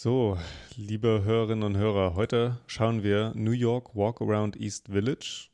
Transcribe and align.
So, 0.00 0.38
liebe 0.76 1.24
Hörerinnen 1.24 1.64
und 1.64 1.76
Hörer, 1.76 2.14
heute 2.14 2.60
schauen 2.68 3.02
wir 3.02 3.32
New 3.34 3.50
York 3.50 3.96
Walk 3.96 4.22
Around 4.22 4.54
East 4.54 4.86
Village 4.86 5.48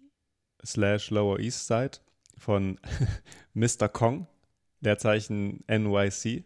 slash 0.63 1.09
Lower 1.11 1.41
East 1.41 1.67
Side 1.67 1.93
von 2.37 2.79
Mr. 3.55 3.89
Kong, 3.89 4.27
Leerzeichen 4.81 5.65
NYC. 5.67 6.45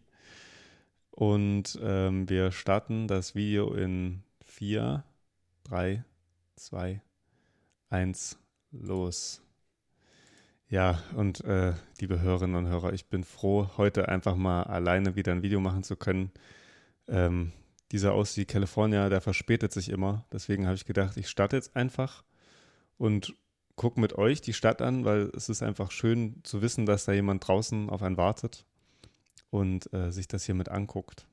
Und 1.11 1.76
ähm, 1.82 2.29
wir 2.29 2.53
starten 2.53 3.08
das 3.08 3.34
Video 3.34 3.74
in 3.74 4.22
4, 4.44 5.03
3, 5.65 6.04
2, 6.54 7.03
1, 7.90 8.38
los. 8.71 9.42
Ja, 10.69 11.03
und 11.17 11.42
äh, 11.42 11.72
liebe 12.01 12.21
Hörerinnen 12.21 12.65
und 12.65 12.71
Hörer, 12.71 12.92
ich 12.92 13.06
bin 13.06 13.24
froh, 13.24 13.71
heute 13.76 14.08
einfach 14.08 14.37
mal 14.37 14.62
alleine 14.62 15.17
wieder 15.17 15.33
ein 15.33 15.42
Video 15.42 15.58
machen 15.58 15.83
zu 15.83 15.96
können. 15.96 16.30
Ähm, 17.09 17.51
dieser 17.93 18.12
aus 18.12 18.37
wie 18.37 18.45
California, 18.45 19.09
der 19.09 19.20
verspätet 19.20 19.73
sich 19.73 19.88
immer. 19.88 20.24
Deswegen 20.33 20.66
habe 20.66 20.77
ich 20.77 20.84
gedacht, 20.84 21.16
ich 21.16 21.29
starte 21.29 21.56
jetzt 21.56 21.74
einfach 21.77 22.24
und 22.98 23.34
gucke 23.77 24.01
mit 24.01 24.15
euch 24.15 24.41
die 24.41 24.52
Stadt 24.52 24.83
an, 24.83 25.05
weil 25.05 25.30
es 25.34 25.48
ist 25.48 25.62
einfach 25.62 25.91
schön 25.91 26.41
zu 26.43 26.60
wissen, 26.60 26.84
dass 26.84 27.05
da 27.05 27.12
jemand 27.12 27.46
draußen 27.46 27.88
auf 27.88 28.02
einen 28.02 28.16
wartet 28.16 28.66
und 29.51 29.93
äh, 29.93 30.10
sich 30.10 30.29
das 30.29 30.45
hier 30.45 30.55
mit 30.55 30.69
anguckt. 30.69 31.27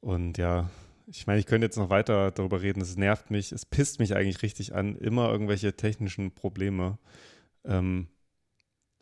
Und 0.00 0.38
ja, 0.38 0.68
ich 1.06 1.26
meine, 1.26 1.38
ich 1.38 1.46
könnte 1.46 1.66
jetzt 1.66 1.78
noch 1.78 1.90
weiter 1.90 2.30
darüber 2.32 2.60
reden. 2.60 2.80
Es 2.80 2.96
nervt 2.96 3.30
mich, 3.30 3.52
es 3.52 3.64
pisst 3.64 3.98
mich 3.98 4.14
eigentlich 4.14 4.42
richtig 4.42 4.74
an, 4.74 4.96
immer 4.96 5.30
irgendwelche 5.30 5.76
technischen 5.76 6.32
Probleme. 6.32 6.98
Ähm, 7.64 8.08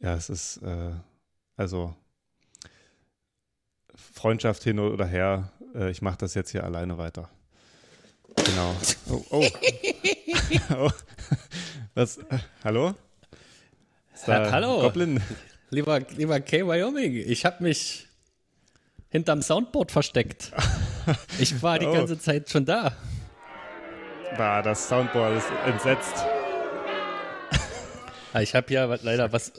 ja, 0.01 0.15
es 0.15 0.29
ist 0.29 0.59
äh, 0.59 0.93
also 1.57 1.95
Freundschaft 3.95 4.63
hin 4.63 4.79
oder 4.79 5.07
her, 5.07 5.53
äh, 5.75 5.91
ich 5.91 6.03
mache 6.03 6.19
das 6.19 6.35
jetzt 6.35 6.51
hier 6.51 6.65
alleine 6.65 6.99
weiter. 6.99 7.29
Genau. 8.45 8.75
Oh, 9.11 9.25
oh. 9.31 9.47
oh. 10.77 10.91
Was? 11.95 12.19
Äh, 12.19 12.39
hallo? 12.63 12.95
Ha 14.27 14.51
hallo. 14.53 14.83
Goblin? 14.83 15.21
Lieber, 15.71 16.01
lieber 16.17 16.41
K. 16.41 16.67
Wyoming, 16.67 17.17
ich 17.17 17.45
habe 17.45 17.63
mich 17.65 18.07
hinterm 19.09 19.43
Soundboard 19.43 19.91
versteckt. 19.93 20.53
Ich 21.41 21.61
war 21.61 21.79
die 21.79 21.87
oh. 21.87 21.93
ganze 21.93 22.19
Zeit 22.19 22.51
schon 22.51 22.65
da. 22.65 22.93
War 24.37 24.63
das 24.63 24.87
Soundboard 24.87 25.39
ist 25.39 25.49
entsetzt. 25.67 26.15
Ah, 28.33 28.43
ich 28.43 28.55
habe 28.55 28.73
ja 28.73 28.85
leider 28.85 29.33
was 29.33 29.53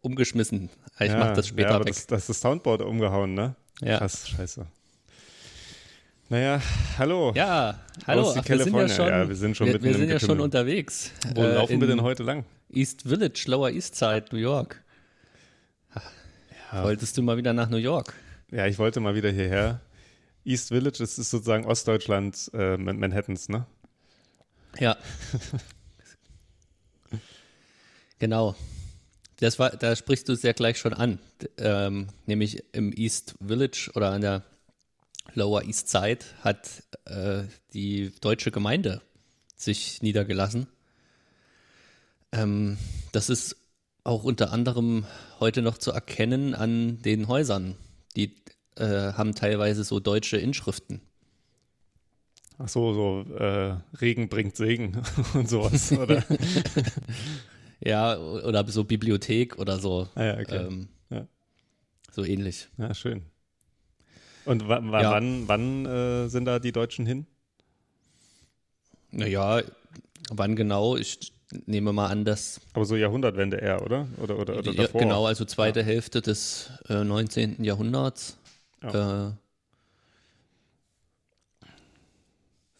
umgeschmissen. 0.00 0.68
Ich 0.98 1.12
ja, 1.12 1.18
mache 1.18 1.34
das 1.34 1.46
später 1.46 1.72
ja, 1.72 1.80
weg. 1.80 1.88
Das, 1.88 2.06
das 2.06 2.20
ist 2.22 2.28
das 2.30 2.40
Soundboard 2.40 2.82
umgehauen, 2.82 3.34
ne? 3.34 3.54
Ja. 3.82 3.98
Krass, 3.98 4.28
scheiße. 4.28 4.66
Naja, 6.30 6.62
hallo. 6.96 7.32
Ja, 7.34 7.80
hallo. 8.06 8.32
Ach, 8.38 8.48
wir 8.48 8.62
sind 8.62 8.72
ja 8.72 8.88
schon, 8.88 9.08
ja, 9.08 9.28
wir 9.28 9.34
sind 9.34 9.56
schon, 9.56 9.66
wir, 9.66 9.82
wir 9.82 9.94
sind 9.94 10.10
ja 10.10 10.20
schon 10.20 10.38
unterwegs. 10.38 11.10
Wo 11.34 11.42
äh, 11.42 11.54
laufen 11.54 11.80
wir 11.80 11.88
denn 11.88 12.02
heute 12.02 12.22
lang? 12.22 12.44
East 12.72 13.02
Village, 13.02 13.46
Lower 13.48 13.68
East 13.68 13.96
Side, 13.96 14.26
New 14.30 14.38
York. 14.38 14.80
Ja. 16.72 16.84
Wolltest 16.84 17.18
du 17.18 17.22
mal 17.22 17.36
wieder 17.36 17.52
nach 17.52 17.68
New 17.68 17.78
York? 17.78 18.14
Ja, 18.52 18.68
ich 18.68 18.78
wollte 18.78 19.00
mal 19.00 19.16
wieder 19.16 19.28
hierher. 19.32 19.80
East 20.44 20.68
Village, 20.68 20.98
das 21.00 21.18
ist 21.18 21.30
sozusagen 21.30 21.66
Ostdeutschland, 21.66 22.48
äh, 22.54 22.76
Manhattans, 22.76 23.48
ne? 23.48 23.66
Ja. 24.78 24.96
genau. 28.20 28.54
Das 29.40 29.58
war, 29.58 29.70
da 29.70 29.96
sprichst 29.96 30.28
du 30.28 30.36
sehr 30.36 30.54
gleich 30.54 30.78
schon 30.78 30.94
an. 30.94 31.18
Ähm, 31.58 32.06
nämlich 32.26 32.62
im 32.70 32.92
East 32.92 33.34
Village 33.44 33.90
oder 33.96 34.12
an 34.12 34.20
der 34.20 34.44
Lower 35.34 35.64
East 35.64 35.88
Side 35.88 36.20
hat 36.42 36.82
äh, 37.04 37.44
die 37.72 38.12
deutsche 38.20 38.50
Gemeinde 38.50 39.02
sich 39.56 40.02
niedergelassen. 40.02 40.66
Ähm, 42.32 42.78
das 43.12 43.28
ist 43.28 43.56
auch 44.04 44.24
unter 44.24 44.52
anderem 44.52 45.04
heute 45.40 45.62
noch 45.62 45.78
zu 45.78 45.92
erkennen 45.92 46.54
an 46.54 47.02
den 47.02 47.28
Häusern. 47.28 47.76
Die 48.16 48.36
äh, 48.76 49.12
haben 49.12 49.34
teilweise 49.34 49.84
so 49.84 50.00
deutsche 50.00 50.38
Inschriften. 50.38 51.00
Ach 52.58 52.68
so, 52.68 52.92
so 52.92 53.34
äh, 53.36 53.76
Regen 54.00 54.28
bringt 54.28 54.56
Segen 54.56 55.02
und 55.34 55.48
sowas, 55.48 55.92
oder? 55.98 56.24
ja, 57.80 58.18
oder 58.18 58.66
so 58.68 58.84
Bibliothek 58.84 59.58
oder 59.58 59.78
so. 59.78 60.08
Ah 60.14 60.24
ja, 60.24 60.38
okay. 60.38 60.66
Ähm, 60.66 60.88
ja. 61.08 61.26
So 62.12 62.24
ähnlich. 62.24 62.68
Ja, 62.76 62.92
schön. 62.94 63.29
Und 64.44 64.62
ja. 64.62 64.68
wann, 64.68 65.48
wann 65.48 65.86
äh, 65.86 66.28
sind 66.28 66.44
da 66.44 66.58
die 66.58 66.72
Deutschen 66.72 67.06
hin? 67.06 67.26
Naja, 69.10 69.62
wann 70.30 70.56
genau? 70.56 70.96
Ich 70.96 71.32
nehme 71.66 71.92
mal 71.92 72.08
an, 72.08 72.24
dass. 72.24 72.60
Aber 72.72 72.84
so 72.84 72.96
Jahrhundertwende 72.96 73.58
eher, 73.58 73.82
oder? 73.82 74.06
Oder, 74.18 74.38
oder, 74.38 74.58
oder 74.58 74.72
ja, 74.72 74.84
davor? 74.84 75.00
Genau, 75.00 75.26
also 75.26 75.44
zweite 75.44 75.80
ja. 75.80 75.86
Hälfte 75.86 76.22
des 76.22 76.70
äh, 76.88 77.04
19. 77.04 77.62
Jahrhunderts. 77.64 78.38
Äh, 78.82 79.30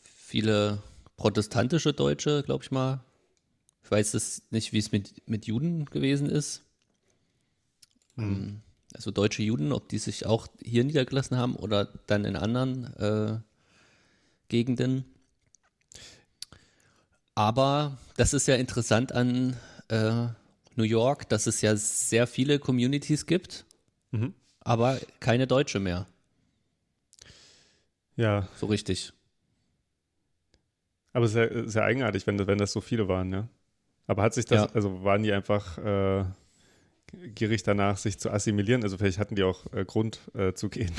viele 0.03 0.82
protestantische 1.16 1.92
Deutsche, 1.92 2.42
glaube 2.42 2.65
ich 2.65 2.71
mal. 2.71 3.00
Ich 3.84 3.91
weiß 3.91 4.15
es 4.15 4.42
nicht, 4.50 4.72
wie 4.72 4.78
es 4.78 4.92
mit, 4.92 5.28
mit 5.28 5.47
Juden 5.47 5.84
gewesen 5.87 6.31
ist. 6.31 6.62
Mhm 8.16 8.62
also 8.95 9.11
deutsche 9.11 9.43
Juden, 9.43 9.73
ob 9.73 9.89
die 9.89 9.99
sich 9.99 10.27
auch 10.27 10.47
hier 10.62 10.84
niedergelassen 10.84 11.37
haben 11.37 11.56
oder 11.56 11.89
dann 12.06 12.25
in 12.25 12.37
anderen 12.37 12.95
äh, 12.97 13.39
Gegenden. 14.49 15.05
Aber 17.34 17.99
das 18.17 18.34
ist 18.34 18.49
ja 18.49 18.56
interessant 18.56 19.12
an 19.12 19.56
äh, 19.89 20.27
New 20.75 20.84
York, 20.84 21.28
dass 21.28 21.47
es 21.47 21.61
ja 21.62 21.77
sehr 21.77 22.27
viele 22.27 22.59
Communities 22.59 23.27
gibt, 23.27 23.65
mhm. 24.11 24.34
aber 24.61 24.99
keine 25.21 25.47
Deutsche 25.47 25.81
mehr. 25.81 26.07
Ja. 28.17 28.49
So 28.57 28.67
richtig. 28.67 29.12
Aber 31.12 31.27
sehr, 31.28 31.69
sehr 31.69 31.84
eigenartig, 31.84 32.27
wenn, 32.27 32.47
wenn 32.47 32.59
das 32.59 32.72
so 32.72 32.81
viele 32.81 33.09
waren, 33.09 33.33
ja. 33.33 33.49
Aber 34.07 34.22
hat 34.22 34.34
sich 34.34 34.45
das, 34.45 34.62
ja. 34.62 34.75
also 34.75 35.05
waren 35.05 35.22
die 35.22 35.33
einfach 35.33 35.78
äh, 35.78 36.25
gierig 37.34 37.62
danach, 37.62 37.98
sich 37.98 38.19
zu 38.19 38.31
assimilieren. 38.31 38.82
Also 38.82 38.98
vielleicht 38.98 39.19
hatten 39.19 39.34
die 39.34 39.43
auch 39.43 39.72
äh, 39.72 39.84
Grund 39.84 40.21
äh, 40.34 40.53
zu 40.53 40.69
gehen 40.69 40.93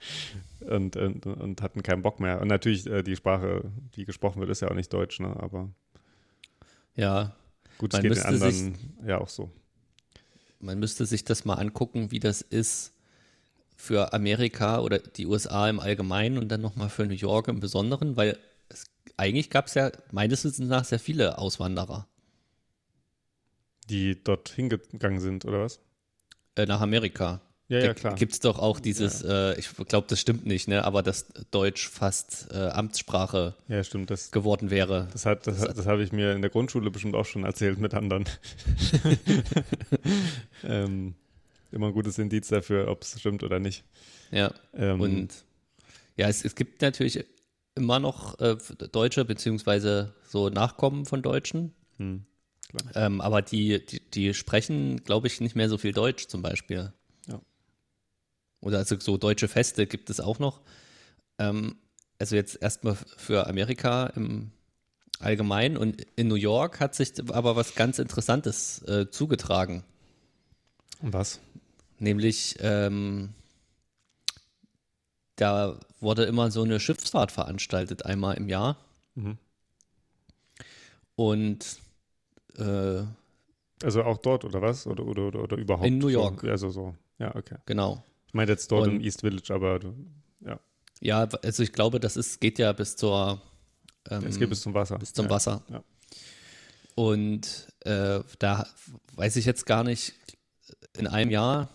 und, 0.60 0.96
und, 0.96 1.26
und, 1.26 1.62
hatten 1.62 1.82
keinen 1.82 2.02
Bock 2.02 2.20
mehr. 2.20 2.40
Und 2.40 2.48
natürlich 2.48 2.86
äh, 2.86 3.02
die 3.02 3.16
Sprache, 3.16 3.70
die 3.94 4.04
gesprochen 4.04 4.40
wird, 4.40 4.50
ist 4.50 4.60
ja 4.60 4.70
auch 4.70 4.74
nicht 4.74 4.92
Deutsch, 4.92 5.20
ne? 5.20 5.34
Aber 5.38 5.70
ja, 6.94 7.34
gut, 7.78 7.94
es 7.94 8.00
geht 8.00 8.16
den 8.16 8.22
anderen 8.22 8.52
sich, 8.52 8.74
ja 9.06 9.18
auch 9.18 9.28
so. 9.28 9.50
Man 10.60 10.78
müsste 10.78 11.06
sich 11.06 11.24
das 11.24 11.44
mal 11.44 11.54
angucken, 11.54 12.10
wie 12.10 12.20
das 12.20 12.42
ist 12.42 12.92
für 13.76 14.12
Amerika 14.12 14.80
oder 14.80 14.98
die 14.98 15.26
USA 15.26 15.68
im 15.68 15.78
Allgemeinen 15.78 16.38
und 16.38 16.48
dann 16.48 16.60
nochmal 16.60 16.88
für 16.88 17.06
New 17.06 17.14
York 17.14 17.46
im 17.46 17.60
Besonderen, 17.60 18.16
weil 18.16 18.36
es, 18.68 18.86
eigentlich 19.16 19.50
gab 19.50 19.66
es 19.66 19.74
ja 19.74 19.92
meines 20.10 20.44
Wissens 20.44 20.68
nach 20.68 20.84
sehr 20.84 20.98
viele 20.98 21.38
Auswanderer 21.38 22.08
die 23.88 24.22
dort 24.22 24.50
hingegangen 24.50 25.20
sind, 25.20 25.44
oder 25.44 25.60
was? 25.60 25.80
Äh, 26.56 26.66
nach 26.66 26.80
Amerika. 26.80 27.40
Ja, 27.68 27.80
ja, 27.80 27.94
klar. 27.94 28.14
Gibt 28.14 28.32
es 28.32 28.40
doch 28.40 28.58
auch 28.58 28.80
dieses, 28.80 29.22
ja. 29.22 29.50
äh, 29.50 29.58
ich 29.58 29.68
glaube, 29.88 30.06
das 30.08 30.20
stimmt 30.20 30.46
nicht, 30.46 30.68
ne? 30.68 30.84
aber 30.84 31.02
dass 31.02 31.26
Deutsch 31.50 31.86
fast 31.88 32.48
äh, 32.50 32.68
Amtssprache 32.68 33.54
ja, 33.68 33.84
stimmt, 33.84 34.10
das, 34.10 34.30
geworden 34.30 34.70
wäre. 34.70 35.08
Das, 35.12 35.26
hat, 35.26 35.46
das, 35.46 35.60
das, 35.60 35.74
das 35.74 35.86
habe 35.86 36.02
ich 36.02 36.10
mir 36.10 36.32
in 36.32 36.40
der 36.40 36.50
Grundschule 36.50 36.90
bestimmt 36.90 37.14
auch 37.14 37.26
schon 37.26 37.44
erzählt 37.44 37.78
mit 37.78 37.92
anderen. 37.92 38.24
ähm, 40.64 41.14
immer 41.70 41.88
ein 41.88 41.92
gutes 41.92 42.16
Indiz 42.18 42.48
dafür, 42.48 42.88
ob 42.88 43.02
es 43.02 43.20
stimmt 43.20 43.42
oder 43.42 43.58
nicht. 43.58 43.84
Ja, 44.30 44.50
ähm, 44.74 45.00
und 45.02 45.44
ja, 46.16 46.28
es, 46.28 46.44
es 46.44 46.54
gibt 46.54 46.80
natürlich 46.80 47.22
immer 47.74 48.00
noch 48.00 48.38
äh, 48.40 48.56
Deutsche, 48.92 49.26
beziehungsweise 49.26 50.14
so 50.26 50.48
Nachkommen 50.48 51.04
von 51.04 51.20
Deutschen. 51.20 51.74
Hm. 51.98 52.24
Ähm, 52.94 53.20
aber 53.20 53.42
die, 53.42 53.84
die, 53.84 54.00
die 54.00 54.34
sprechen, 54.34 55.02
glaube 55.04 55.26
ich, 55.26 55.40
nicht 55.40 55.56
mehr 55.56 55.68
so 55.68 55.78
viel 55.78 55.92
Deutsch 55.92 56.28
zum 56.28 56.42
Beispiel. 56.42 56.92
Ja. 57.26 57.40
Oder 58.60 58.78
also 58.78 58.98
so 58.98 59.16
deutsche 59.16 59.48
Feste 59.48 59.86
gibt 59.86 60.10
es 60.10 60.20
auch 60.20 60.38
noch. 60.38 60.60
Ähm, 61.38 61.76
also 62.18 62.36
jetzt 62.36 62.60
erstmal 62.60 62.96
für 63.16 63.46
Amerika 63.46 64.08
im 64.08 64.50
Allgemeinen 65.20 65.76
und 65.76 66.02
in 66.16 66.28
New 66.28 66.36
York 66.36 66.80
hat 66.80 66.94
sich 66.94 67.12
aber 67.32 67.56
was 67.56 67.74
ganz 67.74 67.98
Interessantes 67.98 68.82
äh, 68.82 69.10
zugetragen. 69.10 69.82
Was? 71.00 71.40
Nämlich, 71.98 72.56
ähm, 72.60 73.34
da 75.36 75.78
wurde 76.00 76.24
immer 76.24 76.50
so 76.50 76.62
eine 76.62 76.78
Schiffsfahrt 76.80 77.32
veranstaltet, 77.32 78.04
einmal 78.04 78.36
im 78.36 78.48
Jahr. 78.48 78.76
Mhm. 79.14 79.38
Und 81.16 81.78
äh, 82.58 83.04
also 83.82 84.02
auch 84.02 84.18
dort 84.18 84.44
oder 84.44 84.60
was? 84.60 84.86
Oder, 84.86 85.04
oder, 85.04 85.28
oder, 85.28 85.42
oder 85.42 85.56
überhaupt? 85.56 85.86
In 85.86 85.98
New 85.98 86.08
York. 86.08 86.40
So, 86.40 86.48
also 86.48 86.70
so, 86.70 86.94
ja, 87.18 87.34
okay. 87.34 87.56
Genau. 87.66 88.02
Ich 88.26 88.34
meine 88.34 88.50
jetzt 88.50 88.70
dort 88.70 88.88
Und, 88.88 88.96
im 88.96 89.00
East 89.00 89.20
Village, 89.20 89.54
aber 89.54 89.80
ja. 90.40 90.60
Ja, 91.00 91.28
also 91.42 91.62
ich 91.62 91.72
glaube, 91.72 92.00
das 92.00 92.16
ist, 92.16 92.40
geht 92.40 92.58
ja 92.58 92.72
bis 92.72 92.96
zur 92.96 93.40
ähm, 94.10 94.24
Es 94.26 94.38
geht 94.38 94.48
bis 94.48 94.60
zum 94.60 94.74
Wasser. 94.74 94.98
bis 94.98 95.12
zum 95.12 95.26
ja. 95.26 95.30
Wasser. 95.30 95.62
ja. 95.70 95.82
Und 96.94 97.68
äh, 97.80 98.20
da 98.40 98.66
weiß 99.14 99.36
ich 99.36 99.46
jetzt 99.46 99.66
gar 99.66 99.84
nicht, 99.84 100.14
in 100.96 101.06
einem 101.06 101.30
Jahr 101.30 101.68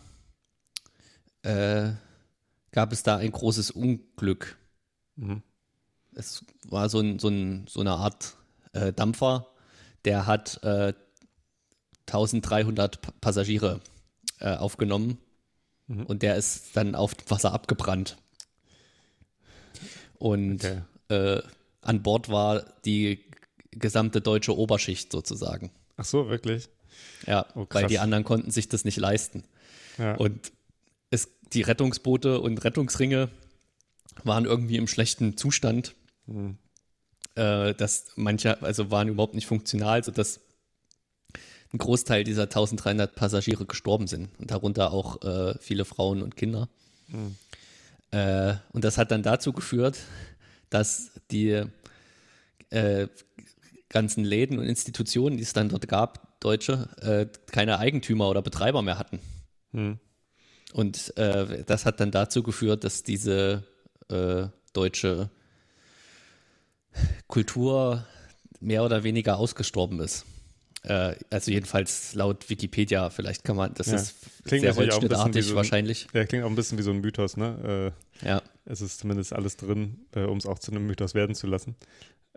äh, 1.44 1.92
gab 2.72 2.92
es 2.92 3.04
da 3.04 3.18
ein 3.18 3.32
großes 3.32 3.72
Unglück. 3.72 4.58
Mhm. 5.16 5.42
Es 6.14 6.44
war 6.68 6.90
so, 6.90 7.00
ein, 7.00 7.20
so, 7.20 7.30
ein, 7.30 7.66
so 7.70 7.80
eine 7.80 7.92
Art 7.92 8.36
äh, 8.74 8.92
Dampfer, 8.92 9.48
der 10.06 10.26
hat 10.28 10.60
äh, 10.64 10.94
1300 12.08 13.02
Pa- 13.02 13.14
Passagiere 13.22 13.80
äh, 14.40 14.56
aufgenommen 14.56 15.18
Mhm. 15.88 16.06
und 16.06 16.22
der 16.22 16.38
ist 16.38 16.78
dann 16.78 16.96
auf 16.96 17.14
dem 17.14 17.30
Wasser 17.30 17.52
abgebrannt. 17.54 18.16
Und 20.18 20.64
Okay. 20.64 20.82
äh, 21.10 21.42
an 21.82 22.02
Bord 22.04 22.30
war 22.30 22.64
die 22.86 23.26
gesamte 23.72 24.22
deutsche 24.22 24.56
Oberschicht 24.58 25.12
sozusagen. 25.12 25.72
Ach 25.98 26.06
so, 26.06 26.30
wirklich? 26.30 26.70
Ja, 27.28 27.46
Oh, 27.56 27.66
weil 27.72 27.88
die 27.88 28.00
anderen 28.00 28.24
konnten 28.24 28.52
sich 28.52 28.70
das 28.70 28.86
nicht 28.86 28.98
leisten. 28.98 29.44
Ja. 29.98 30.16
Und 30.16 30.52
es, 31.10 31.28
die 31.52 31.62
Rettungsboote 31.64 32.40
und 32.40 32.64
Rettungsringe 32.64 33.30
waren 34.24 34.46
irgendwie 34.46 34.78
im 34.78 34.88
schlechten 34.88 35.36
Zustand. 35.38 35.96
Mhm. 36.28 36.58
Äh, 37.36 37.74
dass 37.74 38.12
manche, 38.16 38.62
also 38.62 38.92
waren 38.92 39.08
überhaupt 39.08 39.34
nicht 39.34 39.48
funktional, 39.48 40.04
sodass 40.04 40.40
ein 41.74 41.80
Großteil 41.80 42.24
dieser 42.24 42.44
1300 42.44 43.16
Passagiere 43.16 43.66
gestorben 43.66 44.08
sind 44.08 44.30
und 44.40 44.52
darunter 44.52 44.94
auch 44.94 45.22
äh, 45.24 45.56
viele 45.60 45.86
Frauen 45.86 46.22
und 46.22 46.38
Kinder. 46.38 46.70
Mhm. 47.08 47.36
Äh, 48.12 48.56
und 48.72 48.84
das 48.84 49.00
hat 49.00 49.10
dann 49.10 49.24
dazu 49.24 49.52
geführt, 49.54 49.98
dass 50.70 51.12
die 51.32 51.64
äh, 52.70 53.08
ganzen 53.90 54.24
Läden 54.24 54.60
und 54.60 54.66
Institutionen, 54.66 55.38
die 55.38 55.44
es 55.44 55.54
dann 55.54 55.70
dort 55.70 55.88
gab, 55.88 56.40
Deutsche, 56.40 56.90
äh, 57.02 57.26
keine 57.52 57.80
Eigentümer 57.80 58.30
oder 58.30 58.44
Betreiber 58.44 58.84
mehr 58.84 59.00
hatten. 59.00 59.20
Mhm. 59.72 60.00
Und 60.74 61.18
äh, 61.18 61.64
das 61.64 61.86
hat 61.86 62.00
dann 62.00 62.12
dazu 62.12 62.44
geführt, 62.44 62.84
dass 62.84 63.04
diese 63.04 63.64
äh, 64.10 64.48
deutsche 64.74 65.30
Kultur 67.28 68.06
mehr 68.60 68.84
oder 68.84 69.04
weniger 69.04 69.38
ausgestorben 69.38 70.00
ist. 70.00 70.26
Äh, 70.84 71.16
also 71.30 71.52
jedenfalls 71.52 72.14
laut 72.14 72.50
Wikipedia, 72.50 73.10
vielleicht 73.10 73.44
kann 73.44 73.56
man, 73.56 73.74
das 73.74 73.88
Ja. 73.88 73.96
ist 73.96 74.16
Klingt 74.46 74.62
sehr 74.64 74.74
natürlich 74.74 74.92
auch 74.94 75.02
ein 75.02 75.08
bisschen 75.08 75.10
wie 75.10 75.16
holzschnittartig 75.16 75.46
so 75.46 75.52
ein- 75.52 75.56
wahrscheinlich. 75.56 76.08
Ja, 76.14 76.26
klingt 76.26 76.44
auch 76.44 76.50
ein 76.50 76.56
bisschen 76.56 76.78
wie 76.78 76.82
so 76.84 76.92
ein 76.92 77.00
Mythos, 77.02 77.38
ne? 77.38 77.94
Äh, 78.22 78.28
Ja. 78.28 78.42
es 78.66 78.82
ist 78.82 79.00
zumindest 79.00 79.34
alles 79.34 79.56
drin, 79.58 80.06
äh, 80.14 80.22
um 80.24 80.38
es 80.38 80.46
auch 80.46 80.60
zu 80.60 80.72
einem 80.72 80.86
Mythos 80.88 81.14
werden 81.14 81.36
zu 81.36 81.48
lassen. 81.48 81.76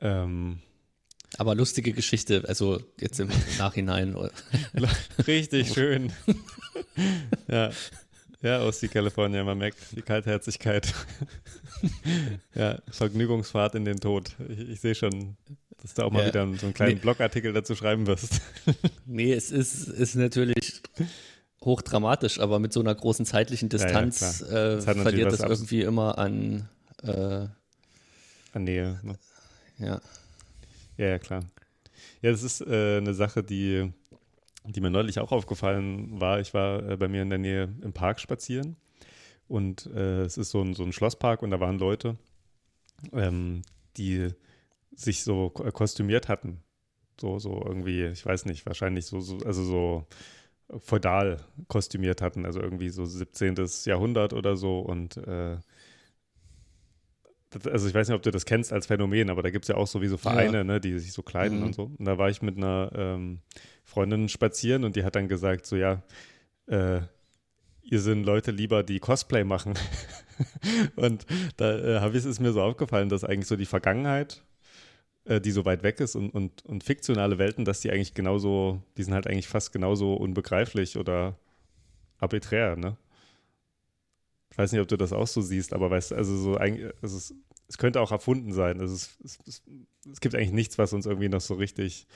Ähm, 0.00 0.60
Aber 1.38 1.56
lustige 1.56 1.92
Geschichte, 1.92 2.44
also 2.46 2.80
jetzt 3.00 3.18
im 3.18 3.28
Nachhinein. 3.58 4.16
richtig 5.26 5.72
schön. 5.72 6.12
ja. 7.48 7.70
Ja, 8.42 8.58
aus 8.60 8.78
die 8.78 8.88
California, 8.88 9.42
man 9.42 9.58
merkt 9.58 9.78
die 9.96 10.02
Kaltherzigkeit. 10.02 10.94
ja, 12.54 12.78
Vergnügungsfahrt 12.90 13.74
in 13.74 13.84
den 13.84 14.00
Tod. 14.00 14.34
Ich, 14.48 14.58
ich 14.68 14.80
sehe 14.80 14.94
schon, 14.94 15.36
dass 15.82 15.94
du 15.94 16.02
auch 16.02 16.10
mal 16.10 16.20
Ja. 16.22 16.26
wieder 16.28 16.46
so 16.58 16.66
einen 16.66 16.74
kleinen 16.74 16.94
Nee. 16.94 17.00
Blogartikel 17.00 17.52
dazu 17.52 17.74
schreiben 17.74 18.06
wirst. 18.06 18.40
Nee, 19.06 19.32
es 19.32 19.50
ist, 19.50 19.88
ist 19.88 20.14
natürlich 20.16 20.82
hochdramatisch, 21.62 22.40
aber 22.40 22.58
mit 22.58 22.72
so 22.72 22.80
einer 22.80 22.94
großen 22.94 23.24
zeitlichen 23.24 23.68
ja, 23.68 23.78
Distanz 23.78 24.44
klar. 24.46 24.50
äh, 24.50 24.76
Das 24.76 24.84
verliert 24.84 25.32
das 25.32 25.40
irgendwie 25.40 25.82
immer 25.82 26.18
an, 26.18 26.68
äh, 27.02 27.46
An 28.52 28.64
Nähe. 28.64 29.00
Ne? 29.02 29.16
ja. 29.78 30.00
Ja, 30.98 31.06
ja, 31.08 31.18
klar. 31.18 31.44
Ja, 32.22 32.30
das 32.30 32.42
ist 32.42 32.62
äh, 32.62 32.96
eine 32.98 33.12
Sache, 33.14 33.42
die, 33.44 33.92
die 34.64 34.80
mir 34.80 34.90
neulich 34.90 35.18
auch 35.20 35.30
aufgefallen 35.30 36.20
war. 36.20 36.40
Ich 36.40 36.54
war 36.54 36.88
äh, 36.88 36.96
bei 36.96 37.06
mir 37.06 37.20
in 37.22 37.28
der 37.30 37.38
Nähe 37.38 37.68
im 37.82 37.92
Park 37.92 38.18
spazieren 38.18 38.76
und 39.48 39.86
äh, 39.94 40.22
es 40.22 40.38
ist 40.38 40.50
so 40.50 40.62
ein, 40.62 40.74
so 40.74 40.82
ein 40.84 40.92
Schlosspark 40.92 41.42
und 41.42 41.50
da 41.50 41.60
waren 41.60 41.78
Leute, 41.78 42.16
ähm, 43.12 43.62
die 43.96 44.28
sich 44.94 45.22
so 45.24 45.50
ko- 45.50 45.70
kostümiert 45.72 46.28
hatten. 46.28 46.62
So, 47.20 47.38
so 47.38 47.62
irgendwie, 47.66 48.06
ich 48.06 48.26
weiß 48.26 48.46
nicht, 48.46 48.66
wahrscheinlich 48.66 49.06
so, 49.06 49.20
so 49.20 49.38
also 49.46 49.64
so 49.64 50.06
feudal 50.80 51.38
kostümiert 51.68 52.22
hatten, 52.22 52.46
also 52.46 52.60
irgendwie 52.60 52.90
so 52.90 53.04
17. 53.06 53.86
Jahrhundert 53.86 54.32
oder 54.34 54.56
so 54.56 54.80
und 54.80 55.16
äh, 55.18 55.58
das- 57.50 57.66
also 57.66 57.88
ich 57.88 57.94
weiß 57.94 58.08
nicht, 58.08 58.16
ob 58.16 58.22
du 58.22 58.30
das 58.30 58.44
kennst 58.44 58.72
als 58.72 58.86
Phänomen, 58.86 59.30
aber 59.30 59.42
da 59.42 59.50
gibt 59.50 59.64
es 59.64 59.68
ja 59.68 59.76
auch 59.76 59.86
sowieso 59.86 60.16
Vereine, 60.16 60.64
ne, 60.64 60.80
die 60.80 60.98
sich 60.98 61.12
so 61.12 61.22
kleiden 61.22 61.58
Mhm. 61.58 61.64
und 61.66 61.74
so. 61.74 61.84
Und 61.98 62.04
da 62.04 62.18
war 62.18 62.28
ich 62.28 62.42
mit 62.42 62.56
einer 62.56 62.90
ähm, 62.94 63.40
Freundin 63.84 64.28
spazieren 64.28 64.84
und 64.84 64.96
die 64.96 65.04
hat 65.04 65.16
dann 65.16 65.28
gesagt, 65.28 65.66
so 65.66 65.76
ja, 65.76 66.02
äh, 66.66 67.02
ihr 67.88 68.00
sind 68.00 68.24
Leute 68.24 68.50
lieber, 68.50 68.82
die 68.82 69.00
Cosplay 69.00 69.44
machen. 69.44 69.74
und 70.96 71.26
da 71.56 72.04
äh, 72.04 72.08
ich 72.08 72.14
es 72.16 72.24
ist 72.24 72.40
mir 72.40 72.52
so 72.52 72.62
aufgefallen, 72.62 73.08
dass 73.08 73.24
eigentlich 73.24 73.46
so 73.46 73.56
die 73.56 73.66
Vergangenheit, 73.66 74.42
äh, 75.24 75.40
die 75.40 75.52
so 75.52 75.64
weit 75.64 75.82
weg 75.82 76.00
ist 76.00 76.16
und, 76.16 76.30
und, 76.30 76.64
und 76.64 76.84
fiktionale 76.84 77.38
Welten, 77.38 77.64
dass 77.64 77.80
die 77.80 77.90
eigentlich 77.90 78.14
genauso, 78.14 78.82
die 78.96 79.02
sind 79.04 79.14
halt 79.14 79.26
eigentlich 79.26 79.48
fast 79.48 79.72
genauso 79.72 80.14
unbegreiflich 80.14 80.96
oder 80.96 81.36
arbiträr, 82.18 82.76
ne? 82.76 82.96
Ich 84.50 84.58
weiß 84.58 84.72
nicht, 84.72 84.80
ob 84.80 84.88
du 84.88 84.96
das 84.96 85.12
auch 85.12 85.26
so 85.26 85.42
siehst, 85.42 85.74
aber 85.74 85.90
weißt 85.90 86.14
also 86.14 86.36
so 86.36 86.56
eigentlich, 86.56 86.90
also 87.02 87.16
es, 87.18 87.34
es 87.68 87.78
könnte 87.78 88.00
auch 88.00 88.10
erfunden 88.10 88.52
sein. 88.52 88.80
Also 88.80 88.94
es, 88.94 89.18
es, 89.22 89.62
es 90.10 90.20
gibt 90.20 90.34
eigentlich 90.34 90.52
nichts, 90.52 90.78
was 90.78 90.92
uns 90.92 91.04
irgendwie 91.04 91.28
noch 91.28 91.42
so 91.42 91.54
richtig, 91.54 92.06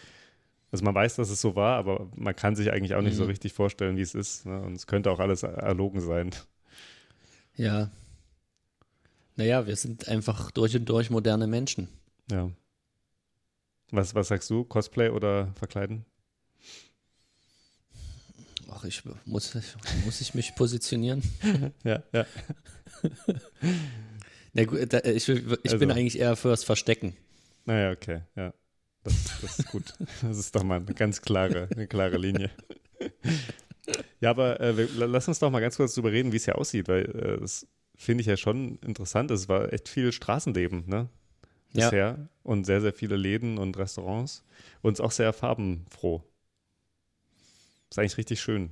also 0.72 0.84
man 0.84 0.94
weiß, 0.94 1.16
dass 1.16 1.30
es 1.30 1.40
so 1.40 1.56
war, 1.56 1.76
aber 1.76 2.08
man 2.14 2.34
kann 2.36 2.54
sich 2.56 2.70
eigentlich 2.72 2.94
auch 2.94 3.02
nicht 3.02 3.16
so 3.16 3.24
Mhm. 3.24 3.30
richtig 3.30 3.52
vorstellen, 3.52 3.96
wie 3.96 4.02
es 4.02 4.14
ist. 4.14 4.46
Ne? 4.46 4.60
Und 4.60 4.74
es 4.74 4.86
könnte 4.86 5.10
auch 5.10 5.18
alles 5.20 5.42
erlogen 5.42 6.00
sein. 6.00 6.30
Ja. 7.56 7.90
Naja, 9.36 9.66
wir 9.66 9.76
sind 9.76 10.08
einfach 10.08 10.50
durch 10.50 10.76
und 10.76 10.84
durch 10.88 11.10
moderne 11.10 11.46
Menschen. 11.46 11.88
Ja. 12.30 12.50
Was, 13.90 14.14
was 14.14 14.28
sagst 14.28 14.48
du? 14.50 14.64
Cosplay 14.64 15.08
oder 15.08 15.52
verkleiden? 15.54 16.04
Ach, 18.72 18.84
ich 18.84 19.02
muss, 19.24 19.52
muss 20.04 20.20
ich 20.20 20.34
mich 20.34 20.54
positionieren? 20.54 21.22
Ja, 21.84 22.02
ja. 22.12 22.24
Na 24.52 24.64
gut, 24.64 24.92
ich, 24.92 25.28
ich 25.28 25.46
Also. 25.64 25.78
bin 25.78 25.90
eigentlich 25.90 26.18
eher 26.18 26.36
fürs 26.36 26.64
Verstecken. 26.64 27.16
Naja, 27.64 27.90
okay, 27.92 28.22
ja. 28.36 28.52
Das, 29.04 29.40
das 29.40 29.58
ist 29.58 29.68
gut. 29.70 29.94
Das 30.22 30.36
ist 30.38 30.54
doch 30.54 30.62
mal 30.62 30.76
eine 30.76 30.94
ganz 30.94 31.22
klare, 31.22 31.68
eine 31.74 31.86
klare 31.86 32.16
Linie. 32.18 32.50
Ja, 34.20 34.30
aber 34.30 34.60
äh, 34.60 34.76
wir, 34.76 35.06
lass 35.06 35.26
uns 35.26 35.38
doch 35.38 35.50
mal 35.50 35.60
ganz 35.60 35.76
kurz 35.76 35.94
darüber 35.94 36.12
reden, 36.12 36.32
wie 36.32 36.36
es 36.36 36.44
hier 36.44 36.58
aussieht, 36.58 36.86
weil 36.88 37.04
äh, 37.06 37.40
das 37.40 37.66
finde 37.96 38.20
ich 38.20 38.26
ja 38.26 38.36
schon 38.36 38.78
interessant. 38.84 39.30
Es 39.30 39.48
war 39.48 39.72
echt 39.72 39.88
viel 39.88 40.12
Straßenleben, 40.12 40.84
ne? 40.86 41.08
Ja. 41.72 41.86
Bisher. 41.86 42.28
Und 42.42 42.64
sehr, 42.64 42.80
sehr 42.80 42.92
viele 42.92 43.16
Läden 43.16 43.56
und 43.58 43.76
Restaurants. 43.78 44.44
Und 44.82 44.92
es 44.94 44.98
ist 44.98 45.04
auch 45.04 45.12
sehr 45.12 45.32
farbenfroh. 45.32 46.22
Ist 47.90 47.98
eigentlich 47.98 48.18
richtig 48.18 48.40
schön. 48.40 48.70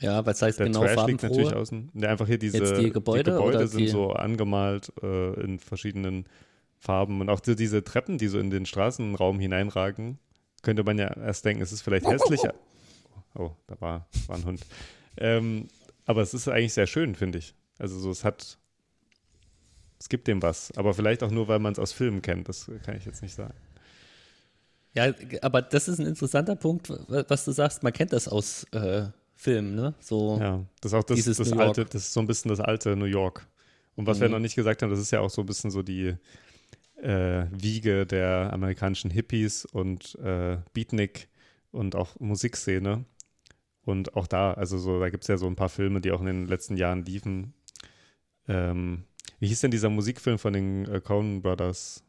Ja, 0.00 0.24
was 0.24 0.40
heißt 0.40 0.60
Der 0.60 0.66
genau 0.66 0.80
Trash 0.84 1.06
liegt 1.06 1.22
natürlich 1.24 1.48
farbenfroh? 1.48 1.60
außen. 1.60 1.90
Ne, 1.92 2.08
einfach 2.08 2.26
hier 2.26 2.38
diese 2.38 2.80
die 2.80 2.90
Gebäude 2.90 3.40
oder 3.40 3.66
sind 3.66 3.80
die- 3.80 3.88
so 3.88 4.12
angemalt 4.12 4.92
äh, 5.02 5.40
in 5.40 5.58
verschiedenen 5.58 6.26
Farben. 6.78 7.20
Und 7.20 7.28
auch 7.28 7.40
die, 7.40 7.56
diese 7.56 7.82
Treppen, 7.84 8.18
die 8.18 8.28
so 8.28 8.38
in 8.38 8.50
den 8.50 8.66
Straßenraum 8.66 9.38
hineinragen, 9.40 10.18
könnte 10.62 10.84
man 10.84 10.98
ja 10.98 11.06
erst 11.16 11.44
denken, 11.44 11.62
es 11.62 11.72
ist 11.72 11.82
vielleicht 11.82 12.06
hässlicher. 12.06 12.54
Oh, 13.34 13.52
da 13.68 13.80
war, 13.80 14.08
war 14.26 14.36
ein 14.36 14.44
Hund. 14.44 14.60
Ähm, 15.18 15.68
aber 16.06 16.22
es 16.22 16.34
ist 16.34 16.48
eigentlich 16.48 16.72
sehr 16.72 16.86
schön, 16.88 17.14
finde 17.14 17.38
ich. 17.38 17.54
Also 17.78 17.98
so, 18.00 18.10
es 18.10 18.24
hat, 18.24 18.58
es 20.00 20.08
gibt 20.08 20.26
dem 20.26 20.42
was. 20.42 20.72
Aber 20.76 20.94
vielleicht 20.94 21.22
auch 21.22 21.30
nur, 21.30 21.46
weil 21.46 21.58
man 21.58 21.72
es 21.72 21.78
aus 21.78 21.92
Filmen 21.92 22.22
kennt. 22.22 22.48
Das 22.48 22.68
kann 22.84 22.96
ich 22.96 23.04
jetzt 23.04 23.22
nicht 23.22 23.34
sagen. 23.34 23.54
Ja, 24.94 25.12
aber 25.42 25.62
das 25.62 25.86
ist 25.88 26.00
ein 26.00 26.06
interessanter 26.06 26.56
Punkt, 26.56 26.88
was 27.28 27.44
du 27.44 27.52
sagst. 27.52 27.82
Man 27.82 27.92
kennt 27.92 28.12
das 28.12 28.26
aus 28.26 28.64
äh, 28.72 29.06
Filmen, 29.36 29.74
ne? 29.76 29.94
So, 30.00 30.38
Ja, 30.40 30.64
das 30.80 30.92
ist 30.92 30.98
auch 30.98 31.04
das, 31.04 31.24
das 31.24 31.52
alte, 31.52 31.84
das 31.84 32.02
ist 32.06 32.12
so 32.14 32.20
ein 32.20 32.26
bisschen 32.26 32.48
das 32.48 32.60
alte 32.60 32.96
New 32.96 33.04
York. 33.04 33.46
Und 33.94 34.06
was 34.06 34.18
wir 34.20 34.26
Mhm. 34.28 34.32
noch 34.32 34.40
nicht 34.40 34.56
gesagt 34.56 34.82
haben, 34.82 34.90
das 34.90 34.98
ist 34.98 35.10
ja 35.12 35.20
auch 35.20 35.30
so 35.30 35.42
ein 35.42 35.46
bisschen 35.46 35.70
so 35.70 35.82
die 35.82 36.14
äh, 37.02 37.46
Wiege 37.50 38.06
der 38.06 38.52
amerikanischen 38.52 39.10
Hippies 39.10 39.64
und 39.64 40.16
äh, 40.16 40.58
Beatnik 40.72 41.28
und 41.70 41.94
auch 41.94 42.18
Musikszene. 42.18 43.04
Und 43.84 44.16
auch 44.16 44.26
da, 44.26 44.52
also 44.52 44.76
so, 44.78 45.00
da 45.00 45.08
gibt 45.08 45.24
es 45.24 45.28
ja 45.28 45.38
so 45.38 45.46
ein 45.46 45.56
paar 45.56 45.70
Filme, 45.70 46.00
die 46.00 46.12
auch 46.12 46.20
in 46.20 46.26
den 46.26 46.46
letzten 46.46 46.76
Jahren 46.76 47.04
liefen. 47.04 47.54
Ähm, 48.46 49.04
wie 49.40 49.48
hieß 49.48 49.60
denn 49.60 49.70
dieser 49.70 49.88
Musikfilm 49.88 50.38
von 50.38 50.52
den 50.52 50.86
äh, 50.86 51.00
Coen 51.00 51.40
Brothers? 51.40 52.04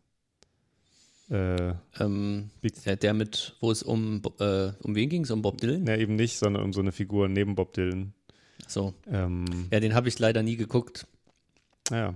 Äh, 1.29 1.73
ähm, 1.99 2.49
der, 2.85 2.95
der 2.95 3.13
mit, 3.13 3.55
wo 3.59 3.71
es 3.71 3.83
um, 3.83 4.21
äh, 4.39 4.71
um 4.81 4.95
wen 4.95 5.09
ging 5.09 5.23
es? 5.23 5.31
Um 5.31 5.41
Bob 5.41 5.61
Dylan? 5.61 5.83
ne, 5.83 5.99
eben 5.99 6.15
nicht, 6.15 6.37
sondern 6.37 6.63
um 6.63 6.73
so 6.73 6.81
eine 6.81 6.91
Figur 6.91 7.29
neben 7.29 7.55
Bob 7.55 7.73
Dylan. 7.73 8.13
So. 8.67 8.93
Ähm, 9.07 9.45
Ja, 9.71 9.79
den 9.79 9.93
habe 9.93 10.07
ich 10.09 10.17
leider 10.17 10.41
nie 10.43 10.57
geguckt. 10.57 11.07
Naja, 11.89 12.15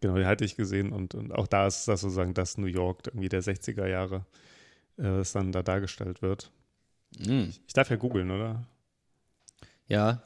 Genau, 0.00 0.16
die 0.16 0.26
hatte 0.26 0.44
ich 0.44 0.56
gesehen 0.56 0.92
und, 0.92 1.14
und 1.14 1.32
auch 1.32 1.46
da 1.46 1.66
ist 1.66 1.88
das 1.88 2.02
sozusagen 2.02 2.34
das 2.34 2.58
New 2.58 2.66
York 2.66 3.06
irgendwie 3.06 3.28
der 3.28 3.42
60er 3.42 3.86
Jahre, 3.86 4.26
äh, 4.98 5.02
das 5.02 5.32
dann 5.32 5.52
da 5.52 5.62
dargestellt 5.62 6.22
wird. 6.22 6.50
Mm. 7.18 7.50
Ich 7.66 7.72
darf 7.72 7.90
ja 7.90 7.96
googeln, 7.96 8.30
oder? 8.30 8.66
Ja. 9.88 10.22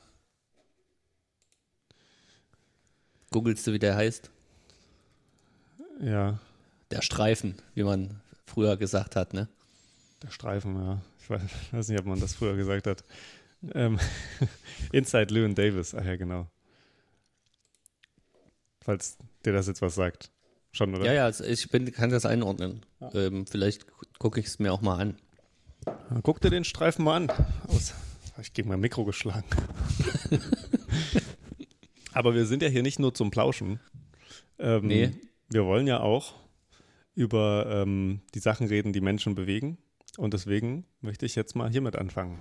Googelst 3.31 3.67
du, 3.67 3.73
wie 3.73 3.79
der 3.79 3.95
heißt? 3.97 4.31
Ja, 6.01 6.39
Der 6.91 7.03
Streifen, 7.03 7.55
wie 7.75 7.83
man 7.85 8.21
früher 8.47 8.77
gesagt 8.77 9.17
hat, 9.17 9.35
ne? 9.35 9.49
der 10.23 10.31
Streifen, 10.31 10.75
ja. 10.77 11.01
Ich 11.21 11.31
weiß, 11.31 11.43
weiß 11.73 11.89
nicht, 11.89 12.01
ob 12.01 12.07
man 12.07 12.21
das 12.21 12.35
früher 12.35 12.57
gesagt 12.57 12.87
hat. 12.87 13.05
Ähm, 13.75 13.99
Inside 14.93 15.33
Llewyn 15.33 15.55
Davis, 15.55 15.95
ach 15.95 16.05
ja, 16.05 16.17
genau. 16.17 16.47
Falls 18.83 19.19
dir 19.45 19.53
das 19.53 19.67
jetzt 19.67 19.83
was 19.83 19.95
sagt. 19.95 20.31
Schon, 20.73 20.95
oder? 20.95 21.05
Ja, 21.05 21.13
ja, 21.13 21.25
also 21.25 21.45
ich 21.45 21.69
bin, 21.71 21.91
kann 21.93 22.11
das 22.11 22.25
einordnen. 22.27 22.87
Ähm, 23.13 23.47
vielleicht 23.47 23.87
gucke 24.19 24.41
ich 24.41 24.47
es 24.47 24.59
mir 24.59 24.73
auch 24.73 24.83
mal 24.83 24.99
an. 25.01 25.17
Guck 26.23 26.41
dir 26.41 26.51
den 26.51 26.65
Streifen 26.65 27.05
mal 27.05 27.17
an. 27.17 27.33
Aus. 27.67 27.95
Hab 28.37 28.45
Ich 28.45 28.53
gegen 28.53 28.69
mein 28.69 28.81
Mikro 28.81 29.05
geschlagen. 29.05 29.47
Aber 32.13 32.35
wir 32.35 32.47
sind 32.47 32.63
ja 32.63 32.69
hier 32.69 32.83
nicht 32.83 32.99
nur 32.99 33.15
zum 33.15 33.31
Plauschen. 33.31 33.81
Ähm, 34.59 34.87
Nee. 34.87 35.11
Wir 35.49 35.65
wollen 35.65 35.89
ja 35.89 35.99
auch 36.01 36.35
über 37.17 37.67
ähm, 37.69 38.21
die 38.35 38.39
Sachen 38.39 38.69
reden, 38.69 38.93
die 38.93 39.01
Menschen 39.01 39.35
bewegen. 39.35 39.79
Und 40.17 40.33
deswegen 40.35 40.85
möchte 41.01 41.27
ich 41.27 41.35
jetzt 41.35 41.57
mal 41.57 41.69
hiermit 41.71 41.97
anfangen. 41.97 42.39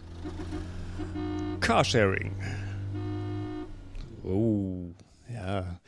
Carsharing. 1.59 2.35
Oh. 4.23 4.93
Ja. 5.33 5.79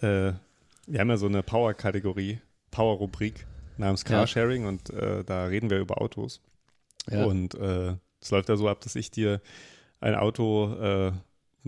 Äh, 0.00 0.32
wir 0.86 1.00
haben 1.00 1.10
ja 1.10 1.16
so 1.16 1.26
eine 1.26 1.42
Power-Kategorie, 1.42 2.40
Power-Rubrik 2.70 3.46
namens 3.76 4.02
Ja. 4.04 4.08
Carsharing 4.10 4.66
und 4.66 4.90
äh, 4.90 5.24
da 5.24 5.44
reden 5.46 5.70
wir 5.70 5.78
über 5.78 6.00
Autos. 6.00 6.40
Ja. 7.10 7.24
Und 7.24 7.54
äh, 7.54 7.94
es 8.20 8.30
läuft 8.30 8.48
ja 8.48 8.56
so 8.56 8.68
ab, 8.68 8.80
dass 8.80 8.96
ich 8.96 9.10
dir 9.10 9.40
ein 10.00 10.14
Auto 10.14 10.74
äh, 10.74 11.12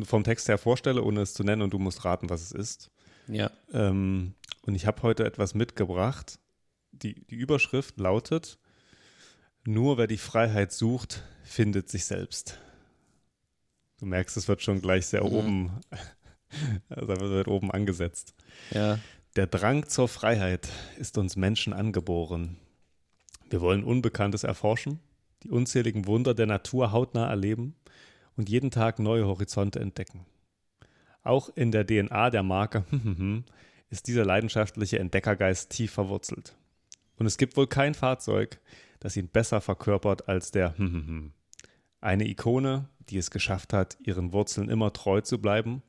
vom 0.05 0.25
Text 0.25 0.49
her 0.49 0.59
vorstelle, 0.59 1.03
ohne 1.03 1.21
es 1.23 1.35
zu 1.35 1.45
nennen, 1.45 1.63
und 1.63 1.73
du 1.73 1.79
musst 1.79 2.05
raten, 2.05 2.31
was 2.31 2.43
es 2.43 2.53
ist. 2.53 2.91
ja. 3.29 3.51
Ähm, 3.73 4.35
und 4.67 4.75
ich 4.75 4.87
habe 4.87 5.03
heute 5.03 5.25
etwas 5.25 5.55
mitgebracht. 5.55 6.39
Die, 6.93 7.15
die 7.27 7.35
Überschrift 7.37 7.99
lautet: 7.99 8.59
Nur 9.65 9.97
wer 9.99 10.07
die 10.07 10.19
Freiheit 10.19 10.71
sucht, 10.73 11.23
findet 11.45 11.89
sich 11.89 12.05
selbst. 12.05 12.59
Du 13.99 14.07
merkst, 14.07 14.37
es 14.37 14.49
wird 14.49 14.63
schon 14.63 14.81
gleich 14.83 15.07
sehr 15.07 15.25
Mhm. 15.25 15.33
oben, 15.33 15.81
also 16.89 17.09
wird 17.09 17.49
oben 17.49 17.71
angesetzt. 17.71 18.35
Ja. 18.73 18.99
Der 19.37 19.47
Drang 19.47 19.89
zur 19.89 20.09
Freiheit 20.09 20.69
ist 20.99 21.17
uns 21.17 21.37
Menschen 21.37 21.73
angeboren. 21.73 22.57
Wir 23.49 23.61
wollen 23.61 23.85
Unbekanntes 23.85 24.45
erforschen, 24.45 25.01
die 25.43 25.51
unzähligen 25.51 26.07
Wunder 26.07 26.35
der 26.35 26.47
Natur 26.47 26.93
hautnah 26.93 27.29
erleben 27.29 27.75
und 28.37 28.49
jeden 28.49 28.71
Tag 28.71 28.99
neue 28.99 29.27
Horizonte 29.27 29.81
entdecken. 29.81 30.27
Auch 31.23 31.51
in 31.55 31.71
der 31.71 31.87
DNA 31.87 32.31
der 32.31 32.43
Marke 32.43 32.85
ist 33.91 34.07
dieser 34.09 34.25
leidenschaftliche 34.25 34.99
Entdeckergeist 34.99 35.71
tief 35.71 35.93
verwurzelt. 35.93 36.57
Und 37.17 37.27
es 37.27 37.37
gibt 37.37 37.57
wohl 37.57 37.67
kein 37.67 37.95
Fahrzeug, 37.95 38.61
das 38.99 39.17
ihn 39.17 39.29
besser 39.29 39.61
verkörpert 39.61 40.29
als 40.29 40.51
der 40.51 40.75
Eine 42.01 42.27
Ikone, 42.27 42.89
die 43.11 43.19
es 43.19 43.31
geschafft 43.31 43.75
hat, 43.75 43.99
ihren 44.01 44.33
Wurzeln 44.33 44.71
immer 44.71 44.93
treu 44.93 45.21
zu 45.21 45.39
bleiben 45.39 45.83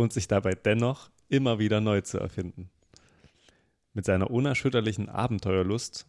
und 0.00 0.12
sich 0.12 0.28
dabei 0.28 0.54
dennoch 0.54 1.10
immer 1.28 1.58
wieder 1.58 1.80
neu 1.80 2.00
zu 2.00 2.18
erfinden. 2.18 2.70
Mit 3.92 4.04
seiner 4.04 4.30
unerschütterlichen 4.30 5.08
Abenteuerlust 5.08 6.06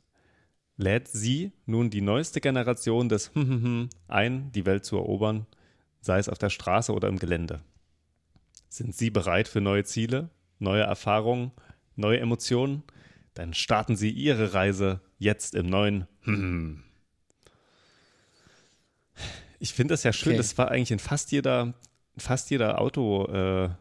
lädt 0.78 1.08
sie 1.08 1.52
nun 1.66 1.90
die 1.90 2.02
neueste 2.02 2.42
Generation 2.42 3.10
des 3.10 3.32
ein, 4.08 4.52
die 4.52 4.66
Welt 4.66 4.86
zu 4.86 4.98
erobern, 4.98 5.46
sei 6.00 6.18
es 6.20 6.30
auf 6.30 6.38
der 6.38 6.50
Straße 6.50 6.92
oder 6.94 7.08
im 7.08 7.20
Gelände. 7.20 7.62
Sind 8.70 8.96
Sie 8.96 9.10
bereit 9.10 9.48
für 9.48 9.62
neue 9.62 9.84
Ziele, 9.84 10.30
neue 10.60 10.84
Erfahrungen, 10.84 11.52
neue 11.96 12.20
Emotionen? 12.20 12.84
Dann 13.34 13.54
starten 13.54 13.96
Sie 13.96 14.10
Ihre 14.10 14.54
Reise 14.54 15.02
jetzt 15.18 15.56
im 15.56 15.68
neuen. 15.68 16.08
Ich 19.60 19.74
finde 19.74 19.94
das 19.94 20.04
ja 20.04 20.14
schön, 20.14 20.32
Okay. 20.34 20.38
das 20.38 20.58
war 20.58 20.72
eigentlich 20.72 20.92
in 20.92 21.00
fast 21.00 21.32
jeder, 21.32 21.74
fast 22.18 22.50
jeder 22.50 22.80
Autobroschüre, 22.82 23.76
äh, 23.78 23.81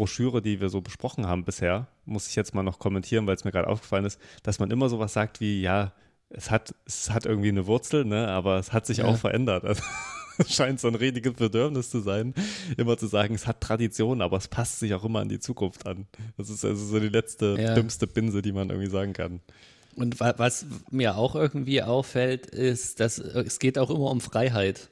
Broschüre, 0.00 0.40
die 0.40 0.62
wir 0.62 0.70
so 0.70 0.80
besprochen 0.80 1.26
haben 1.26 1.44
bisher, 1.44 1.86
muss 2.06 2.26
ich 2.26 2.34
jetzt 2.34 2.54
mal 2.54 2.62
noch 2.62 2.78
kommentieren, 2.78 3.26
weil 3.26 3.34
es 3.36 3.44
mir 3.44 3.50
gerade 3.52 3.68
aufgefallen 3.68 4.06
ist, 4.06 4.18
dass 4.42 4.58
man 4.58 4.70
immer 4.70 4.88
sowas 4.88 5.12
sagt 5.12 5.42
wie, 5.42 5.60
ja, 5.60 5.92
es 6.30 6.50
hat, 6.50 6.74
es 6.86 7.10
hat 7.10 7.26
irgendwie 7.26 7.50
eine 7.50 7.66
Wurzel, 7.66 8.06
ne, 8.06 8.28
aber 8.28 8.58
es 8.58 8.72
hat 8.72 8.86
sich 8.86 8.98
Ja. 8.98 9.04
auch 9.04 9.18
verändert. 9.18 9.62
Also, 9.66 9.82
es 10.38 10.54
scheint 10.54 10.80
so 10.80 10.88
ein 10.88 10.94
riesiges 10.94 11.34
Bedürfnis 11.34 11.90
zu 11.90 12.00
sein, 12.00 12.32
immer 12.78 12.96
zu 12.96 13.08
sagen, 13.08 13.34
es 13.34 13.46
hat 13.46 13.60
Tradition, 13.60 14.22
aber 14.22 14.38
es 14.38 14.48
passt 14.48 14.78
sich 14.78 14.94
auch 14.94 15.04
immer 15.04 15.18
an 15.20 15.28
die 15.28 15.38
Zukunft 15.38 15.86
an. 15.86 16.06
Das 16.38 16.48
ist 16.48 16.64
also 16.64 16.82
so 16.82 16.98
die 16.98 17.10
letzte, 17.10 17.56
Ja. 17.60 17.74
dümmste 17.74 18.06
Binse, 18.06 18.40
die 18.40 18.52
man 18.52 18.70
irgendwie 18.70 18.88
sagen 18.90 19.12
kann. 19.12 19.40
Und 19.96 20.18
wa 20.18 20.32
was 20.38 20.64
mir 20.90 21.18
auch 21.18 21.34
irgendwie 21.34 21.82
auffällt, 21.82 22.46
ist, 22.46 23.00
dass 23.00 23.18
äh, 23.18 23.42
es 23.42 23.58
geht 23.58 23.76
auch 23.76 23.90
immer 23.90 24.10
um 24.10 24.22
Freiheit. 24.22 24.88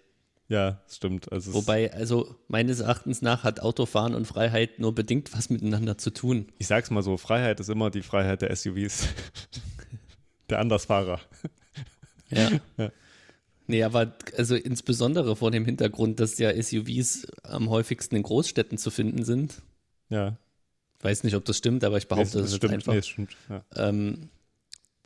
Ja, 0.48 0.82
das 0.86 0.96
stimmt. 0.96 1.30
Also 1.30 1.52
Wobei, 1.52 1.92
also 1.92 2.34
meines 2.48 2.80
Erachtens 2.80 3.20
nach 3.20 3.44
hat 3.44 3.60
Autofahren 3.60 4.14
und 4.14 4.24
Freiheit 4.26 4.78
nur 4.78 4.94
bedingt 4.94 5.32
was 5.34 5.50
miteinander 5.50 5.98
zu 5.98 6.10
tun. 6.10 6.48
ich 6.58 6.66
sag's 6.66 6.90
mal 6.90 7.02
so, 7.02 7.18
Freiheit 7.18 7.60
ist 7.60 7.68
immer 7.68 7.90
die 7.90 8.02
Freiheit 8.02 8.40
der 8.42 8.56
SUVs. 8.56 9.08
der 10.50 10.58
Andersfahrer. 10.58 11.20
Ja. 12.30 12.50
Ja. 12.76 12.90
Nee, 13.70 13.82
aber 13.82 14.14
also 14.36 14.54
insbesondere 14.54 15.36
vor 15.36 15.50
dem 15.50 15.66
Hintergrund, 15.66 16.20
dass 16.20 16.38
ja 16.38 16.50
SUVs 16.60 17.26
am 17.42 17.68
häufigsten 17.68 18.16
in 18.16 18.22
Großstädten 18.22 18.78
zu 18.78 18.90
finden 18.90 19.24
sind. 19.24 19.60
Ja. 20.08 20.38
Weiß 21.00 21.22
nicht, 21.22 21.34
ob 21.36 21.44
das 21.44 21.58
stimmt, 21.58 21.84
aber 21.84 21.98
ich 21.98 22.08
behaupte 22.08 22.38
nee, 22.38 22.42
das 22.42 22.46
es 22.46 22.52
jetzt 22.52 22.56
stimmt. 22.56 22.74
einfach. 22.74 22.92
Nee, 22.94 22.98
es 23.00 23.06
stimmt. 23.06 23.36
Ja. 23.50 23.62
Ähm, 23.76 24.30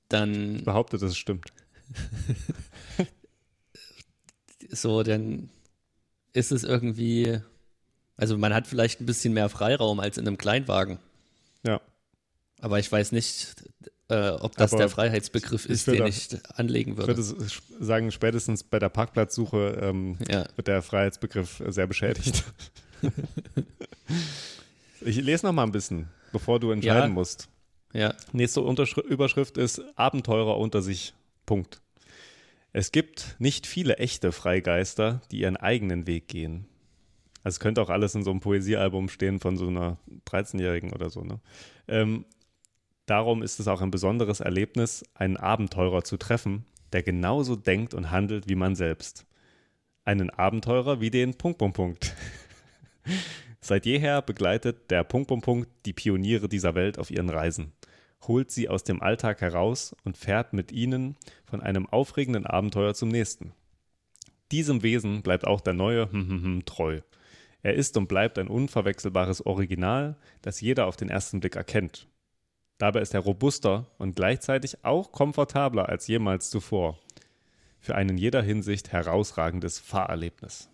dann 0.09 0.57
Ich 0.57 0.65
behaupte, 0.65 0.97
dass 0.97 1.11
es 1.11 1.17
stimmt. 1.19 1.53
so, 4.73 5.03
dann 5.03 5.49
ist 6.33 6.51
es 6.53 6.65
irgendwie, 6.65 7.39
also 8.17 8.37
man 8.39 8.53
hat 8.55 8.67
vielleicht 8.67 9.01
ein 9.01 9.07
bisschen 9.07 9.35
mehr 9.35 9.49
Freiraum 9.49 10.01
als 10.01 10.19
in 10.19 10.27
einem 10.27 10.39
Kleinwagen. 10.39 10.99
Ja. 11.65 11.81
Aber 12.61 12.79
ich 12.79 12.91
weiß 12.91 13.13
nicht, 13.13 13.55
äh, 14.09 14.31
ob 14.31 14.57
das 14.57 14.73
Aber 14.73 14.81
der 14.83 14.89
Freiheitsbegriff 14.89 15.65
ich 15.67 15.71
ist, 15.73 15.87
würde 15.87 15.99
den 15.99 16.05
auch- 16.05 16.09
ich 16.09 16.29
anlegen 16.59 16.93
Ich 16.93 16.97
würde. 16.99 17.17
würde 17.19 17.45
s- 17.47 17.63
sagen, 17.81 18.11
spätestens 18.11 18.63
bei 18.63 18.79
der 18.79 18.89
Parkplatzsuche 18.89 19.79
ähm, 19.83 20.19
Ja. 20.29 20.47
wird 20.57 20.69
der 20.69 20.81
Freiheitsbegriff 20.83 21.61
äh, 21.61 21.71
sehr 21.73 21.87
beschädigt. 21.87 22.45
ich 25.01 25.17
lese 25.17 25.47
noch 25.47 25.53
mal 25.53 25.65
ein 25.65 25.73
bisschen, 25.73 26.09
bevor 26.33 26.61
du 26.61 26.71
entscheiden 26.71 27.11
Ja. 27.11 27.15
musst. 27.15 27.49
Ja, 27.93 28.15
Nächste 28.33 28.63
Unterschri 28.63 29.03
Überschrift 29.03 29.59
ist 29.59 29.83
Abenteurer 29.97 30.57
unter 30.57 30.81
sich. 30.81 31.13
Punkt. 31.45 31.82
Es 32.73 32.91
gibt 32.91 33.37
nicht 33.39 33.67
viele 33.67 33.99
echte 33.99 34.33
Freigeister, 34.33 35.21
die 35.31 35.41
ihren 35.41 35.57
eigenen 35.57 36.07
Weg 36.07 36.29
gehen. 36.29 36.67
Also 37.45 37.57
es 37.57 37.61
könnte 37.61 37.83
auch 37.83 37.91
alles 37.91 38.15
in 38.15 38.23
so 38.23 38.31
einem 38.31 38.41
Poesiealbum 38.41 39.09
stehen 39.09 39.41
von 39.41 39.57
so 39.57 39.69
einer 39.69 39.99
13-Jährigen 40.27 40.93
oder 40.93 41.11
so. 41.11 41.23
Ne? 41.23 41.41
Ähm, 41.89 42.25
darum 43.07 43.43
ist 43.43 43.61
es 43.61 43.69
auch 43.69 43.83
ein 43.83 43.91
besonderes 43.91 44.41
Erlebnis, 44.41 45.05
einen 45.15 45.37
Abenteurer 45.37 46.03
zu 46.05 46.17
treffen, 46.17 46.65
der 46.93 47.03
genauso 47.03 47.57
denkt 47.57 47.95
und 47.95 48.11
handelt 48.11 48.49
wie 48.49 48.55
man 48.55 48.75
selbst. 48.75 49.27
Einen 50.05 50.31
Abenteurer 50.31 51.01
wie 51.01 51.11
den 51.11 51.35
Punkt, 51.35 51.59
Punkt, 51.59 51.77
Punkt. 51.77 52.15
Seit 53.61 53.87
jeher 53.87 54.23
begleitet 54.23 54.91
der 54.91 55.05
Punkt, 55.05 55.29
Punkt, 55.29 55.45
Punkt 55.45 55.69
die 55.85 55.93
Pioniere 55.93 56.49
dieser 56.49 56.75
Welt 56.75 56.99
auf 56.99 57.11
ihren 57.11 57.29
Reisen, 57.29 57.73
holt 58.27 58.51
sie 58.51 58.69
aus 58.69 58.85
dem 58.85 59.03
Alltag 59.03 59.41
heraus 59.41 59.95
und 60.05 60.17
fährt 60.17 60.53
mit 60.53 60.73
ihnen 60.73 61.17
von 61.45 61.61
einem 61.61 61.87
aufregenden 61.87 62.47
Abenteuer 62.47 62.95
zum 62.95 63.09
nächsten. 63.09 63.53
Diesem 64.51 64.83
Wesen 64.83 65.23
bleibt 65.23 65.47
auch 65.47 65.61
der 65.61 65.73
neue 65.73 66.09
treu. 66.65 67.01
Er 67.63 67.75
ist 67.75 67.97
und 67.97 68.09
bleibt 68.09 68.39
ein 68.39 68.49
unverwechselbares 68.49 69.47
Original, 69.47 70.17
das 70.43 70.61
jeder 70.61 70.87
auf 70.87 70.97
den 70.97 71.09
ersten 71.09 71.41
Blick 71.41 71.57
erkennt. 71.57 72.09
Dabei 72.79 73.01
ist 73.01 73.15
er 73.15 73.21
robuster 73.21 73.87
und 73.99 74.17
gleichzeitig 74.17 74.85
auch 74.85 75.13
komfortabler 75.13 75.89
als 75.89 76.09
jemals 76.09 76.51
zuvor. 76.51 76.99
Für 77.79 77.95
ein 77.95 78.09
in 78.09 78.19
jeder 78.19 78.43
Hinsicht 78.43 78.93
herausragendes 78.93 79.79
Fahrerlebnis. 79.79 80.69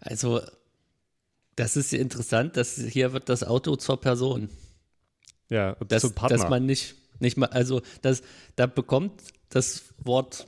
also 0.00 0.40
das 1.56 1.76
ist 1.76 1.92
interessant, 1.92 2.56
dass 2.56 2.76
hier 2.76 3.12
wird 3.12 3.28
das 3.28 3.42
Auto 3.42 3.76
zur 3.76 4.00
Person. 4.00 4.48
Ja, 5.48 5.72
und 5.72 5.90
Dass, 5.92 6.02
zum 6.02 6.12
Partner. 6.12 6.36
dass 6.36 6.48
man 6.48 6.66
nicht, 6.66 6.94
nicht 7.20 7.36
mal, 7.36 7.46
also 7.46 7.80
das, 8.02 8.22
da 8.56 8.66
bekommt 8.66 9.22
das 9.48 9.84
Wort 9.98 10.46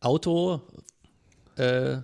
Auto, 0.00 0.60
äh, 1.56 1.98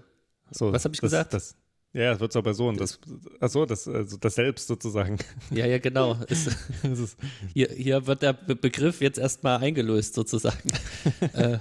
so, 0.50 0.72
was 0.72 0.84
hab 0.84 0.92
ich 0.92 1.00
das, 1.00 1.10
gesagt? 1.10 1.34
Das, 1.34 1.56
Ja, 1.92 2.12
es 2.12 2.20
wird 2.20 2.32
zur 2.32 2.42
Person. 2.42 2.76
Das, 2.76 2.98
achso, 3.40 3.66
das, 3.66 3.86
also 3.88 4.16
das 4.16 4.34
Selbst 4.34 4.68
sozusagen. 4.68 5.18
Ja, 5.50 5.66
ja, 5.66 5.78
genau. 5.78 6.16
Es, 6.28 6.48
hier, 7.52 7.68
hier 7.68 8.06
wird 8.06 8.22
der 8.22 8.32
Be 8.32 8.56
Begriff 8.56 9.00
jetzt 9.00 9.18
erstmal 9.18 9.58
eingelöst 9.58 10.14
sozusagen. 10.14 10.70
äh, 11.34 11.58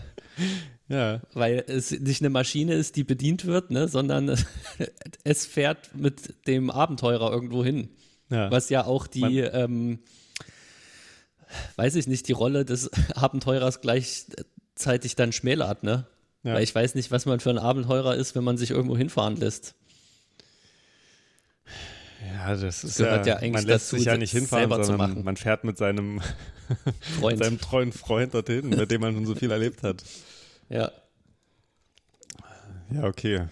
ja, 0.88 1.22
weil 1.34 1.64
es 1.68 1.92
nicht 1.92 2.22
eine 2.22 2.30
Maschine 2.30 2.74
ist, 2.74 2.96
die 2.96 3.04
bedient 3.04 3.46
wird, 3.46 3.70
ne, 3.72 3.88
sondern 3.88 4.36
es 5.24 5.46
fährt 5.46 5.96
mit 5.96 6.48
dem 6.48 6.70
Abenteurer 6.70 7.32
irgendwo 7.32 7.64
hin. 7.64 7.90
ja. 8.30 8.50
Was 8.50 8.70
ja 8.70 8.86
auch 8.86 9.06
die, 9.08 9.40
ähm, 9.40 10.00
weiß 11.76 11.96
ich 11.96 12.08
nicht, 12.08 12.28
die 12.28 12.34
Rolle 12.34 12.66
des 12.66 12.90
Abenteurers 13.16 13.82
gleichzeitig 13.82 15.16
dann 15.16 15.32
schmälert, 15.32 15.84
ne? 15.84 16.06
Ja. 16.44 16.54
Weil 16.54 16.64
ich 16.64 16.74
weiß 16.74 16.96
nicht, 16.96 17.12
was 17.12 17.26
man 17.26 17.40
für 17.42 17.50
ein 17.50 17.58
Abenteurer 17.58 18.16
ist, 18.16 18.34
wenn 18.36 18.44
man 18.46 18.58
sich 18.58 18.72
irgendwo 18.72 18.96
hinfahren 18.96 19.36
lässt. 19.36 19.76
ja, 22.34 22.56
das 22.56 22.84
ist 22.84 22.98
gehört 22.98 23.26
ja, 23.26 23.34
ja 23.36 23.40
eigentlich 23.42 23.54
man 23.54 23.66
lässt 23.66 23.88
dazu, 23.92 23.98
sich 23.98 24.06
ja 24.06 24.14
das 24.14 24.20
nicht 24.20 24.32
hinfahren, 24.32 24.70
sondern 24.84 24.98
machen. 25.12 25.24
man 25.24 25.38
fährt 25.38 25.64
mit 25.64 25.78
seinem, 25.78 26.22
Freund. 27.20 27.44
seinem 27.44 27.60
treuen 27.60 27.92
Freund 27.92 28.34
dorthin, 28.34 28.70
mit 28.70 28.90
dem 28.92 29.02
man 29.02 29.14
schon 29.16 29.26
so 29.26 29.36
viel 29.36 29.52
erlebt 29.52 29.84
hat. 29.84 30.04
Ja. 30.70 30.92
Ja, 32.92 33.04
okay. 33.04 33.46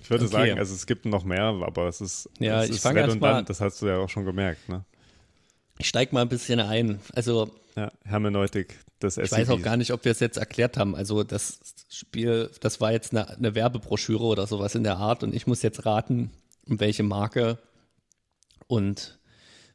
Ich 0.00 0.10
würde 0.10 0.24
Okay. 0.24 0.32
sagen, 0.32 0.58
also 0.58 0.74
es 0.74 0.86
gibt 0.86 1.04
noch 1.04 1.24
mehr, 1.24 1.42
aber 1.42 1.88
es 1.88 2.00
ist, 2.00 2.28
Ja, 2.38 2.62
es 2.62 2.70
ist 2.70 2.84
erst 2.84 2.94
mal- 2.94 3.02
redundant, 3.02 3.50
das 3.50 3.60
hast 3.60 3.82
du 3.82 3.86
ja 3.86 3.98
auch 3.98 4.08
schon 4.08 4.24
gemerkt, 4.24 4.68
ne? 4.68 4.84
Ich 5.78 5.88
steig 5.88 6.12
mal 6.12 6.22
ein 6.22 6.28
bisschen 6.28 6.60
ein. 6.60 7.00
Also, 7.14 7.50
Ja, 7.76 7.92
Hermeneutik 8.04 8.78
des 9.02 9.18
ich 9.18 9.30
weiß 9.30 9.50
auch 9.50 9.60
gar 9.60 9.76
nicht, 9.76 9.92
ob 9.92 10.04
wir 10.04 10.12
es 10.12 10.20
jetzt 10.20 10.38
erklärt 10.38 10.76
haben. 10.76 10.94
Also, 10.94 11.22
das 11.22 11.60
Spiel, 11.90 12.50
das 12.60 12.80
war 12.80 12.92
jetzt 12.92 13.12
eine, 13.12 13.28
eine 13.28 13.54
Werbebroschüre 13.54 14.24
oder 14.24 14.46
sowas 14.46 14.74
in 14.74 14.84
der 14.84 14.96
Art 14.96 15.22
und 15.22 15.34
ich 15.34 15.46
muss 15.46 15.62
jetzt 15.62 15.84
raten, 15.86 16.30
um 16.66 16.80
welche 16.80 17.02
Marke 17.02 17.58
und 18.66 19.18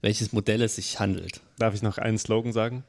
welches 0.02 0.34
Modell 0.34 0.62
es 0.64 0.76
sich 0.76 1.00
handelt. 1.00 1.42
Darf 1.58 1.74
ich 1.74 1.82
noch 1.84 1.98
einen 1.98 2.18
Slogan 2.18 2.54
sagen? 2.54 2.84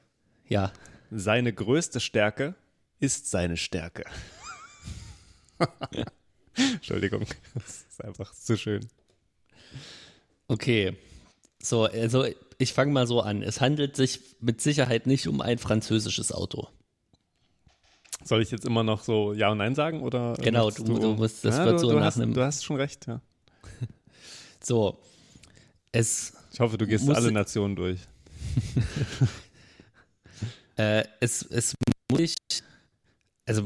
Ja, 0.49 0.73
Seine 1.14 1.52
größte 1.52 2.00
Stärke 2.00 2.54
ist 2.99 3.31
seine 3.31 3.59
Stärke. 3.59 4.04
Entschuldigung, 6.57 7.26
das 7.54 7.85
ist 7.90 8.02
einfach 8.02 8.33
zu 8.33 8.57
schön. 8.57 8.88
Okay. 10.49 10.97
So, 11.62 11.85
also 11.85 12.26
ich 12.59 12.73
fange 12.73 12.92
mal 12.92 13.07
so 13.07 13.21
an. 13.21 13.42
Es 13.42 13.61
handelt 13.61 13.97
sich 13.97 14.21
mit 14.40 14.61
Sicherheit 14.61 15.07
nicht 15.07 15.28
um 15.28 15.40
ein 15.40 15.59
französisches 15.59 16.33
Auto. 16.33 16.69
Soll 18.25 18.42
ich 18.42 18.50
jetzt 18.50 18.64
immer 18.64 18.83
noch 18.83 19.02
so 19.04 19.33
Ja 19.33 19.50
und 19.50 19.59
Nein 19.59 19.75
sagen? 19.75 20.02
Oder 20.02 20.35
Genau, 20.35 20.66
möchtest 20.66 20.88
du- 20.88 20.99
du 20.99 21.14
musst- 21.14 21.45
das 21.45 21.59
wird 21.59 21.75
du, 21.75 21.78
so 21.78 21.90
du 21.90 21.97
nach 21.99 22.07
hast, 22.07 22.21
einem- 22.21 22.35
Du 22.35 22.42
hast 22.42 22.64
schon 22.64 22.76
recht, 22.76 23.07
ja. 23.07 23.21
So. 24.62 24.99
Es, 25.92 26.33
Ich 26.52 26.61
hoffe, 26.61 26.78
du 26.78 26.87
gehst 26.87 27.04
Muss- 27.04 27.16
alle 27.16 27.33
Nationen 27.33 27.76
durch. 27.76 28.00
äh, 30.76 31.04
es, 31.21 31.42
es 31.42 31.75
muss 32.11 32.21
ich, 32.21 32.35
also 33.47 33.64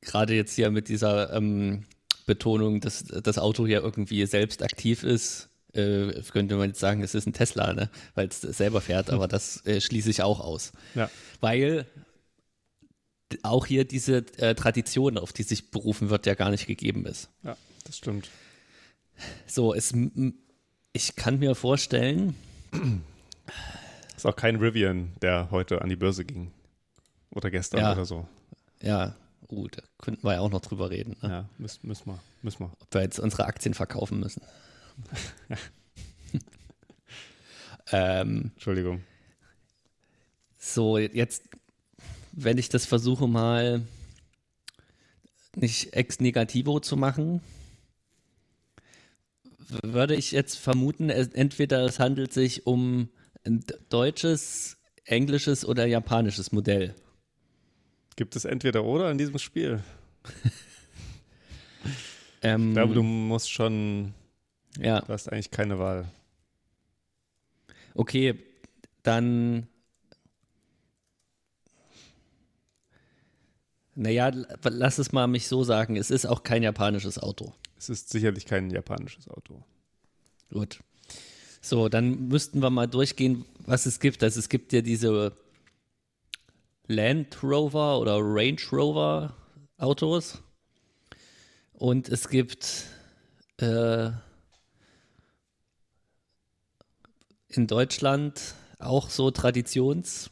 gerade 0.00 0.34
jetzt 0.34 0.54
hier 0.54 0.70
mit 0.70 0.88
dieser 0.88 1.32
ähm, 1.32 1.84
Betonung, 2.26 2.80
dass 2.80 3.04
das 3.04 3.38
Auto 3.38 3.66
hier 3.66 3.82
irgendwie 3.82 4.24
selbst 4.26 4.62
aktiv 4.62 5.02
ist, 5.02 5.48
äh, 5.74 6.20
könnte 6.32 6.56
man 6.56 6.68
jetzt 6.68 6.80
sagen, 6.80 7.02
es 7.02 7.14
ist 7.14 7.26
ein 7.26 7.32
Tesla, 7.32 7.72
ne? 7.72 7.90
weil 8.14 8.28
es 8.28 8.40
selber 8.40 8.80
fährt, 8.80 9.10
aber 9.10 9.28
das 9.28 9.64
äh, 9.66 9.80
schließe 9.80 10.10
ich 10.10 10.22
auch 10.22 10.40
aus. 10.40 10.72
Ja. 10.94 11.10
Weil 11.40 11.86
auch 13.42 13.66
hier 13.66 13.84
diese 13.84 14.18
äh, 14.38 14.54
Tradition, 14.54 15.16
auf 15.18 15.32
die 15.32 15.42
sich 15.42 15.70
berufen 15.70 16.10
wird, 16.10 16.26
ja 16.26 16.34
gar 16.34 16.50
nicht 16.50 16.66
gegeben 16.66 17.06
ist. 17.06 17.30
Ja, 17.42 17.56
das 17.84 17.96
stimmt. 17.96 18.28
So, 19.46 19.72
es, 19.74 19.94
ich 20.92 21.16
kann 21.16 21.38
mir 21.38 21.54
vorstellen, 21.54 22.34
Ist 24.16 24.26
auch 24.26 24.36
kein 24.36 24.56
Rivian, 24.56 25.12
der 25.20 25.50
heute 25.50 25.82
an 25.82 25.88
die 25.88 25.96
Börse 25.96 26.24
ging. 26.24 26.50
Oder 27.30 27.50
gestern 27.50 27.80
Ja. 27.80 27.92
oder 27.92 28.04
so. 28.04 28.26
ja, 28.82 29.14
uh, 29.50 29.68
da 29.68 29.82
könnten 29.98 30.24
wir 30.26 30.34
ja 30.34 30.40
auch 30.40 30.50
noch 30.50 30.60
drüber 30.60 30.90
reden, 30.90 31.16
ne? 31.22 31.28
Ja, 31.28 31.48
müssen, 31.58 31.86
müssen 31.86 32.06
wir. 32.06 32.18
Müssen 32.42 32.60
wir. 32.60 32.72
ob 32.80 32.94
wir 32.94 33.02
jetzt 33.02 33.18
unsere 33.18 33.46
Aktien 33.46 33.74
verkaufen 33.74 34.20
müssen. 34.20 34.42
Ähm, 37.92 38.50
Entschuldigung. 38.54 39.02
so, 40.58 40.98
jetzt, 40.98 41.48
wenn 42.32 42.58
ich 42.58 42.68
das 42.68 42.86
versuche 42.86 43.26
mal 43.28 43.82
nicht 45.54 45.92
ex 45.94 46.20
negativo 46.20 46.80
zu 46.80 46.96
machen, 46.96 47.40
würde 49.82 50.14
ich 50.14 50.32
jetzt 50.32 50.58
vermuten, 50.58 51.10
entweder 51.10 51.84
es 51.84 51.98
handelt 51.98 52.32
sich 52.32 52.66
um 52.66 53.08
ein 53.44 53.64
deutsches, 53.88 54.78
englisches 55.04 55.64
oder 55.64 55.86
japanisches 55.86 56.52
Modell. 56.52 56.94
Gibt 58.16 58.36
es 58.36 58.44
entweder 58.44 58.84
oder 58.84 59.10
in 59.10 59.18
diesem 59.18 59.38
Spiel? 59.38 59.82
Ähm, 62.44 62.70
Ich 62.70 62.74
glaube, 62.74 62.94
du 62.94 63.04
musst 63.04 63.52
schon, 63.52 64.14
ja. 64.78 65.00
du 65.00 65.08
hast 65.12 65.30
eigentlich 65.30 65.50
keine 65.50 65.78
Wahl. 65.78 66.10
Okay, 67.94 68.38
dann. 69.02 69.66
Naja, 73.94 74.32
lass 74.64 74.98
es 74.98 75.12
mal 75.12 75.26
mich 75.26 75.48
so 75.48 75.64
sagen. 75.64 75.96
Es 75.96 76.10
ist 76.10 76.24
auch 76.24 76.42
kein 76.42 76.62
japanisches 76.62 77.18
Auto. 77.18 77.52
Es 77.76 77.90
ist 77.90 78.08
sicherlich 78.08 78.46
kein 78.46 78.70
japanisches 78.70 79.28
Auto. 79.28 79.62
Gut. 80.50 80.80
So, 81.60 81.88
dann 81.88 82.28
müssten 82.28 82.60
wir 82.60 82.70
mal 82.70 82.88
durchgehen, 82.88 83.44
was 83.66 83.84
es 83.84 84.00
gibt. 84.00 84.22
Also 84.22 84.38
es 84.38 84.48
gibt 84.48 84.72
ja 84.72 84.80
diese 84.80 85.36
Land 86.86 87.42
Rover 87.42 88.00
oder 88.00 88.18
Range 88.18 88.60
Rover 88.72 89.36
Autos. 89.76 90.42
Und 91.72 92.08
es 92.08 92.28
gibt 92.28 92.86
äh, 93.58 94.10
in 97.56 97.66
Deutschland 97.66 98.54
auch 98.78 99.10
so 99.10 99.30
Traditions, 99.30 100.30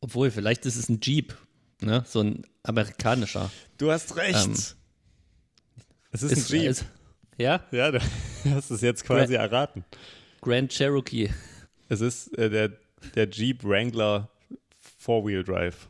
obwohl 0.00 0.30
vielleicht 0.30 0.66
ist 0.66 0.76
es 0.76 0.88
ein 0.88 1.00
Jeep, 1.02 1.34
ne? 1.80 2.04
so 2.06 2.20
ein 2.20 2.46
amerikanischer. 2.62 3.50
Du 3.78 3.90
hast 3.90 4.16
recht. 4.16 4.46
Ähm, 4.46 4.54
es 6.12 6.22
ist, 6.22 6.50
ein 6.52 6.58
Jeep. 6.60 6.70
ist- 6.70 6.84
ja, 7.38 7.64
ja, 7.70 7.90
du 7.90 8.00
hast 8.54 8.70
es 8.70 8.80
jetzt 8.80 9.04
quasi 9.04 9.34
erraten. 9.34 9.84
Grand 10.40 10.72
Cherokee. 10.72 11.30
Es 11.88 12.00
ist 12.00 12.36
äh, 12.38 12.48
der, 12.50 12.72
der 13.14 13.28
Jeep 13.28 13.64
Wrangler 13.64 14.30
Four-Wheel 14.98 15.44
Drive. 15.44 15.88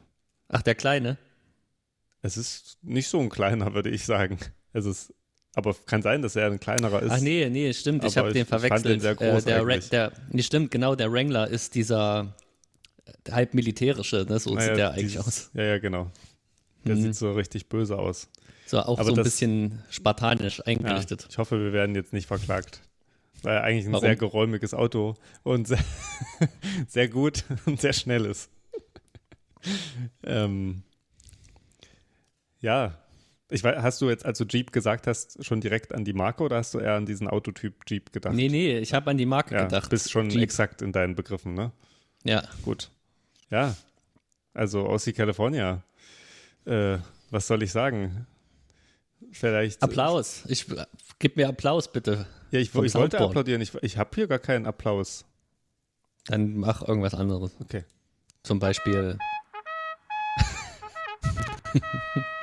Ach, 0.48 0.62
der 0.62 0.74
kleine. 0.74 1.18
Es 2.22 2.37
ist 2.37 2.79
nicht 2.83 3.09
so 3.09 3.18
ein 3.20 3.29
kleiner, 3.31 3.74
würde 3.74 3.90
ich 3.90 4.05
sagen. 4.05 4.38
Es 4.72 4.85
ist, 4.85 5.12
aber 5.54 5.74
kann 5.86 6.02
sein, 6.02 6.22
dass 6.22 6.36
er 6.36 6.46
ein 6.46 6.60
kleinerer 6.60 7.02
ist. 7.02 7.10
Ach 7.10 7.20
nee, 7.20 7.48
nee, 7.50 7.72
stimmt, 7.72 8.04
ich 8.04 8.16
habe 8.16 8.32
den 8.32 8.42
ich 8.42 8.48
fand 8.48 8.60
verwechselt. 8.62 8.94
den 8.94 9.00
sehr 9.00 9.14
groß 9.14 9.42
äh, 9.42 9.46
der, 9.46 9.66
Ra- 9.66 9.76
der, 9.90 10.12
nee, 10.30 10.42
stimmt, 10.42 10.70
genau, 10.70 10.94
der 10.94 11.12
Wrangler 11.12 11.48
ist 11.48 11.74
dieser 11.74 12.34
äh, 13.04 13.32
halb 13.32 13.54
militärische, 13.54 14.26
ne? 14.28 14.38
so 14.38 14.54
Naja, 14.54 14.68
sieht 14.68 14.76
der 14.78 14.90
eigentlich 14.92 15.06
dieses- 15.12 15.26
aus. 15.26 15.50
Ja, 15.54 15.62
ja, 15.64 15.78
genau. 15.78 16.10
Der 16.84 16.96
Mhm. 16.96 17.02
sieht 17.02 17.16
so 17.16 17.32
richtig 17.32 17.68
böse 17.68 17.98
aus. 17.98 18.28
So 18.66 18.78
auch 18.78 18.98
aber 18.98 19.04
so 19.04 19.10
ein 19.12 19.16
das- 19.16 19.24
bisschen 19.24 19.82
spartanisch 19.90 20.58
Ja, 20.58 20.66
eingerichtet. 20.66 21.26
ich 21.28 21.38
hoffe, 21.38 21.60
wir 21.62 21.72
werden 21.72 21.94
jetzt 21.96 22.12
nicht 22.12 22.26
verklagt. 22.26 22.80
Weil 23.42 23.56
er 23.56 23.62
eigentlich 23.64 23.86
ein 23.86 23.92
Warum? 23.92 24.04
sehr 24.04 24.16
geräumiges 24.16 24.72
Auto 24.74 25.14
und 25.42 25.66
sehr, 25.66 25.82
sehr 26.88 27.08
gut 27.08 27.44
und 27.66 27.80
sehr 27.80 27.92
schnell 27.94 28.24
ist. 28.26 28.50
ähm, 30.24 30.82
ja. 32.60 32.96
Ich 33.50 33.64
weiß, 33.64 33.82
hast 33.82 34.00
du 34.00 34.08
jetzt, 34.08 34.24
als 34.24 34.38
du 34.38 34.44
Jeep 34.44 34.72
gesagt 34.72 35.06
hast, 35.06 35.44
schon 35.44 35.60
direkt 35.60 35.92
an 35.92 36.04
die 36.04 36.12
Marke 36.12 36.44
oder 36.44 36.56
hast 36.56 36.74
du 36.74 36.78
eher 36.78 36.94
an 36.94 37.04
diesen 37.04 37.28
Autotyp 37.28 37.74
Jeep 37.88 38.12
gedacht? 38.12 38.34
Nee, 38.34 38.48
nee, 38.48 38.78
ich 38.78 38.94
habe 38.94 39.10
an 39.10 39.18
die 39.18 39.26
Marke 39.26 39.54
ja, 39.54 39.64
gedacht. 39.64 39.90
bist 39.90 40.10
schon 40.10 40.30
Jeep. 40.30 40.42
exakt 40.42 40.82
in 40.82 40.92
deinen 40.92 41.16
Begriffen, 41.16 41.54
ne? 41.54 41.72
Ja, 42.22 42.42
Gut. 42.62 42.90
Ja. 43.50 43.76
Also 44.54 44.86
Aussie 44.86 45.12
California. 45.12 45.82
Äh, 46.64 46.98
was 47.30 47.46
soll 47.46 47.62
ich 47.62 47.72
sagen? 47.72 48.26
Vielleicht. 49.32 49.82
Applaus. 49.82 50.44
Ich 50.48 50.66
gib 51.18 51.36
mir 51.36 51.48
Applaus 51.48 51.92
bitte. 51.92 52.26
Ja, 52.50 52.58
ich, 52.58 52.74
ich 52.74 52.94
wollte 52.94 53.18
applaudieren. 53.18 53.60
Ich, 53.60 53.74
ich 53.82 53.96
habe 53.96 54.10
hier 54.14 54.26
gar 54.26 54.38
keinen 54.38 54.66
Applaus. 54.66 55.24
Dann 56.26 56.56
mach 56.56 56.86
irgendwas 56.86 57.14
anderes. 57.14 57.52
Okay. 57.60 57.84
Zum 58.42 58.58
Beispiel. 58.58 59.18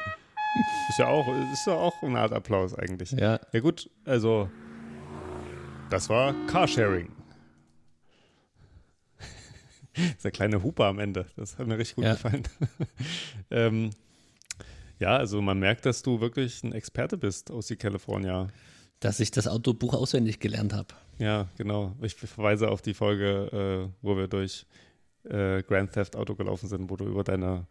Ist 0.90 1.00
ja 1.00 1.08
auch, 1.08 1.28
ist 1.52 1.68
ja 1.68 1.74
auch 1.74 2.02
eine 2.04 2.20
Art 2.20 2.32
Applaus 2.34 2.74
eigentlich. 2.74 3.12
Ja, 3.12 3.40
Ja 3.52 3.60
gut, 3.60 3.90
also 4.06 4.50
das 5.90 6.10
war 6.10 6.34
Carsharing. 6.48 7.10
Dieser 10.18 10.32
kleine 10.32 10.62
Huper 10.64 10.86
am 10.86 11.00
Ende, 11.00 11.26
das 11.36 11.58
hat 11.58 11.68
mir 11.68 11.78
richtig 11.78 11.96
gut 11.96 12.06
Ja. 12.06 12.14
gefallen. 12.14 12.44
ähm, 13.52 13.90
ja, 15.00 15.16
also 15.18 15.42
man 15.42 15.60
merkt, 15.60 15.86
dass 15.86 16.02
du 16.02 16.20
wirklich 16.22 16.64
ein 16.64 16.72
Experte 16.72 17.18
bist 17.18 17.52
aus 17.52 17.68
die 17.68 17.76
California. 17.76 18.48
Dass 19.00 19.20
ich 19.20 19.30
das 19.32 19.48
Autobuch 19.48 19.94
auswendig 19.94 20.40
gelernt 20.40 20.74
habe. 20.74 20.88
Ja, 21.20 21.48
genau. 21.58 21.96
Ich 22.02 22.16
verweise 22.16 22.70
auf 22.70 22.82
die 22.82 22.94
Folge, 22.96 23.90
äh, 23.92 23.94
wo 24.02 24.18
wir 24.18 24.28
durch 24.28 24.66
äh, 25.24 25.62
Grand 25.64 25.92
Theft 25.94 26.16
Auto 26.16 26.34
gelaufen 26.36 26.68
sind, 26.68 26.90
wo 26.90 26.96
du 26.96 27.06
über 27.06 27.24
deine 27.24 27.68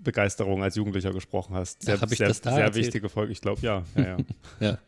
Autobegeisterung 0.00 0.62
als 0.62 0.76
Jugendlicher 0.76 1.12
gesprochen 1.12 1.54
hast. 1.54 1.82
Sehr, 1.82 1.98
Ach, 2.00 2.10
ich 2.10 2.18
sehr, 2.18 2.28
das 2.28 2.40
da 2.40 2.54
sehr 2.54 2.64
erzählt? 2.64 2.86
wichtige 2.86 3.08
Folge. 3.08 3.32
Ich 3.32 3.40
glaube, 3.40 3.60
ja. 3.62 3.84
ja, 3.96 4.02
ja. 4.02 4.16
Ja. 4.60 4.78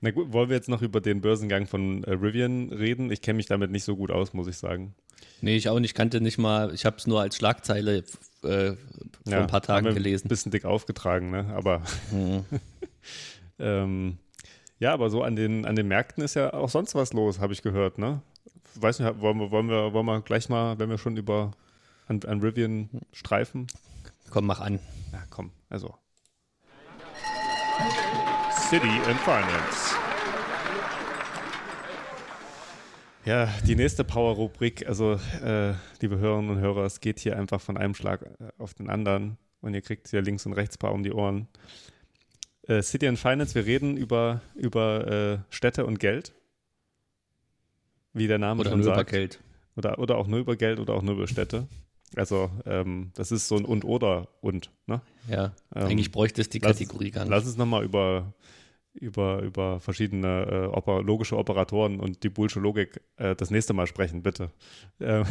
Na 0.00 0.10
gut, 0.10 0.32
wollen 0.32 0.50
wir 0.50 0.56
jetzt 0.56 0.68
noch 0.68 0.82
über 0.82 1.00
den 1.00 1.20
Börsengang 1.22 1.66
von 1.66 2.04
äh, 2.04 2.10
Rivian 2.12 2.70
reden? 2.72 3.10
Ich 3.10 3.22
kenne 3.22 3.36
mich 3.38 3.46
damit 3.46 3.70
nicht 3.70 3.84
so 3.84 3.96
gut 3.96 4.10
aus, 4.10 4.34
muss 4.34 4.46
ich 4.48 4.56
sagen. 4.58 4.94
Nee, 5.40 5.56
ich 5.56 5.68
auch 5.68 5.78
nicht, 5.80 5.94
kannte 5.94 6.20
nicht 6.20 6.36
mal, 6.38 6.74
ich 6.74 6.84
habe 6.84 6.96
es 6.96 7.06
nur 7.06 7.20
als 7.20 7.36
Schlagzeile 7.36 7.98
äh, 7.98 8.02
vor 8.42 8.76
Ja, 9.26 9.40
ein 9.40 9.46
paar 9.46 9.62
Tagen 9.62 9.92
gelesen. 9.94 10.26
Ein 10.26 10.28
bisschen 10.28 10.52
dick 10.52 10.64
aufgetragen, 10.64 11.30
ne? 11.30 11.46
Aber 11.54 11.82
Mhm. 12.12 12.44
ähm, 13.58 14.18
ja, 14.78 14.92
aber 14.92 15.08
so 15.10 15.22
an 15.22 15.36
den, 15.36 15.64
an 15.66 15.76
den 15.76 15.88
Märkten 15.88 16.22
ist 16.22 16.34
ja 16.34 16.52
auch 16.52 16.68
sonst 16.68 16.94
was 16.94 17.12
los, 17.12 17.38
habe 17.38 17.52
ich 17.52 17.62
gehört, 17.62 17.98
ne? 17.98 18.20
Weiß 18.74 18.98
nicht, 19.00 19.20
wollen 19.20 19.38
wir, 19.38 19.50
wollen 19.50 19.68
wir, 19.68 19.92
wollen 19.92 20.06
wir 20.06 20.20
gleich 20.20 20.48
mal, 20.48 20.78
wenn 20.78 20.90
wir 20.90 20.98
schon 20.98 21.16
über 21.16 21.52
an, 22.08 22.20
an 22.26 22.40
Rivian 22.40 22.90
streifen? 23.12 23.66
Komm, 24.34 24.46
mach 24.46 24.58
an. 24.58 24.80
Ja, 25.12 25.22
komm, 25.30 25.52
also. 25.70 25.94
City 28.68 28.88
and 29.06 29.20
Finance. 29.20 29.94
Ja, 33.24 33.48
die 33.64 33.76
nächste 33.76 34.02
Power-Rubrik, 34.02 34.88
also 34.88 35.20
äh, 35.40 35.74
liebe 36.00 36.18
Hörerinnen 36.18 36.50
und 36.50 36.58
Hörer, 36.58 36.82
es 36.82 36.98
geht 36.98 37.20
hier 37.20 37.38
einfach 37.38 37.60
von 37.60 37.76
einem 37.76 37.94
Schlag 37.94 38.22
äh, 38.22 38.48
auf 38.58 38.74
den 38.74 38.90
anderen 38.90 39.38
und 39.60 39.72
ihr 39.72 39.82
kriegt 39.82 40.08
hier 40.08 40.20
links 40.20 40.44
und 40.46 40.54
rechts 40.54 40.78
paar 40.78 40.90
um 40.90 41.04
die 41.04 41.12
Ohren. 41.12 41.46
Äh, 42.62 42.82
City 42.82 43.06
and 43.06 43.20
Finance, 43.20 43.54
wir 43.54 43.66
reden 43.66 43.96
über, 43.96 44.40
über 44.56 45.06
äh, 45.06 45.38
Städte 45.48 45.86
und 45.86 46.00
Geld, 46.00 46.34
wie 48.12 48.26
der 48.26 48.38
Name 48.38 48.62
Oder 48.62 48.70
schon 48.70 48.80
nur 48.80 48.88
über 48.88 48.96
sagt. 48.96 49.10
Geld. 49.10 49.38
Oder, 49.76 50.00
oder 50.00 50.16
auch 50.16 50.26
nur 50.26 50.40
über 50.40 50.56
Geld 50.56 50.80
oder 50.80 50.94
auch 50.94 51.02
nur 51.02 51.14
über 51.14 51.28
Städte. 51.28 51.68
Also 52.16 52.50
ähm, 52.66 53.10
das 53.14 53.32
ist 53.32 53.48
so 53.48 53.56
ein 53.56 53.64
und 53.64 53.84
oder 53.84 54.28
und. 54.40 54.70
Ne? 54.86 55.00
Ja, 55.28 55.54
Ähm, 55.74 55.86
eigentlich 55.86 56.10
bräuchte 56.12 56.40
es 56.40 56.48
die 56.48 56.58
lass- 56.58 56.72
Kategorie 56.78 57.10
gar 57.10 57.22
nicht. 57.24 57.30
Lass 57.30 57.44
uns 57.46 57.56
nochmal 57.56 57.84
über, 57.84 58.32
über, 58.94 59.40
über 59.42 59.80
verschiedene 59.80 60.46
äh, 60.72 60.76
oper 60.76 61.02
logische 61.02 61.36
Operatoren 61.36 61.98
und 62.00 62.22
die 62.22 62.28
Bullsche 62.28 62.60
Logik 62.60 63.00
äh, 63.16 63.34
das 63.34 63.50
nächste 63.50 63.72
Mal 63.72 63.86
sprechen, 63.86 64.22
bitte. 64.22 64.50
Ähm, 65.00 65.24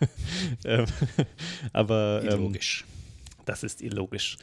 ähm, 0.64 0.86
aber 1.72 2.22
ähm, 2.24 2.42
Logisch. 2.42 2.84
das 3.44 3.62
ist 3.62 3.80
illogisch. 3.82 4.36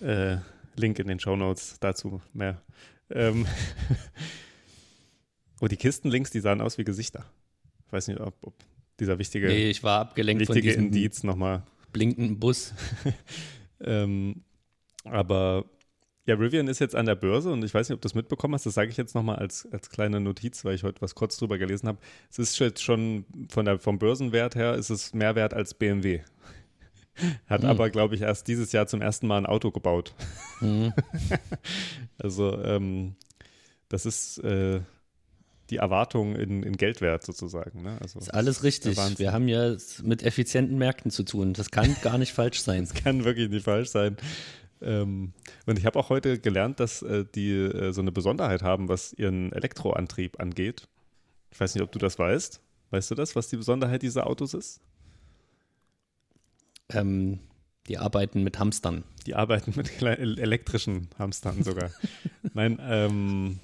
Äh, 0.00 0.38
Link 0.76 0.98
in 0.98 1.06
den 1.06 1.20
Shownotes 1.20 1.78
dazu 1.78 2.20
mehr. 2.32 2.60
Ähm, 3.10 3.46
oh, 5.60 5.68
die 5.68 5.76
Kistenlinks, 5.76 6.30
die 6.30 6.40
sahen 6.40 6.60
aus 6.60 6.78
wie 6.78 6.84
Gesichter. 6.84 7.24
Ich 7.86 7.92
weiß 7.92 8.08
nicht, 8.08 8.20
ob, 8.20 8.34
ob 8.42 8.54
dieser 9.00 9.18
wichtige, 9.18 9.48
Nee, 9.48 9.70
ich 9.70 9.82
war 9.82 10.00
abgelenkt 10.00 10.46
von 10.46 10.54
wichtige 10.54 10.72
diesem 10.74 10.86
Indiz 10.86 11.22
nochmal 11.22 11.62
blinkenden 11.92 12.38
Bus. 12.38 12.74
Ähm, 13.80 14.42
aber 15.04 15.64
ja, 16.26 16.36
Rivian 16.36 16.68
ist 16.68 16.78
jetzt 16.78 16.94
an 16.94 17.04
der 17.04 17.16
Börse 17.16 17.52
und 17.52 17.62
ich 17.64 17.74
weiß 17.74 17.88
nicht, 17.88 17.94
ob 17.96 18.00
du 18.00 18.06
das 18.06 18.14
mitbekommen 18.14 18.54
hast. 18.54 18.64
Das 18.64 18.74
sage 18.74 18.90
ich 18.90 18.96
jetzt 18.96 19.14
nochmal 19.14 19.36
als, 19.36 19.68
als 19.72 19.90
kleine 19.90 20.20
Notiz, 20.20 20.64
weil 20.64 20.74
ich 20.74 20.84
heute 20.84 21.02
was 21.02 21.14
kurz 21.14 21.36
drüber 21.36 21.58
gelesen 21.58 21.86
habe. 21.88 21.98
Es 22.30 22.38
ist 22.38 22.58
jetzt 22.60 22.82
schon 22.82 23.26
von 23.50 23.66
der, 23.66 23.78
vom 23.78 23.98
Börsenwert 23.98 24.54
her 24.54 24.74
ist 24.74 24.88
es 24.88 25.12
mehr 25.12 25.34
wert 25.34 25.52
als 25.52 25.74
BMW. 25.74 26.20
Hat 27.46 27.62
Hm. 27.62 27.68
aber, 27.68 27.90
glaube 27.90 28.14
ich, 28.14 28.22
erst 28.22 28.48
dieses 28.48 28.72
Jahr 28.72 28.86
zum 28.86 29.02
ersten 29.02 29.26
Mal 29.26 29.38
ein 29.38 29.46
Auto 29.46 29.70
gebaut. 29.70 30.14
Mhm. 30.60 30.92
Also 32.16 32.62
ähm, 32.62 33.16
das 33.88 34.06
ist 34.06 34.38
äh, 34.38 34.80
die 35.70 35.76
Erwartung 35.76 36.36
in, 36.36 36.62
in 36.62 36.76
Geldwert 36.76 37.24
sozusagen. 37.24 37.82
Ne? 37.82 37.98
Also, 38.00 38.18
Ist 38.18 38.32
alles 38.32 38.62
richtig. 38.62 38.96
Wir 39.18 39.32
haben 39.32 39.48
ja 39.48 39.76
mit 40.02 40.22
effizienten 40.22 40.78
Märkten 40.78 41.10
zu 41.10 41.22
tun. 41.22 41.54
Das 41.54 41.70
kann 41.70 41.96
gar 42.02 42.18
nicht 42.18 42.32
falsch 42.32 42.60
sein. 42.60 42.86
kann 43.02 43.24
wirklich 43.24 43.50
nicht 43.50 43.64
falsch 43.64 43.88
sein. 43.88 44.16
Ähm, 44.82 45.32
und 45.66 45.78
ich 45.78 45.86
habe 45.86 45.98
auch 45.98 46.10
heute 46.10 46.38
gelernt, 46.38 46.80
dass 46.80 47.02
äh, 47.02 47.24
die 47.34 47.52
äh, 47.52 47.92
so 47.92 48.02
eine 48.02 48.12
Besonderheit 48.12 48.62
haben, 48.62 48.88
was 48.88 49.12
ihren 49.14 49.52
Elektroantrieb 49.52 50.40
angeht. 50.40 50.88
Ich 51.50 51.58
weiß 51.58 51.74
nicht, 51.74 51.82
ob 51.82 51.92
du 51.92 51.98
das 51.98 52.18
weißt. 52.18 52.60
Weißt 52.90 53.10
du 53.10 53.14
das, 53.14 53.34
was 53.34 53.48
die 53.48 53.56
Besonderheit 53.56 54.02
dieser 54.02 54.26
Autos 54.26 54.54
ist? 54.54 54.80
Ähm, 56.90 57.40
die 57.88 57.98
arbeiten 57.98 58.42
mit 58.42 58.58
Hamstern. 58.58 59.04
Die 59.26 59.34
arbeiten 59.34 59.72
mit 59.76 60.02
elektrischen 60.02 61.08
Hamstern 61.18 61.62
sogar. 61.62 61.90
Nein, 62.54 62.78
ähm, 62.82 63.60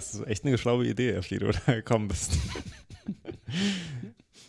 das 0.00 0.14
ist 0.14 0.26
echt 0.26 0.44
eine 0.44 0.56
schlaue 0.58 0.86
Idee, 0.86 1.20
die 1.28 1.38
du 1.38 1.50
da 1.66 1.74
gekommen 1.74 2.08
bist. 2.08 2.38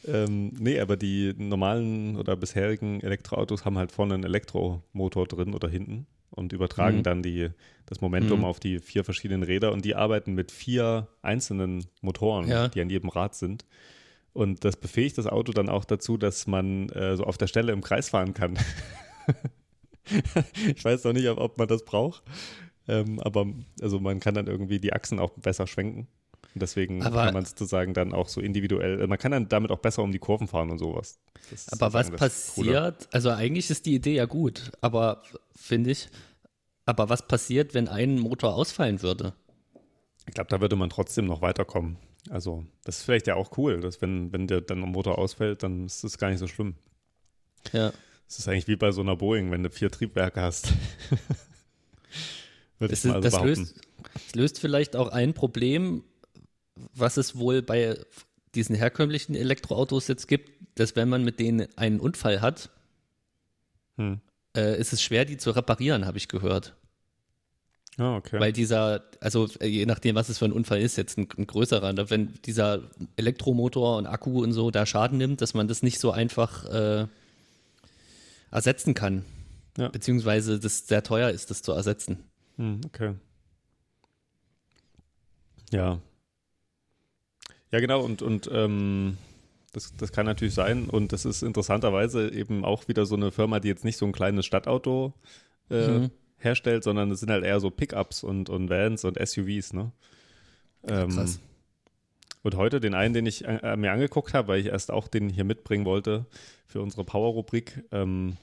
ähm, 0.07 0.53
nee, 0.59 0.79
aber 0.79 0.97
die 0.97 1.33
normalen 1.37 2.15
oder 2.17 2.35
bisherigen 2.35 3.01
Elektroautos 3.01 3.65
haben 3.65 3.77
halt 3.77 3.91
vorne 3.91 4.13
einen 4.15 4.23
Elektromotor 4.23 5.27
drin 5.27 5.53
oder 5.53 5.69
hinten 5.69 6.07
und 6.29 6.53
übertragen 6.53 6.99
Mhm. 6.99 7.03
dann 7.03 7.23
die, 7.23 7.49
das 7.85 8.01
Momentum 8.01 8.39
Mhm. 8.39 8.45
auf 8.45 8.59
die 8.59 8.79
vier 8.79 9.03
verschiedenen 9.03 9.43
Räder 9.43 9.71
und 9.73 9.83
die 9.85 9.95
arbeiten 9.95 10.33
mit 10.33 10.51
vier 10.51 11.07
einzelnen 11.21 11.85
Motoren, 12.01 12.47
Ja. 12.47 12.67
die 12.69 12.81
an 12.81 12.89
jedem 12.89 13.09
Rad 13.09 13.35
sind. 13.35 13.65
Und 14.33 14.63
das 14.63 14.77
befähigt 14.77 15.17
das 15.17 15.27
Auto 15.27 15.51
dann 15.51 15.67
auch 15.67 15.83
dazu, 15.83 16.15
dass 16.17 16.47
man 16.47 16.87
äh, 16.89 17.17
so 17.17 17.25
auf 17.25 17.37
der 17.37 17.47
Stelle 17.47 17.73
im 17.73 17.81
Kreis 17.81 18.09
fahren 18.09 18.33
kann. 18.33 18.57
ich 20.75 20.83
weiß 20.85 21.03
noch 21.03 21.11
nicht, 21.13 21.27
ob, 21.27 21.37
ob 21.37 21.57
man 21.57 21.67
das 21.67 21.83
braucht. 21.83 22.23
Ähm, 22.91 23.19
aber 23.21 23.47
also 23.81 23.99
man 23.99 24.19
kann 24.19 24.33
dann 24.33 24.47
irgendwie 24.47 24.79
die 24.79 24.91
Achsen 24.91 25.19
auch 25.19 25.31
besser 25.31 25.65
schwenken. 25.65 26.07
Und 26.53 26.61
deswegen 26.61 27.01
Aber- 27.03 27.23
kann 27.23 27.33
man 27.33 27.45
sozusagen 27.45 27.93
dann 27.93 28.13
auch 28.13 28.27
so 28.27 28.41
individuell, 28.41 29.01
äh, 29.01 29.07
man 29.07 29.17
kann 29.17 29.31
dann 29.31 29.47
damit 29.47 29.71
auch 29.71 29.79
besser 29.79 30.03
um 30.03 30.11
die 30.11 30.19
Kurven 30.19 30.47
fahren 30.49 30.69
und 30.69 30.79
sowas. 30.79 31.19
Das 31.49 31.69
Aber 31.71 31.93
was 31.93 32.11
passiert, 32.11 33.07
also 33.13 33.29
eigentlich 33.29 33.69
ist 33.69 33.85
die 33.85 33.95
Idee 33.95 34.15
ja 34.15 34.25
gut, 34.25 34.71
aber 34.81 35.23
finde 35.55 35.91
ich, 35.91 36.09
aber 36.85 37.07
was 37.07 37.25
passiert, 37.25 37.73
wenn 37.73 37.87
ein 37.87 38.19
Motor 38.19 38.55
ausfallen 38.55 39.01
würde? 39.01 39.33
Ich 40.27 40.33
glaube, 40.33 40.49
da 40.49 40.59
würde 40.59 40.75
man 40.75 40.89
trotzdem 40.89 41.25
noch 41.25 41.41
weiterkommen. 41.41 41.95
Also, 42.29 42.65
das 42.83 42.97
ist 42.97 43.03
vielleicht 43.03 43.27
ja 43.27 43.35
auch 43.35 43.57
cool, 43.57 43.79
dass 43.79 44.01
wenn, 44.01 44.31
wenn 44.33 44.47
der 44.47 44.61
dann 44.61 44.83
ein 44.83 44.91
Motor 44.91 45.17
ausfällt, 45.17 45.63
dann 45.63 45.85
ist 45.85 46.03
das 46.03 46.17
gar 46.17 46.29
nicht 46.29 46.39
so 46.39 46.47
schlimm. 46.47 46.75
Ja. 47.71 47.93
Es 48.27 48.39
ist 48.39 48.47
eigentlich 48.47 48.67
wie 48.67 48.75
bei 48.75 48.91
so 48.91 49.01
einer 49.01 49.15
Boeing, 49.15 49.51
wenn 49.51 49.63
du 49.63 49.69
vier 49.69 49.89
Triebwerke 49.89 50.41
hast. 50.41 50.73
Würde 52.81 52.91
Das, 52.91 53.05
ich 53.05 53.11
mal 53.11 53.21
so 53.21 53.29
das, 53.29 53.41
löst, 53.41 53.75
das 54.13 54.35
löst 54.35 54.59
vielleicht 54.59 54.95
auch 54.95 55.07
ein 55.09 55.33
Problem, 55.33 56.03
was 56.95 57.17
es 57.17 57.37
wohl 57.37 57.61
bei 57.61 57.97
diesen 58.55 58.75
herkömmlichen 58.75 59.35
Elektroautos 59.35 60.07
jetzt 60.07 60.27
gibt, 60.27 60.51
dass 60.75 60.95
wenn 60.95 61.07
man 61.07 61.23
mit 61.23 61.39
denen 61.39 61.67
einen 61.77 61.99
Unfall 61.99 62.41
hat, 62.41 62.69
Hm. 63.97 64.19
äh, 64.55 64.79
ist 64.79 64.93
es 64.93 65.01
schwer, 65.03 65.25
die 65.25 65.37
zu 65.37 65.51
reparieren, 65.51 66.05
habe 66.05 66.17
ich 66.17 66.27
gehört. 66.27 66.73
Ah, 67.97 68.15
okay. 68.15 68.39
Weil 68.39 68.53
dieser, 68.53 69.03
also 69.19 69.47
äh, 69.59 69.67
je 69.67 69.85
nachdem, 69.85 70.15
was 70.15 70.29
es 70.29 70.37
für 70.39 70.45
ein 70.45 70.53
Unfall 70.53 70.81
ist, 70.81 70.95
jetzt 70.95 71.17
ein, 71.17 71.27
ein 71.37 71.45
größerer, 71.45 71.93
ne, 71.93 72.09
wenn 72.09 72.33
dieser 72.45 72.89
Elektromotor 73.17 73.97
und 73.97 74.07
Akku 74.07 74.41
und 74.41 74.53
so 74.53 74.71
da 74.71 74.85
Schaden 74.85 75.17
nimmt, 75.17 75.41
dass 75.41 75.53
man 75.53 75.67
das 75.67 75.83
nicht 75.83 75.99
so 75.99 76.11
einfach 76.11 76.65
äh, 76.65 77.07
ersetzen 78.49 78.93
kann. 78.93 79.23
Ja. 79.77 79.89
Beziehungsweise 79.89 80.59
das 80.59 80.87
sehr 80.87 81.03
teuer 81.03 81.29
ist, 81.29 81.49
das 81.51 81.61
zu 81.61 81.73
ersetzen. 81.73 82.23
Hm, 82.61 82.79
okay. 82.85 83.15
Ja. 85.71 85.99
Ja, 87.71 87.79
genau, 87.79 88.01
und, 88.03 88.21
und 88.21 88.47
ähm, 88.53 89.17
das, 89.73 89.95
das 89.97 90.11
kann 90.11 90.27
natürlich 90.27 90.53
sein. 90.53 90.87
Und 90.89 91.11
das 91.11 91.25
ist 91.25 91.41
interessanterweise 91.41 92.31
eben 92.31 92.63
auch 92.63 92.87
wieder 92.87 93.07
so 93.07 93.15
eine 93.15 93.31
Firma, 93.31 93.59
die 93.59 93.69
jetzt 93.69 93.83
nicht 93.83 93.97
so 93.97 94.05
ein 94.05 94.11
kleines 94.11 94.45
Stadtauto 94.45 95.13
äh, 95.71 95.87
Mhm. 95.99 96.11
herstellt, 96.37 96.83
sondern 96.83 97.09
es 97.09 97.21
sind 97.21 97.31
halt 97.31 97.43
eher 97.45 97.59
so 97.59 97.71
Pickups 97.71 98.23
und, 98.23 98.49
und 98.51 98.69
Vans 98.69 99.05
und 99.05 99.17
SUVs, 99.17 99.73
ne? 99.73 99.91
Ähm, 100.83 101.09
krass. 101.09 101.39
Und 102.43 102.55
heute 102.57 102.79
den 102.79 102.93
einen, 102.93 103.13
den 103.15 103.25
ich 103.25 103.45
äh, 103.45 103.75
mir 103.75 103.91
angeguckt 103.91 104.33
habe, 104.35 104.49
weil 104.49 104.59
ich 104.59 104.67
erst 104.67 104.91
auch 104.91 105.07
den 105.07 105.29
hier 105.29 105.45
mitbringen 105.45 105.85
wollte 105.85 106.25
für 106.67 106.81
unsere 106.81 107.05
Power-Rubrik, 107.05 107.85
ähm, 107.91 108.37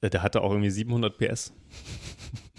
äh, 0.00 0.10
der 0.10 0.22
hatte 0.22 0.40
auch 0.40 0.50
irgendwie 0.50 0.70
700 0.70 1.18
PS. 1.18 1.52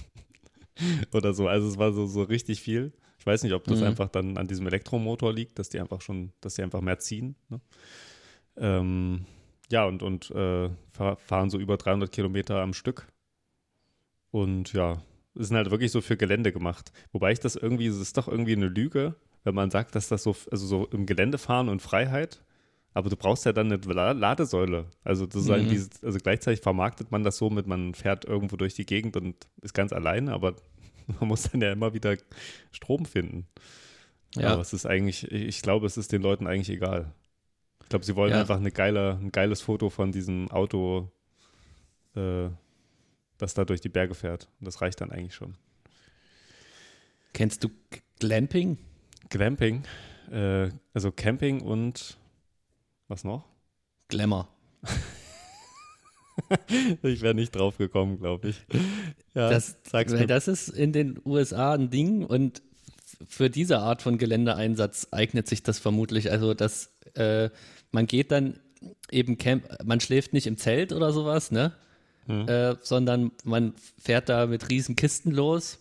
Oder 1.14 1.34
so. 1.34 1.48
Also 1.48 1.68
es 1.68 1.78
war 1.78 1.94
so, 1.94 2.06
so 2.06 2.24
richtig 2.24 2.62
viel. 2.62 2.94
Ich 3.20 3.26
weiß 3.26 3.44
nicht, 3.44 3.54
ob 3.54 3.64
das 3.66 3.80
Mhm. 3.80 3.88
einfach 3.88 4.10
dann 4.10 4.38
an 4.38 4.48
diesem 4.48 4.68
Elektromotor 4.68 5.32
liegt, 5.34 5.58
dass 5.60 5.70
die 5.70 5.80
einfach 5.80 6.02
schon, 6.02 6.34
dass 6.42 6.56
die 6.56 6.64
einfach 6.64 6.82
mehr 6.82 7.00
ziehen. 7.00 7.36
Ne? 7.50 7.62
Ähm, 8.58 9.26
ja, 9.72 9.86
und, 9.86 10.04
und 10.04 10.30
äh, 10.32 10.70
fahr- 10.92 11.18
fahren 11.18 11.50
so 11.50 11.58
über 11.58 11.78
300 11.78 12.12
Kilometer 12.12 12.62
am 12.62 12.74
Stück. 12.74 13.08
Und 14.32 14.74
ja, 14.74 15.02
sind 15.36 15.56
halt 15.56 15.72
wirklich 15.72 15.92
so 15.92 16.02
für 16.02 16.18
Gelände 16.18 16.52
gemacht. 16.52 16.92
Wobei 17.12 17.32
ich 17.32 17.40
das 17.40 17.56
irgendwie, 17.56 17.88
es 17.88 17.98
ist 17.98 18.18
doch 18.18 18.28
irgendwie 18.28 18.54
eine 18.56 18.68
Lüge, 18.68 19.16
wenn 19.44 19.56
man 19.56 19.72
sagt, 19.72 19.96
dass 19.96 20.08
das 20.08 20.24
so, 20.24 20.36
also 20.52 20.66
so 20.66 20.88
im 20.88 21.06
Gelände 21.06 21.38
fahren 21.38 21.70
und 21.70 21.82
Freiheit, 21.82 22.44
aber 22.94 23.10
du 23.10 23.16
brauchst 23.16 23.46
ja 23.46 23.54
dann 23.54 23.72
eine 23.72 23.82
La- 23.94 24.12
Ladesäule. 24.12 24.86
Also 25.04 25.24
sozusagen 25.26 25.66
Mhm. 25.66 25.70
dieses, 25.70 26.04
also 26.04 26.20
gleichzeitig 26.20 26.62
vermarktet 26.62 27.12
man 27.12 27.24
das 27.24 27.38
so 27.38 27.50
mit, 27.50 27.68
man 27.68 27.94
fährt 27.96 28.26
irgendwo 28.26 28.56
durch 28.56 28.74
die 28.76 28.86
Gegend 28.86 29.18
und 29.18 29.36
ist 29.62 29.74
ganz 29.74 29.92
alleine, 29.94 30.32
aber 30.34 30.56
Man 31.20 31.28
muss 31.28 31.44
dann 31.52 31.60
ja 31.60 31.74
immer 31.74 31.94
wieder 31.94 32.16
Strom 32.72 33.04
finden. 33.06 33.46
Ja. 34.36 34.54
Aber 34.54 34.62
es 34.62 34.72
ist 34.72 34.86
eigentlich, 34.86 35.30
ich 35.30 35.62
glaube, 35.62 35.86
es 35.86 35.98
ist 35.98 36.14
den 36.14 36.22
Leuten 36.22 36.48
eigentlich 36.48 36.70
egal. 36.70 37.14
Ich 37.82 37.90
glaube, 37.90 38.06
sie 38.06 38.16
wollen 38.16 38.32
ja. 38.32 38.40
einfach 38.40 38.56
eine 38.56 38.72
geile, 38.72 39.18
ein 39.22 39.32
geiles 39.34 39.62
Foto 39.62 39.90
von 39.90 40.14
diesem 40.14 40.50
Auto, 40.50 41.12
äh, 42.16 42.48
das 43.38 43.54
da 43.54 43.66
durch 43.66 43.82
die 43.82 43.90
Berge 43.90 44.16
fährt. 44.16 44.48
Und 44.62 44.66
das 44.66 44.82
reicht 44.82 45.02
dann 45.02 45.12
eigentlich 45.12 45.36
schon. 45.36 45.58
Kennst 47.34 47.64
du 47.64 47.70
Glamping? 48.20 48.78
Glamping, 49.30 49.84
äh, 50.32 50.70
also 50.94 51.12
Camping 51.12 51.62
und 51.62 52.18
was 53.14 53.24
noch? 53.24 53.46
Glamour. 54.08 54.48
ich 57.04 57.22
wäre 57.22 57.36
nicht 57.36 57.56
drauf 57.56 57.78
gekommen, 57.78 58.18
glaube 58.18 58.50
ich. 58.50 58.66
Ja, 59.36 59.52
das, 59.52 59.78
weil 59.92 60.26
das 60.26 60.48
ist 60.48 60.70
in 60.70 60.94
den 60.94 61.22
USA 61.24 61.76
ein 61.76 61.92
Ding 61.92 62.26
und 62.26 62.64
für 63.28 63.52
diese 63.52 63.80
Art 63.80 64.02
von 64.02 64.18
Geländeeinsatz 64.18 65.10
eignet 65.12 65.48
sich 65.48 65.62
das 65.62 65.78
vermutlich. 65.78 66.32
Also, 66.32 66.56
dass 66.56 66.92
äh, 67.14 67.52
man 67.92 68.08
geht 68.08 68.32
dann 68.32 68.60
eben 69.12 69.38
camp, 69.38 69.68
man 69.86 70.00
schläft 70.00 70.34
nicht 70.34 70.48
im 70.48 70.58
Zelt 70.58 70.92
oder 70.92 71.14
sowas, 71.14 71.52
ne? 71.52 71.72
Hm. 72.26 72.48
Äh, 72.48 72.78
sondern 72.82 73.32
man 73.44 73.76
fährt 74.00 74.28
da 74.28 74.48
mit 74.48 74.72
riesen 74.72 74.96
Kisten 74.96 75.30
los, 75.30 75.78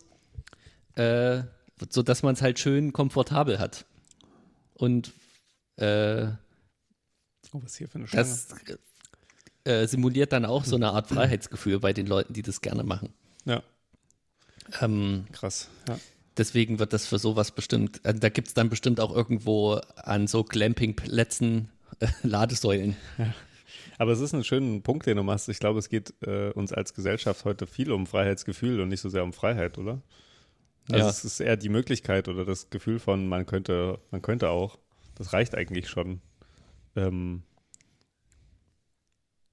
äh, 0.97 1.45
sodass 1.89 2.23
man 2.23 2.35
es 2.35 2.43
halt 2.43 2.59
schön 2.59 2.93
komfortabel 2.93 3.59
hat. 3.59 3.87
Und 4.75 5.13
äh, 5.77 6.27
oh, 7.53 7.61
was 7.63 7.77
hier 7.77 7.89
für 7.89 7.99
eine 7.99 8.07
das 8.07 8.49
äh, 9.65 9.87
simuliert 9.87 10.33
dann 10.33 10.45
auch 10.45 10.65
so 10.65 10.77
eine 10.77 10.91
Art 10.91 11.09
Freiheitsgefühl 11.09 11.79
bei 11.79 11.93
den 11.93 12.07
Leuten, 12.07 12.33
die 12.33 12.43
das 12.43 12.61
gerne 12.61 12.83
machen. 12.83 13.13
Ja. 13.45 13.63
Ähm, 14.81 15.27
Krass, 15.33 15.69
ja. 15.89 15.99
Deswegen 16.37 16.79
wird 16.79 16.93
das 16.93 17.07
für 17.07 17.19
sowas 17.19 17.53
bestimmt, 17.53 18.05
äh, 18.05 18.15
da 18.15 18.29
gibt 18.29 18.49
es 18.49 18.55
dann 18.55 18.71
bestimmt 18.71 19.01
auch 19.01 19.15
irgendwo 19.15 19.75
an 19.97 20.27
so 20.27 20.45
Glamping-Plätzen 20.45 21.69
äh, 22.01 22.09
Ladesäulen. 22.23 22.97
Ja. 23.19 23.35
Aber 23.99 24.13
es 24.13 24.21
ist 24.21 24.35
ein 24.35 24.43
schöner 24.43 24.81
Punkt, 24.81 25.07
den 25.07 25.17
du 25.17 25.23
machst. 25.23 25.49
Ich 25.49 25.61
glaube, 25.61 25.79
es 25.79 25.89
geht 25.89 26.15
äh, 26.23 26.51
uns 26.51 26.73
als 26.73 26.95
Gesellschaft 26.95 27.45
heute 27.45 27.67
viel 27.67 27.93
um 27.93 28.07
Freiheitsgefühl 28.07 28.81
und 28.81 28.89
nicht 28.89 29.01
so 29.01 29.09
sehr 29.09 29.23
um 29.23 29.33
Freiheit, 29.33 29.79
oder? 29.79 30.03
Also 30.91 31.05
ja. 31.05 31.09
es 31.09 31.25
ist 31.25 31.41
eher 31.41 31.57
die 31.57 31.69
Möglichkeit 31.69 32.29
oder 32.29 32.45
das 32.45 32.71
Gefühl 32.71 32.99
von, 32.99 33.29
man 33.29 33.47
könnte, 33.47 34.01
man 34.11 34.23
könnte 34.23 34.51
auch. 34.51 34.79
Das 35.15 35.33
reicht 35.33 35.55
eigentlich 35.55 35.89
schon. 35.89 36.21
Ähm, 36.97 37.43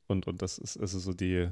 und, 0.07 0.27
und 0.27 0.41
das 0.41 0.57
ist 0.57 0.77
also 0.77 0.99
so 0.99 1.13
die, 1.13 1.49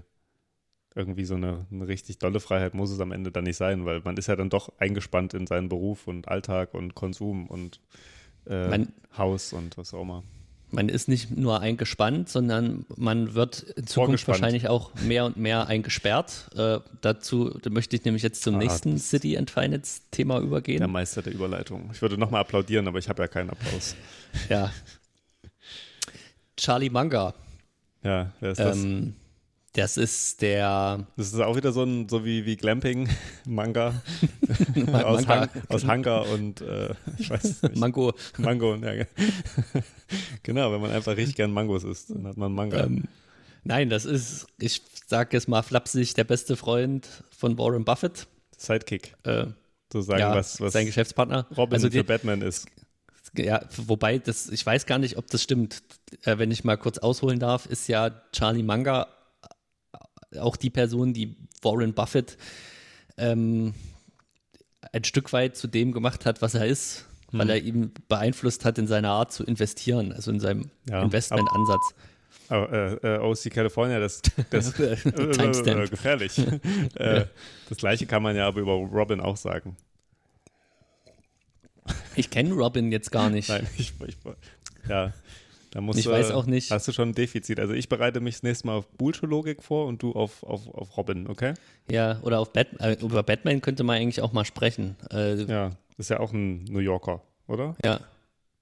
irgendwie 0.95 1.25
so 1.25 1.35
eine, 1.35 1.65
eine, 1.71 1.87
richtig 1.87 2.17
dolle 2.17 2.39
Freiheit 2.39 2.73
muss 2.73 2.89
es 2.89 2.99
am 2.99 3.11
Ende 3.11 3.31
dann 3.31 3.43
nicht 3.43 3.57
sein, 3.57 3.85
weil 3.85 4.01
man 4.03 4.17
ist 4.17 4.27
ja 4.27 4.35
dann 4.35 4.49
doch 4.49 4.71
eingespannt 4.79 5.33
in 5.33 5.45
seinen 5.45 5.69
Beruf 5.69 6.07
und 6.07 6.27
Alltag 6.27 6.73
und 6.73 6.95
Konsum 6.95 7.47
und 7.47 7.79
äh, 8.47 8.67
man, 8.67 8.93
Haus 9.15 9.53
und 9.53 9.77
was 9.77 9.93
auch 9.93 10.01
immer. 10.01 10.23
Man 10.69 10.89
ist 10.89 11.07
nicht 11.07 11.31
nur 11.31 11.61
eingespannt, 11.61 12.27
sondern 12.27 12.85
man 12.97 13.35
wird 13.35 13.61
in 13.61 13.87
Zukunft 13.87 14.27
wahrscheinlich 14.27 14.67
auch 14.67 14.93
mehr 14.95 15.25
und 15.25 15.37
mehr 15.37 15.67
eingesperrt. 15.67 16.49
Äh, 16.57 16.79
dazu 16.99 17.57
möchte 17.69 17.95
ich 17.95 18.03
nämlich 18.03 18.23
jetzt 18.23 18.41
zum 18.41 18.55
ah, 18.55 18.57
nächsten 18.57 18.97
City 18.97 19.37
and 19.37 19.49
Finance 19.49 20.01
Thema 20.11 20.39
übergehen. 20.39 20.79
Der 20.79 20.89
Meister 20.89 21.21
der 21.21 21.33
Überleitung. 21.33 21.89
Ich 21.93 22.01
würde 22.01 22.17
nochmal 22.17 22.41
applaudieren, 22.41 22.85
aber 22.87 22.99
ich 22.99 23.07
habe 23.07 23.21
ja 23.21 23.27
keinen 23.29 23.51
Applaus. 23.51 23.95
ja. 24.49 24.71
Charlie 26.57 26.89
Manga. 26.89 27.33
Ja, 28.03 28.33
wer 28.39 28.51
ist 28.51 28.59
das? 28.59 28.77
Ähm, 28.77 29.13
das 29.73 29.95
ist 29.97 30.41
der. 30.41 31.05
Das 31.17 31.27
ist 31.27 31.39
auch 31.39 31.55
wieder 31.55 31.71
so 31.71 31.83
ein, 31.83 32.09
so 32.09 32.25
wie, 32.25 32.45
wie 32.45 32.57
Glamping-Manga. 32.57 33.89
aus, 34.93 35.27
Manga. 35.27 35.27
Hang, 35.27 35.49
aus 35.69 35.85
Hangar 35.85 36.29
und 36.29 36.61
äh, 36.61 36.95
ich 37.19 37.29
weiß 37.29 37.61
nicht. 37.61 37.77
Mango. 37.77 38.13
Mango, 38.37 38.75
ja. 38.75 39.05
genau, 40.43 40.71
wenn 40.71 40.81
man 40.81 40.91
einfach 40.91 41.15
richtig 41.15 41.35
gern 41.35 41.51
Mangos 41.51 41.83
isst, 41.83 42.09
dann 42.09 42.25
hat 42.27 42.37
man 42.37 42.53
Manga. 42.53 42.85
Ähm, 42.85 43.03
nein, 43.63 43.89
das 43.89 44.05
ist, 44.05 44.47
ich 44.57 44.81
sage 45.05 45.37
es 45.37 45.47
mal 45.47 45.61
flapsig, 45.61 46.15
der 46.15 46.23
beste 46.23 46.55
Freund 46.55 47.07
von 47.29 47.57
Warren 47.59 47.85
Buffett. 47.85 48.25
Sidekick. 48.57 49.15
Äh, 49.23 49.45
so 49.93 50.01
sagen, 50.01 50.19
ja, 50.19 50.35
was, 50.35 50.59
was 50.59 50.73
sein 50.73 50.87
Geschäftspartner. 50.87 51.45
Robin 51.55 51.75
also 51.75 51.87
die, 51.87 51.99
für 51.99 52.03
Batman 52.03 52.41
ist. 52.41 52.67
Ja, 53.35 53.61
wobei 53.75 54.19
das, 54.19 54.49
ich 54.49 54.65
weiß 54.65 54.85
gar 54.85 54.97
nicht, 54.97 55.17
ob 55.17 55.27
das 55.27 55.43
stimmt. 55.43 55.83
Äh, 56.23 56.37
wenn 56.37 56.51
ich 56.51 56.63
mal 56.63 56.77
kurz 56.77 56.97
ausholen 56.97 57.39
darf, 57.39 57.65
ist 57.65 57.87
ja 57.87 58.11
Charlie 58.31 58.63
Manga 58.63 59.07
auch 60.39 60.55
die 60.55 60.69
Person, 60.69 61.13
die 61.13 61.35
Warren 61.61 61.93
Buffett 61.93 62.37
ähm, 63.17 63.73
ein 64.91 65.03
Stück 65.03 65.33
weit 65.33 65.55
zu 65.55 65.67
dem 65.67 65.91
gemacht 65.91 66.25
hat, 66.25 66.41
was 66.41 66.53
er 66.53 66.65
ist, 66.65 67.05
hm. 67.31 67.39
weil 67.39 67.49
er 67.49 67.57
ihn 67.57 67.91
beeinflusst 68.07 68.65
hat 68.65 68.77
in 68.77 68.87
seiner 68.87 69.09
Art 69.09 69.31
zu 69.31 69.43
investieren, 69.43 70.11
also 70.13 70.31
in 70.31 70.39
seinem 70.39 70.69
ja, 70.89 71.01
Investmentansatz. 71.01 71.93
Oh, 72.49 72.65
äh, 72.71 72.93
äh, 72.93 73.19
OC 73.19 73.51
California, 73.51 73.99
das, 73.99 74.21
das 74.51 74.79
äh, 74.79 74.93
äh, 74.93 75.87
gefährlich. 75.89 76.37
äh, 76.95 77.25
das 77.67 77.77
gleiche 77.77 78.05
kann 78.05 78.23
man 78.23 78.35
ja 78.35 78.47
aber 78.47 78.61
über 78.61 78.73
Robin 78.73 79.19
auch 79.19 79.35
sagen. 79.35 79.75
Ich 82.15 82.29
kenne 82.29 82.53
Robin 82.53 82.91
jetzt 82.91 83.11
gar 83.11 83.29
nicht. 83.29 83.49
Nein, 83.49 83.67
ich, 83.77 83.93
ich, 84.05 84.17
ja, 84.87 85.13
da 85.71 85.81
musst, 85.81 85.99
ich 85.99 86.07
weiß 86.07 86.31
auch 86.31 86.45
nicht. 86.45 86.71
Hast 86.71 86.87
du 86.87 86.91
schon 86.91 87.09
ein 87.09 87.13
Defizit? 87.13 87.59
Also 87.59 87.73
ich 87.73 87.89
bereite 87.89 88.19
mich 88.19 88.35
das 88.35 88.43
nächste 88.43 88.67
Mal 88.67 88.77
auf 88.77 88.87
Bullsche 88.87 89.25
Logik 89.25 89.61
vor 89.61 89.85
und 89.85 90.01
du 90.01 90.13
auf, 90.13 90.43
auf, 90.43 90.67
auf 90.73 90.97
Robin, 90.97 91.27
okay? 91.27 91.53
Ja, 91.91 92.19
oder 92.21 92.39
auf 92.39 92.53
Bat 92.53 92.67
äh, 92.79 92.93
über 93.01 93.23
Batman 93.23 93.61
könnte 93.61 93.83
man 93.83 93.97
eigentlich 93.97 94.21
auch 94.21 94.33
mal 94.33 94.45
sprechen. 94.45 94.95
Äh, 95.11 95.43
ja, 95.43 95.71
ist 95.97 96.09
ja 96.09 96.19
auch 96.19 96.33
ein 96.33 96.63
New 96.65 96.79
Yorker, 96.79 97.21
oder? 97.47 97.75
Ja. 97.83 97.99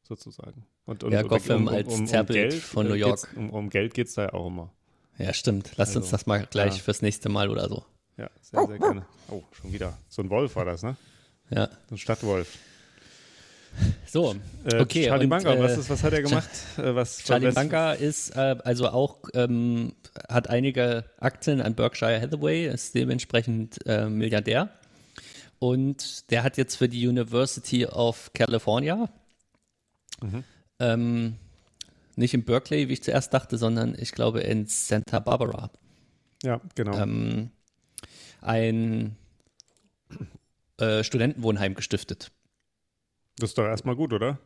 Sozusagen. 0.03 0.65
Und, 0.85 1.03
und, 1.03 1.13
ja, 1.13 1.21
Gotham 1.23 1.61
um, 1.61 1.67
um, 1.67 1.73
als 1.73 1.93
um, 1.93 2.05
Zerrbild 2.05 2.53
von 2.53 2.87
New 2.87 2.93
York. 2.93 3.27
Um, 3.35 3.49
um, 3.49 3.69
Geld 3.69 3.93
geht 3.93 4.07
es 4.07 4.15
da 4.15 4.23
ja 4.23 4.33
auch 4.33 4.47
immer. 4.47 4.71
Ja, 5.17 5.33
stimmt. 5.33 5.71
Lass 5.77 5.89
also, 5.89 6.01
uns 6.01 6.09
das 6.09 6.25
mal 6.25 6.45
gleich 6.45 6.75
ja. 6.75 6.83
fürs 6.83 7.01
nächste 7.01 7.29
Mal 7.29 7.49
oder 7.49 7.69
so. 7.69 7.85
Ja, 8.17 8.29
sehr, 8.41 8.67
sehr 8.67 8.77
gerne. 8.77 9.05
Oh, 9.29 9.41
schon 9.51 9.71
wieder. 9.73 9.97
So 10.09 10.21
ein 10.21 10.29
Wolf 10.29 10.55
war 10.55 10.65
das, 10.65 10.83
ne? 10.83 10.95
Ja. 11.49 11.69
So 11.89 11.95
ein 11.95 11.97
Stadtwolf. 11.97 12.57
So, 14.05 14.35
äh, 14.65 14.79
okay. 14.79 15.05
Charlie 15.07 15.27
Bunker, 15.27 15.59
was, 15.59 15.77
ist, 15.77 15.89
was 15.89 16.03
hat 16.03 16.13
er 16.13 16.21
gemacht? 16.21 16.49
Äh, 16.77 16.95
was, 16.95 17.17
Charlie 17.17 17.51
Bunker 17.51 17.95
ist 17.95 18.35
äh, 18.35 18.55
also 18.63 18.87
auch, 18.89 19.19
ähm, 19.33 19.93
hat 20.29 20.49
einige 20.49 21.05
Aktien 21.19 21.61
an 21.61 21.75
Berkshire 21.75 22.21
Hathaway, 22.21 22.67
ist 22.67 22.95
dementsprechend 22.95 23.85
äh, 23.85 24.07
Milliardär. 24.07 24.69
Und 25.59 26.31
der 26.31 26.43
hat 26.43 26.57
jetzt 26.57 26.75
für 26.75 26.87
die 26.87 27.07
University 27.07 27.85
of 27.85 28.31
California, 28.33 29.09
mhm. 30.21 30.43
ähm, 30.79 31.35
nicht 32.15 32.33
in 32.33 32.43
Berkeley, 32.45 32.87
wie 32.87 32.93
ich 32.93 33.03
zuerst 33.03 33.33
dachte, 33.33 33.57
sondern 33.57 33.95
ich 33.99 34.11
glaube 34.11 34.41
in 34.41 34.67
Santa 34.67 35.19
Barbara. 35.19 35.71
Ja, 36.43 36.61
genau. 36.75 36.97
Ähm, 36.97 37.51
ein 38.41 39.17
äh, 40.77 41.03
Studentenwohnheim 41.03 41.73
gestiftet. 41.73 42.31
Das 43.37 43.51
ist 43.51 43.57
doch 43.57 43.65
erstmal 43.65 43.95
gut, 43.95 44.13
oder? 44.13 44.39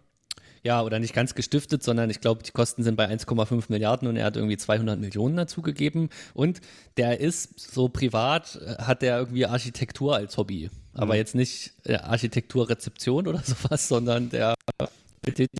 Ja, 0.64 0.82
oder 0.82 1.00
nicht 1.00 1.14
ganz 1.14 1.36
gestiftet, 1.36 1.84
sondern 1.84 2.10
ich 2.10 2.20
glaube, 2.20 2.44
die 2.44 2.52
Kosten 2.52 2.84
sind 2.84 2.96
bei 2.98 3.08
1,5 3.08 3.66
Milliarden 3.70 4.08
und 4.08 4.18
er 4.18 4.26
hat 4.26 4.36
irgendwie 4.36 4.58
200 4.58 5.00
Millionen 5.00 5.38
dazugegeben. 5.38 6.10
Und 6.34 6.60
der 6.98 7.20
ist 7.22 7.60
so 7.60 7.88
privat, 7.88 8.60
äh, 8.62 8.82
hat 8.82 9.02
der 9.02 9.20
irgendwie 9.20 9.46
Architektur 9.46 10.16
als 10.16 10.38
Hobby. 10.38 10.70
Aber 10.94 11.14
mhm. 11.14 11.20
jetzt 11.20 11.36
nicht 11.36 11.74
äh, 11.86 11.96
Architekturrezeption 11.96 13.28
oder 13.28 13.40
sowas, 13.44 13.88
sondern 13.88 14.30
der 14.30 14.56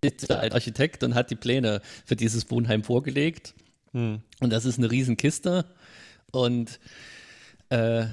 ist 0.02 0.32
als 0.32 0.54
Architekt 0.54 1.04
und 1.04 1.16
hat 1.16 1.30
die 1.30 1.36
Pläne 1.36 1.82
für 2.06 2.16
dieses 2.16 2.50
Wohnheim 2.52 2.84
vorgelegt. 2.84 3.54
Mhm. 3.94 4.22
Und 4.42 4.50
das 4.52 4.66
ist 4.66 4.78
eine 4.78 4.92
Riesenkiste. 4.92 5.66
Und 6.32 6.80
äh, 7.70 8.06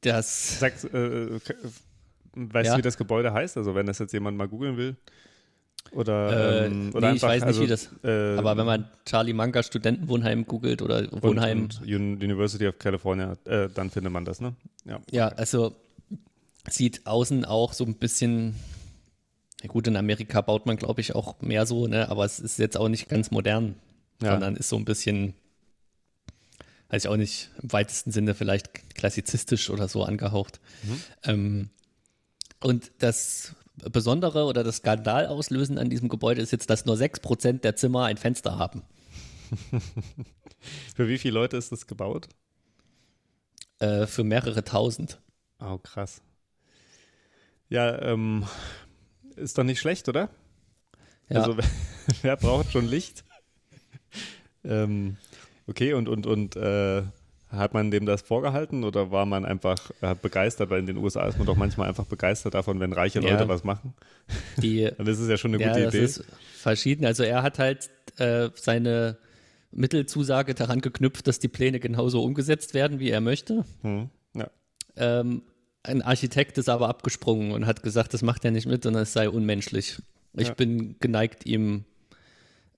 das. 0.00 0.58
Sagst, 0.58 0.84
äh, 0.84 1.38
Weißt 2.38 2.66
ja. 2.66 2.72
du, 2.74 2.78
wie 2.78 2.82
das 2.82 2.96
Gebäude 2.96 3.32
heißt? 3.32 3.56
Also 3.56 3.74
wenn 3.74 3.86
das 3.86 3.98
jetzt 3.98 4.12
jemand 4.12 4.36
mal 4.36 4.48
googeln 4.48 4.76
will? 4.76 4.96
Oder, 5.92 6.62
äh, 6.62 6.66
ähm, 6.66 6.90
oder 6.94 7.00
nee, 7.00 7.06
einfach, 7.14 7.34
ich 7.34 7.40
weiß 7.40 7.40
nicht, 7.40 7.46
also, 7.46 7.62
wie 7.62 7.66
das. 7.66 7.90
Äh, 8.04 8.36
aber 8.36 8.56
wenn 8.56 8.66
man 8.66 8.90
Charlie 9.06 9.32
Manga 9.32 9.62
Studentenwohnheim 9.62 10.46
googelt 10.46 10.82
oder 10.82 11.06
Wohnheim. 11.22 11.62
Und, 11.62 11.80
und 11.80 12.22
University 12.22 12.66
of 12.66 12.78
California, 12.78 13.36
äh, 13.44 13.68
dann 13.74 13.90
findet 13.90 14.12
man 14.12 14.24
das, 14.24 14.40
ne? 14.40 14.54
Ja. 14.84 15.00
Ja, 15.10 15.28
also 15.28 15.74
sieht 16.68 17.06
außen 17.06 17.44
auch 17.44 17.72
so 17.72 17.84
ein 17.84 17.94
bisschen. 17.94 18.54
Ja 19.62 19.68
gut, 19.68 19.86
in 19.88 19.96
Amerika 19.96 20.40
baut 20.40 20.66
man, 20.66 20.76
glaube 20.76 21.00
ich, 21.00 21.14
auch 21.14 21.40
mehr 21.40 21.66
so, 21.66 21.86
ne? 21.86 22.08
Aber 22.10 22.24
es 22.24 22.38
ist 22.38 22.58
jetzt 22.58 22.76
auch 22.76 22.88
nicht 22.88 23.08
ganz 23.08 23.30
modern, 23.30 23.74
ja. 24.22 24.32
sondern 24.32 24.56
ist 24.56 24.68
so 24.68 24.76
ein 24.76 24.84
bisschen, 24.84 25.34
weiß 26.90 27.04
ich 27.04 27.08
auch 27.08 27.16
nicht, 27.16 27.50
im 27.62 27.72
weitesten 27.72 28.12
Sinne 28.12 28.34
vielleicht 28.34 28.94
klassizistisch 28.94 29.70
oder 29.70 29.88
so 29.88 30.04
angehaucht. 30.04 30.60
Mhm. 30.84 31.00
Ähm, 31.24 31.70
und 32.60 32.92
das 32.98 33.54
Besondere 33.90 34.44
oder 34.44 34.64
das 34.64 34.76
Skandal 34.78 35.26
auslösen 35.26 35.78
an 35.78 35.90
diesem 35.90 36.08
Gebäude 36.08 36.42
ist 36.42 36.50
jetzt, 36.50 36.68
dass 36.70 36.84
nur 36.84 36.96
6% 36.96 37.60
der 37.60 37.76
Zimmer 37.76 38.04
ein 38.04 38.16
Fenster 38.16 38.58
haben. 38.58 38.82
für 40.94 41.08
wie 41.08 41.18
viele 41.18 41.34
Leute 41.34 41.56
ist 41.56 41.70
das 41.72 41.86
gebaut? 41.86 42.28
Äh, 43.78 44.06
für 44.06 44.24
mehrere 44.24 44.64
tausend. 44.64 45.20
Oh, 45.60 45.78
krass. 45.78 46.20
Ja, 47.68 48.00
ähm, 48.02 48.46
ist 49.36 49.58
doch 49.58 49.64
nicht 49.64 49.78
schlecht, 49.78 50.08
oder? 50.08 50.30
Ja. 51.28 51.42
Also, 51.42 51.56
wer 52.22 52.36
braucht 52.38 52.72
schon 52.72 52.86
Licht? 52.86 53.24
ähm, 54.64 55.16
okay, 55.66 55.92
und, 55.92 56.08
und, 56.08 56.26
und 56.26 56.56
äh, 56.56 57.02
hat 57.50 57.72
man 57.74 57.90
dem 57.90 58.04
das 58.06 58.22
vorgehalten 58.22 58.84
oder 58.84 59.10
war 59.10 59.24
man 59.26 59.44
einfach 59.44 59.90
äh, 60.02 60.14
begeistert? 60.14 60.70
Weil 60.70 60.80
in 60.80 60.86
den 60.86 60.96
USA 60.98 61.26
ist 61.26 61.38
man 61.38 61.46
doch 61.46 61.56
manchmal 61.56 61.88
einfach 61.88 62.04
begeistert 62.06 62.54
davon, 62.54 62.78
wenn 62.80 62.92
reiche 62.92 63.20
Leute 63.20 63.34
Ja. 63.44 63.48
was 63.48 63.64
machen. 63.64 63.94
Die, 64.58 64.90
Dann 64.98 65.06
ist 65.06 65.18
es 65.18 65.28
ja 65.28 65.36
schon 65.36 65.54
eine 65.54 65.62
ja, 65.62 65.68
gute 65.72 65.84
das 65.84 65.94
Idee. 65.94 66.04
ist 66.04 66.24
verschieden. 66.56 67.06
Also 67.06 67.22
er 67.22 67.42
hat 67.42 67.58
halt 67.58 67.88
äh, 68.18 68.50
seine 68.54 69.16
Mittelzusage 69.70 70.54
daran 70.54 70.80
geknüpft, 70.80 71.26
dass 71.26 71.38
die 71.38 71.48
Pläne 71.48 71.80
genauso 71.80 72.22
umgesetzt 72.22 72.74
werden, 72.74 73.00
wie 73.00 73.10
er 73.10 73.20
möchte. 73.20 73.64
Hm. 73.82 74.08
Ja. 74.34 74.48
Ähm, 74.96 75.42
ein 75.82 76.02
Architekt 76.02 76.58
ist 76.58 76.68
aber 76.68 76.88
abgesprungen 76.88 77.52
und 77.52 77.66
hat 77.66 77.82
gesagt, 77.82 78.12
das 78.12 78.22
macht 78.22 78.44
er 78.44 78.50
nicht 78.50 78.66
mit 78.66 78.84
und 78.84 78.94
es 78.94 79.12
sei 79.12 79.28
unmenschlich. 79.30 80.02
Ich 80.36 80.48
Ja. 80.48 80.54
bin 80.54 80.96
geneigt, 81.00 81.46
ihm 81.46 81.84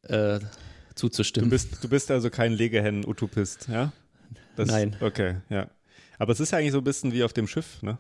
äh, 0.02 0.38
Du 0.38 0.46
zuzustimmen. 0.94 1.48
bist, 1.50 1.82
du 1.82 1.88
bist 1.88 2.10
also 2.10 2.28
kein 2.30 2.52
Legehennen-Utopist, 2.52 3.68
ja? 3.68 3.92
Das, 4.60 4.68
Nein. 4.68 4.96
Okay, 5.00 5.36
ja. 5.48 5.68
Aber 6.18 6.32
es 6.32 6.40
ist 6.40 6.52
ja 6.52 6.58
eigentlich 6.58 6.72
so 6.72 6.78
ein 6.78 6.84
bisschen 6.84 7.12
wie 7.12 7.24
auf 7.24 7.32
dem 7.32 7.46
Schiff, 7.46 7.82
ne? 7.82 7.98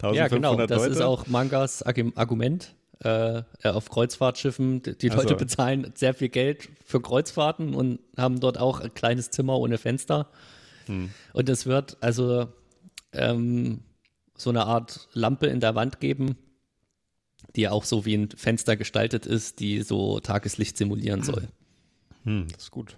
1500 0.00 0.14
ja, 0.16 0.28
genau. 0.28 0.56
Das 0.56 0.78
Leute. 0.78 0.92
ist 0.92 1.00
auch 1.00 1.26
Mangas 1.26 1.84
Argu- 1.84 2.16
Argument. 2.16 2.74
Äh, 3.00 3.42
auf 3.64 3.90
Kreuzfahrtschiffen, 3.90 4.82
die. 5.00 5.08
Leute 5.08 5.34
bezahlen 5.34 5.90
sehr 5.96 6.14
viel 6.14 6.28
Geld 6.28 6.68
für 6.84 7.00
Kreuzfahrten 7.00 7.74
und 7.74 7.98
haben 8.16 8.38
dort 8.38 8.58
auch 8.58 8.78
ein 8.80 8.94
kleines 8.94 9.30
Zimmer 9.30 9.58
ohne 9.58 9.76
Fenster. 9.76 10.28
Hm. 10.86 11.10
Und 11.32 11.48
es 11.48 11.66
wird 11.66 11.96
also 12.00 12.46
ähm, 13.12 13.80
so 14.36 14.50
eine 14.50 14.66
Art 14.66 15.08
Lampe 15.14 15.48
in 15.48 15.58
der 15.58 15.74
Wand 15.74 15.98
geben, 15.98 16.36
die 17.56 17.68
auch 17.68 17.84
so 17.84 18.04
wie 18.04 18.14
ein 18.14 18.30
Fenster 18.30 18.76
gestaltet 18.76 19.26
ist, 19.26 19.58
die 19.58 19.82
so 19.82 20.20
Tageslicht 20.20 20.76
simulieren 20.76 21.24
soll. 21.24 21.48
Hm, 22.24 22.46
das 22.52 22.64
ist 22.64 22.70
gut. 22.70 22.96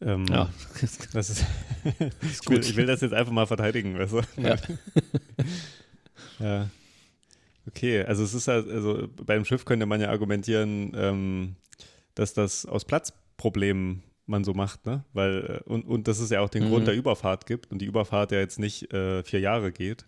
Ähm, 0.00 0.26
Ja, 0.30 0.48
Das 1.12 1.30
ist, 1.30 1.44
ich, 2.22 2.48
will, 2.50 2.60
ich 2.60 2.76
will 2.76 2.86
das 2.86 3.00
jetzt 3.00 3.14
einfach 3.14 3.32
mal 3.32 3.46
verteidigen, 3.46 3.98
weißt 3.98 4.12
du? 4.12 4.20
Ja. 4.36 4.56
ja. 6.38 6.68
Okay, 7.66 8.02
also 8.02 8.22
es 8.24 8.32
ist 8.34 8.48
halt, 8.48 8.68
also 8.68 9.08
beim 9.24 9.44
Schiff 9.44 9.64
könnte 9.64 9.86
man 9.86 10.00
ja 10.00 10.08
argumentieren, 10.08 10.92
ähm, 10.96 11.56
dass 12.14 12.32
das 12.32 12.64
aus 12.64 12.84
Platzproblemen 12.84 14.02
man 14.26 14.44
so 14.44 14.54
macht, 14.54 14.86
ne? 14.86 15.04
Weil, 15.12 15.62
äh, 15.66 15.68
und, 15.68 15.86
und 15.86 16.08
dass 16.08 16.18
es 16.18 16.30
ja 16.30 16.40
auch 16.40 16.48
den 16.48 16.64
Mhm. 16.64 16.68
Grund 16.68 16.86
der 16.86 16.94
Überfahrt 16.94 17.46
gibt 17.46 17.70
und 17.70 17.80
die 17.80 17.86
Überfahrt 17.86 18.32
ja 18.32 18.38
jetzt 18.38 18.58
nicht 18.58 18.92
äh, 18.92 19.22
vier 19.22 19.40
Jahre 19.40 19.72
geht. 19.72 20.06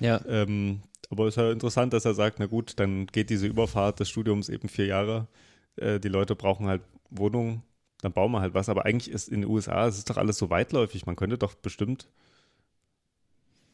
ja, 0.00 0.20
Ähm, 0.28 0.80
aber 1.10 1.26
es 1.26 1.36
ist 1.36 1.42
ja 1.42 1.50
interessant, 1.50 1.92
dass 1.94 2.04
er 2.04 2.14
sagt, 2.14 2.38
na 2.38 2.46
gut, 2.46 2.74
dann 2.78 3.06
geht 3.06 3.30
diese 3.30 3.46
Überfahrt 3.46 4.00
des 4.00 4.10
Studiums 4.10 4.48
eben 4.50 4.68
vier 4.68 4.86
Jahre. 4.86 5.26
Äh, 5.76 6.00
die 6.00 6.08
Leute 6.08 6.36
brauchen 6.36 6.66
halt 6.66 6.82
Wohnungen, 7.10 7.62
dann 8.02 8.12
bauen 8.12 8.30
wir 8.32 8.40
halt 8.40 8.54
was. 8.54 8.68
Aber 8.68 8.84
eigentlich 8.84 9.10
ist 9.12 9.28
in 9.28 9.42
den 9.42 9.50
USA, 9.50 9.86
es 9.86 9.98
ist 9.98 10.08
doch 10.10 10.16
alles 10.16 10.38
so 10.38 10.50
weitläufig. 10.50 11.06
Man 11.06 11.16
könnte 11.16 11.38
doch 11.38 11.54
bestimmt, 11.54 12.08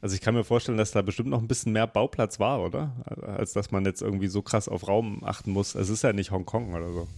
also 0.01 0.15
ich 0.15 0.21
kann 0.21 0.35
mir 0.35 0.45
vorstellen, 0.45 0.77
dass 0.79 0.91
da 0.93 1.03
bestimmt 1.03 1.31
noch 1.31 1.41
ein 1.41 1.49
bisschen 1.49 1.73
mehr 1.73 1.87
Bauplatz 1.87 2.39
war, 2.39 2.61
oder? 2.63 2.93
Als 3.23 3.53
dass 3.55 3.71
man 3.71 3.85
jetzt 3.87 4.03
irgendwie 4.03 4.29
so 4.29 4.43
krass 4.43 4.69
auf 4.69 4.87
Raum 4.87 5.25
achten 5.25 5.51
muss. 5.53 5.75
Es 5.75 5.89
ist 5.89 6.03
ja 6.03 6.13
nicht 6.13 6.31
Hongkong 6.31 6.75
oder 6.75 6.93
so. 6.93 7.09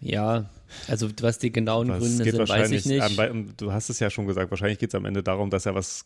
ja. 0.00 0.46
Also 0.88 1.08
was 1.20 1.38
die 1.38 1.52
genauen 1.52 1.88
Das 1.88 1.98
Gründe 2.00 2.24
sind, 2.24 2.48
weiß 2.48 2.70
ich 2.72 2.86
nicht. 2.86 3.02
am- 3.20 3.56
du 3.56 3.72
hast 3.72 3.88
es 3.88 4.00
ja 4.00 4.10
schon 4.10 4.26
gesagt, 4.26 4.50
wahrscheinlich 4.50 4.78
geht 4.80 4.90
es 4.90 4.94
am 4.96 5.04
Ende 5.04 5.22
darum, 5.22 5.48
dass 5.48 5.64
er 5.64 5.74
was 5.76 6.04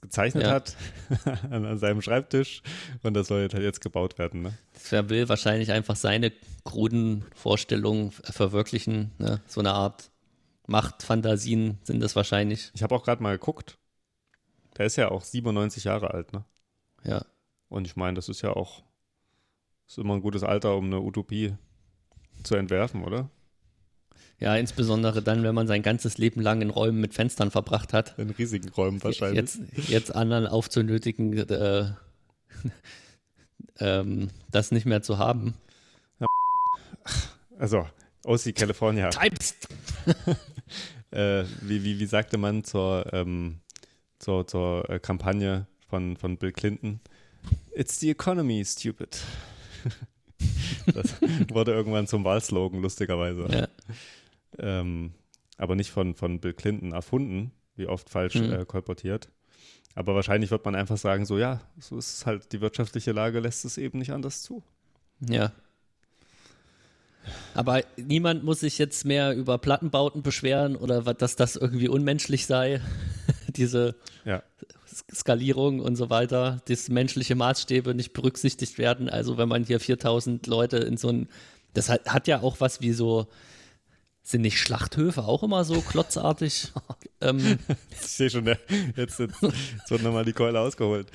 gezeichnet 0.00 0.44
Ja. 0.44 0.50
hat 0.50 0.76
an, 1.50 1.78
seinem 1.78 2.02
Schreibtisch 2.02 2.62
und 3.02 3.14
das 3.14 3.28
soll 3.28 3.40
jetzt 3.40 3.54
halt 3.54 3.64
jetzt 3.64 3.80
gebaut 3.80 4.18
werden, 4.18 4.42
ne? 4.42 4.58
Er 4.90 5.08
will 5.10 5.28
wahrscheinlich 5.28 5.72
einfach 5.72 5.96
seine 5.96 6.32
kruden 6.64 7.24
Vorstellungen 7.34 8.12
verwirklichen. 8.12 9.10
Ne? 9.18 9.40
So 9.46 9.60
eine 9.60 9.72
Art 9.72 10.10
Machtfantasien 10.66 11.78
sind 11.82 12.00
das 12.00 12.14
wahrscheinlich. 12.14 12.70
Ich 12.74 12.82
habe 12.82 12.94
auch 12.94 13.04
gerade 13.04 13.22
mal 13.22 13.32
geguckt. 13.32 13.78
Der 14.76 14.86
ist 14.86 14.96
ja 14.96 15.10
auch 15.10 15.22
97 15.24 15.84
Jahre 15.84 16.12
alt, 16.12 16.32
ne? 16.32 16.44
Ja. 17.04 17.24
Und 17.68 17.86
ich 17.86 17.96
meine, 17.96 18.14
das 18.14 18.28
ist 18.28 18.42
ja 18.42 18.50
auch 18.50 18.82
ist 19.88 19.98
immer 19.98 20.14
ein 20.14 20.20
gutes 20.20 20.44
Alter, 20.44 20.76
um 20.76 20.84
eine 20.84 21.00
Utopie 21.00 21.54
zu 22.44 22.54
entwerfen, 22.54 23.04
oder? 23.04 23.30
Ja, 24.40 24.54
insbesondere 24.54 25.20
dann, 25.20 25.42
wenn 25.42 25.54
man 25.54 25.66
sein 25.66 25.82
ganzes 25.82 26.16
Leben 26.16 26.40
lang 26.40 26.62
in 26.62 26.70
Räumen 26.70 27.00
mit 27.00 27.12
Fenstern 27.12 27.50
verbracht 27.50 27.92
hat. 27.92 28.16
In 28.18 28.30
riesigen 28.30 28.68
Räumen 28.68 29.02
wahrscheinlich. 29.02 29.36
Jetzt, 29.36 29.60
jetzt 29.88 30.14
anderen 30.14 30.46
aufzunötigen, 30.46 31.36
äh, 31.36 31.90
ähm, 33.80 34.30
das 34.50 34.70
nicht 34.70 34.86
mehr 34.86 35.02
zu 35.02 35.18
haben. 35.18 35.54
Also, 37.58 37.88
OC 38.24 38.54
California. 38.54 39.10
Types! 39.10 39.56
Äh, 41.10 41.44
wie, 41.62 41.84
wie, 41.84 41.98
wie 41.98 42.06
sagte 42.06 42.36
man 42.36 42.64
zur, 42.64 43.10
ähm, 43.14 43.60
zur, 44.18 44.46
zur 44.46 44.90
äh, 44.90 44.98
Kampagne 44.98 45.66
von, 45.88 46.18
von 46.18 46.36
Bill 46.36 46.52
Clinton? 46.52 47.00
It's 47.74 47.98
the 47.98 48.10
economy, 48.10 48.62
stupid. 48.62 49.18
das 50.86 51.18
wurde 51.48 51.72
irgendwann 51.72 52.06
zum 52.06 52.24
Wahlslogan, 52.24 52.82
lustigerweise. 52.82 53.46
Ja. 53.50 53.68
Ähm, 54.58 55.12
aber 55.56 55.74
nicht 55.74 55.90
von, 55.90 56.14
von 56.14 56.40
Bill 56.40 56.54
Clinton 56.54 56.92
erfunden, 56.92 57.52
wie 57.76 57.86
oft 57.86 58.08
falsch 58.10 58.36
Mhm. 58.36 58.52
äh, 58.52 58.64
kolportiert. 58.64 59.28
Aber 59.94 60.14
wahrscheinlich 60.14 60.50
wird 60.50 60.64
man 60.64 60.74
einfach 60.76 60.96
sagen, 60.96 61.26
so 61.26 61.38
ja, 61.38 61.60
so 61.78 61.98
ist 61.98 62.18
es 62.18 62.26
halt, 62.26 62.52
die 62.52 62.60
wirtschaftliche 62.60 63.12
Lage 63.12 63.40
lässt 63.40 63.64
es 63.64 63.78
eben 63.78 63.98
nicht 63.98 64.12
anders 64.12 64.42
zu. 64.42 64.62
Ja. 65.28 65.52
Aber 67.54 67.82
niemand 67.96 68.44
muss 68.44 68.60
sich 68.60 68.78
jetzt 68.78 69.04
mehr 69.04 69.34
über 69.36 69.58
Plattenbauten 69.58 70.22
beschweren 70.22 70.76
oder 70.76 71.02
dass 71.14 71.36
das 71.36 71.56
irgendwie 71.56 71.88
unmenschlich 71.88 72.46
sei. 72.46 72.80
Diese 73.48 73.96
Ja, 74.24 74.42
Skalierung 75.12 75.80
und 75.80 75.96
so 75.96 76.10
weiter, 76.10 76.60
dass 76.68 76.88
menschliche 76.88 77.34
Maßstäbe 77.34 77.94
nicht 77.94 78.12
berücksichtigt 78.12 78.78
werden. 78.78 79.08
Also 79.08 79.36
wenn 79.36 79.48
man 79.48 79.64
hier 79.64 79.80
4000 79.80 80.46
Leute 80.46 80.78
in 80.78 80.96
so 80.96 81.08
ein, 81.10 81.28
das 81.74 81.88
hat, 81.88 82.06
hat 82.06 82.28
ja 82.28 82.40
auch 82.40 82.60
was 82.60 82.80
wie 82.80 82.92
so, 82.92 83.26
sind 84.30 84.42
nicht 84.42 84.58
Schlachthöfe 84.58 85.24
auch 85.24 85.42
immer 85.42 85.64
so 85.64 85.80
klotzartig? 85.80 86.72
ähm, 87.20 87.58
ich 87.90 87.98
sehe 87.98 88.30
schon, 88.30 88.46
jetzt, 88.46 88.62
jetzt, 88.96 89.18
jetzt 89.20 89.42
wird 89.90 90.02
nochmal 90.02 90.24
die 90.24 90.32
Keule 90.32 90.60
ausgeholt. 90.60 91.10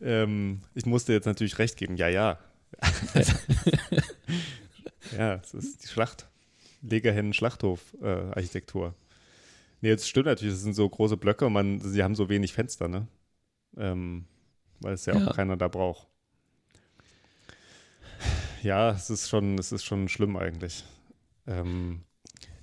Ähm, 0.00 0.62
ich 0.74 0.86
musste 0.86 1.12
jetzt 1.12 1.26
natürlich 1.26 1.58
recht 1.58 1.76
geben, 1.76 1.96
ja, 1.96 2.08
ja. 2.08 2.38
ja, 5.16 5.34
es 5.36 5.54
ist 5.54 5.84
die 5.84 5.88
Schlacht. 5.88 6.26
Legehennen-Schlachthof-Architektur. 6.82 8.94
nee, 9.80 9.88
jetzt 9.88 10.08
stimmt 10.08 10.26
natürlich, 10.26 10.54
es 10.54 10.62
sind 10.62 10.74
so 10.74 10.88
große 10.88 11.16
Blöcke 11.16 11.46
und 11.46 11.52
man, 11.54 11.80
sie 11.80 12.02
haben 12.04 12.14
so 12.14 12.28
wenig 12.28 12.52
Fenster, 12.52 12.86
ne? 12.88 13.08
Ähm, 13.76 14.26
weil 14.80 14.94
es 14.94 15.06
ja, 15.06 15.16
Ja. 15.16 15.26
auch 15.28 15.34
keiner 15.36 15.56
da 15.56 15.66
braucht. 15.68 16.06
Ja, 18.62 18.90
es 18.90 19.10
ist 19.10 19.28
schon, 19.28 19.58
es 19.58 19.72
ist 19.72 19.84
schon 19.84 20.08
schlimm 20.08 20.36
eigentlich. 20.36 20.84
Ähm, 21.46 22.02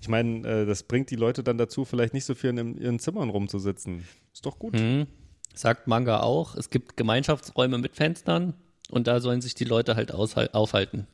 ich 0.06 0.10
meine, 0.10 0.48
äh, 0.48 0.66
das 0.68 0.84
bringt 0.84 1.10
die 1.10 1.16
Leute 1.16 1.44
dann 1.44 1.58
dazu, 1.58 1.84
vielleicht 1.84 2.14
nicht 2.14 2.26
so 2.26 2.36
viel 2.36 2.56
in 2.56 2.78
ihren 2.78 3.00
Zimmern 3.00 3.32
rumzusitzen. 3.32 4.08
Ist 4.32 4.46
doch 4.46 4.60
gut. 4.60 4.80
hm, 4.80 5.08
sagt 5.56 5.88
Manga 5.88 6.20
auch, 6.20 6.54
es 6.54 6.70
gibt 6.70 6.96
Gemeinschaftsräume 6.96 7.80
mit 7.80 7.96
Fenstern 7.96 8.54
und 8.92 9.08
da 9.08 9.20
sollen 9.20 9.42
sich 9.42 9.56
die 9.56 9.64
Leute 9.64 9.96
halt 9.96 10.12
aufhalten. 10.14 11.08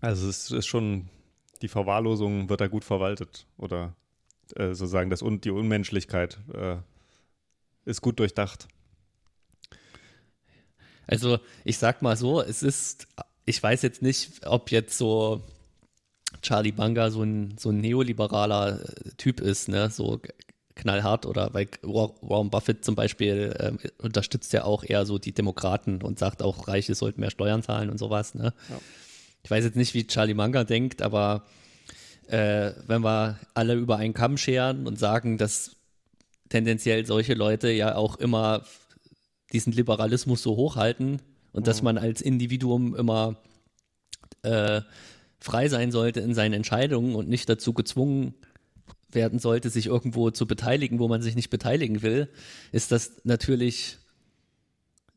Also 0.00 0.28
es 0.28 0.52
ist 0.52 0.66
schon, 0.66 1.08
die 1.60 1.66
Verwahrlosung 1.66 2.48
wird 2.48 2.60
da 2.60 2.68
gut 2.68 2.84
verwaltet. 2.84 3.46
Oder 3.58 3.96
äh, 4.54 4.68
sozusagen 4.74 5.10
das, 5.10 5.20
Un- 5.20 5.40
die 5.40 5.50
Unmenschlichkeit 5.50 6.38
äh, 6.52 6.76
ist 7.84 8.00
gut 8.00 8.20
durchdacht. 8.20 8.68
Also 11.08 11.40
ich 11.64 11.78
sag 11.78 12.00
mal 12.00 12.16
so, 12.16 12.40
es 12.40 12.62
ist, 12.62 13.08
ich 13.44 13.60
weiß 13.60 13.82
jetzt 13.82 14.02
nicht, 14.02 14.46
ob 14.46 14.70
jetzt 14.70 14.96
so 14.96 15.42
Charlie 16.42 16.72
Banga 16.72 17.10
so 17.10 17.22
ein, 17.22 17.56
so 17.58 17.70
ein 17.70 17.80
neoliberaler 17.80 18.80
äh, 18.80 19.10
Typ 19.16 19.40
ist, 19.40 19.68
ne, 19.68 19.90
so 19.90 20.20
knallhart 20.74 21.24
oder 21.26 21.54
weil 21.54 21.68
Wa- 21.82 22.12
Warren 22.20 22.50
Buffett 22.50 22.84
zum 22.84 22.94
Beispiel 22.94 23.56
ähm, 23.60 23.78
unterstützt 23.98 24.52
ja 24.52 24.64
auch 24.64 24.84
eher 24.84 25.06
so 25.06 25.18
die 25.18 25.32
Demokraten 25.32 26.02
und 26.02 26.18
sagt 26.18 26.42
auch, 26.42 26.66
Reiche 26.68 26.94
sollten 26.94 27.20
mehr 27.20 27.30
Steuern 27.30 27.62
zahlen 27.62 27.90
und 27.90 27.98
sowas, 27.98 28.34
ne. 28.34 28.52
Ja. 28.68 28.80
Ich 29.42 29.50
weiß 29.50 29.62
jetzt 29.64 29.76
nicht, 29.76 29.92
wie 29.94 30.06
Charlie 30.06 30.32
Manga 30.34 30.64
denkt, 30.64 31.02
aber 31.02 31.44
äh, 32.28 32.72
wenn 32.86 33.02
wir 33.02 33.38
alle 33.52 33.74
über 33.74 33.98
einen 33.98 34.14
Kamm 34.14 34.38
scheren 34.38 34.86
und 34.86 34.98
sagen, 34.98 35.36
dass 35.36 35.76
tendenziell 36.48 37.04
solche 37.04 37.34
Leute 37.34 37.70
ja 37.70 37.94
auch 37.94 38.16
immer 38.16 38.64
diesen 39.52 39.72
Liberalismus 39.72 40.42
so 40.42 40.56
hochhalten 40.56 41.20
und 41.52 41.66
dass 41.66 41.82
man 41.82 41.98
als 41.98 42.22
Individuum 42.22 42.96
immer 42.96 43.36
äh, 44.42 44.80
frei 45.44 45.68
sein 45.68 45.92
sollte 45.92 46.20
in 46.20 46.34
seinen 46.34 46.54
Entscheidungen 46.54 47.14
und 47.14 47.28
nicht 47.28 47.50
dazu 47.50 47.74
gezwungen 47.74 48.32
werden 49.12 49.38
sollte, 49.38 49.68
sich 49.68 49.86
irgendwo 49.86 50.30
zu 50.30 50.46
beteiligen, 50.46 50.98
wo 50.98 51.06
man 51.06 51.20
sich 51.20 51.36
nicht 51.36 51.50
beteiligen 51.50 52.00
will, 52.00 52.30
ist 52.72 52.92
das 52.92 53.20
natürlich 53.24 53.98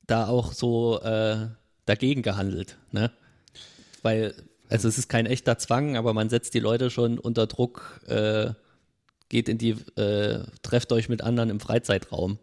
da 0.06 0.28
auch 0.28 0.52
so 0.52 1.00
äh, 1.00 1.48
dagegen 1.86 2.24
gehandelt, 2.24 2.78
ne? 2.92 3.10
Weil, 4.02 4.34
also 4.68 4.90
es 4.90 4.98
ist 4.98 5.08
kein 5.08 5.26
echter 5.26 5.58
Zwang, 5.58 5.96
aber 5.96 6.14
man 6.14 6.30
setzt 6.30 6.54
die 6.54 6.60
Leute 6.60 6.90
schon 6.90 7.20
unter 7.20 7.48
Druck, 7.48 8.02
äh, 8.08 8.52
geht 9.30 9.48
in 9.48 9.58
die, 9.58 9.78
äh, 9.96 10.44
trefft 10.62 10.92
euch 10.92 11.08
mit 11.08 11.22
anderen 11.22 11.50
im 11.50 11.62
Freizeitraum. 11.62 12.38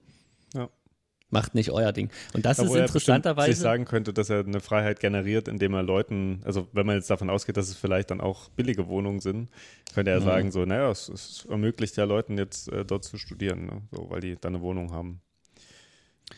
Macht 1.31 1.55
nicht 1.55 1.71
euer 1.71 1.91
Ding. 1.93 2.11
Und 2.33 2.45
das 2.45 2.59
Obwohl 2.61 2.77
ist 2.77 2.81
er 2.81 2.87
interessanterweise. 2.87 3.53
sich 3.53 3.61
sagen 3.61 3.87
könnte, 3.87 4.13
dass 4.13 4.31
er 4.31 4.41
eine 4.41 4.61
Freiheit 4.61 5.01
generiert, 5.01 5.49
indem 5.49 5.75
er 5.75 5.83
Leuten, 5.83 6.41
also 6.45 6.69
wenn 6.73 6.87
man 6.87 6.97
jetzt 6.97 7.11
davon 7.11 7.29
ausgeht, 7.31 7.57
dass 7.57 7.69
es 7.69 7.77
vielleicht 7.77 8.11
dann 8.11 8.21
auch 8.21 8.51
billige 8.51 8.87
Wohnungen 8.87 9.21
sind, 9.21 9.51
könnte 9.95 10.13
er 10.13 10.21
Mhm. 10.21 10.25
sagen, 10.25 10.53
so, 10.53 10.65
naja, 10.65 10.91
es, 10.91 11.09
es 11.09 11.47
ermöglicht 11.51 11.97
ja 11.97 12.05
Leuten 12.05 12.39
jetzt 12.39 12.69
äh, 12.71 12.85
dort 12.85 13.05
zu 13.05 13.17
studieren, 13.19 13.67
ne? 13.67 13.83
so, 13.91 14.09
weil 14.11 14.21
die 14.21 14.37
dann 14.41 14.55
eine 14.55 14.63
Wohnung 14.63 14.93
haben. 14.93 15.21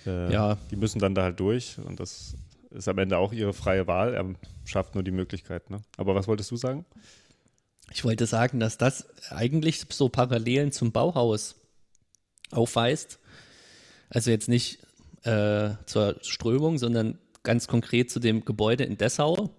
Äh, 0.06 0.32
Ja. 0.32 0.56
Die 0.70 0.76
müssen 0.76 0.98
dann 0.98 1.14
da 1.14 1.24
halt 1.24 1.40
durch 1.40 1.76
und 1.84 2.00
das 2.00 2.34
ist 2.70 2.88
am 2.88 2.98
Ende 2.98 3.18
auch 3.18 3.32
ihre 3.32 3.52
freie 3.52 3.86
Wahl. 3.86 4.14
Er 4.14 4.24
schafft 4.64 4.94
nur 4.94 5.04
die 5.04 5.10
Möglichkeit. 5.10 5.68
Ne? 5.68 5.82
Aber 5.96 6.14
was 6.14 6.26
wolltest 6.26 6.50
du 6.50 6.56
sagen? 6.56 6.84
Ich 7.92 8.04
wollte 8.04 8.26
sagen, 8.26 8.60
dass 8.60 8.78
das 8.78 9.06
eigentlich 9.30 9.84
so 9.90 10.08
Parallelen 10.08 10.72
zum 10.72 10.90
Bauhaus 10.92 11.54
aufweist. 12.50 13.18
Also 14.10 14.30
jetzt 14.30 14.48
nicht 14.48 14.78
äh, 15.24 15.70
zur 15.86 16.16
Strömung, 16.22 16.78
sondern 16.78 17.18
ganz 17.42 17.66
konkret 17.68 18.10
zu 18.10 18.20
dem 18.20 18.44
Gebäude 18.44 18.84
in 18.84 18.96
Dessau. 18.96 19.50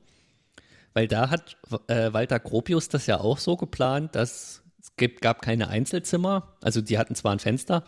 Weil 0.94 1.08
da 1.08 1.30
hat 1.30 1.58
äh, 1.88 2.12
Walter 2.14 2.40
Gropius 2.40 2.90
das 2.90 3.06
ja 3.08 3.20
auch 3.20 3.38
so 3.38 3.56
geplant, 3.56 4.16
dass 4.16 4.64
es 4.82 4.96
gibt, 4.96 5.22
gab 5.22 5.42
keine 5.42 5.68
Einzelzimmer. 5.68 6.56
Also 6.62 6.82
die 6.82 6.98
hatten 6.98 7.16
zwar 7.16 7.34
ein 7.34 7.40
Fenster, 7.40 7.84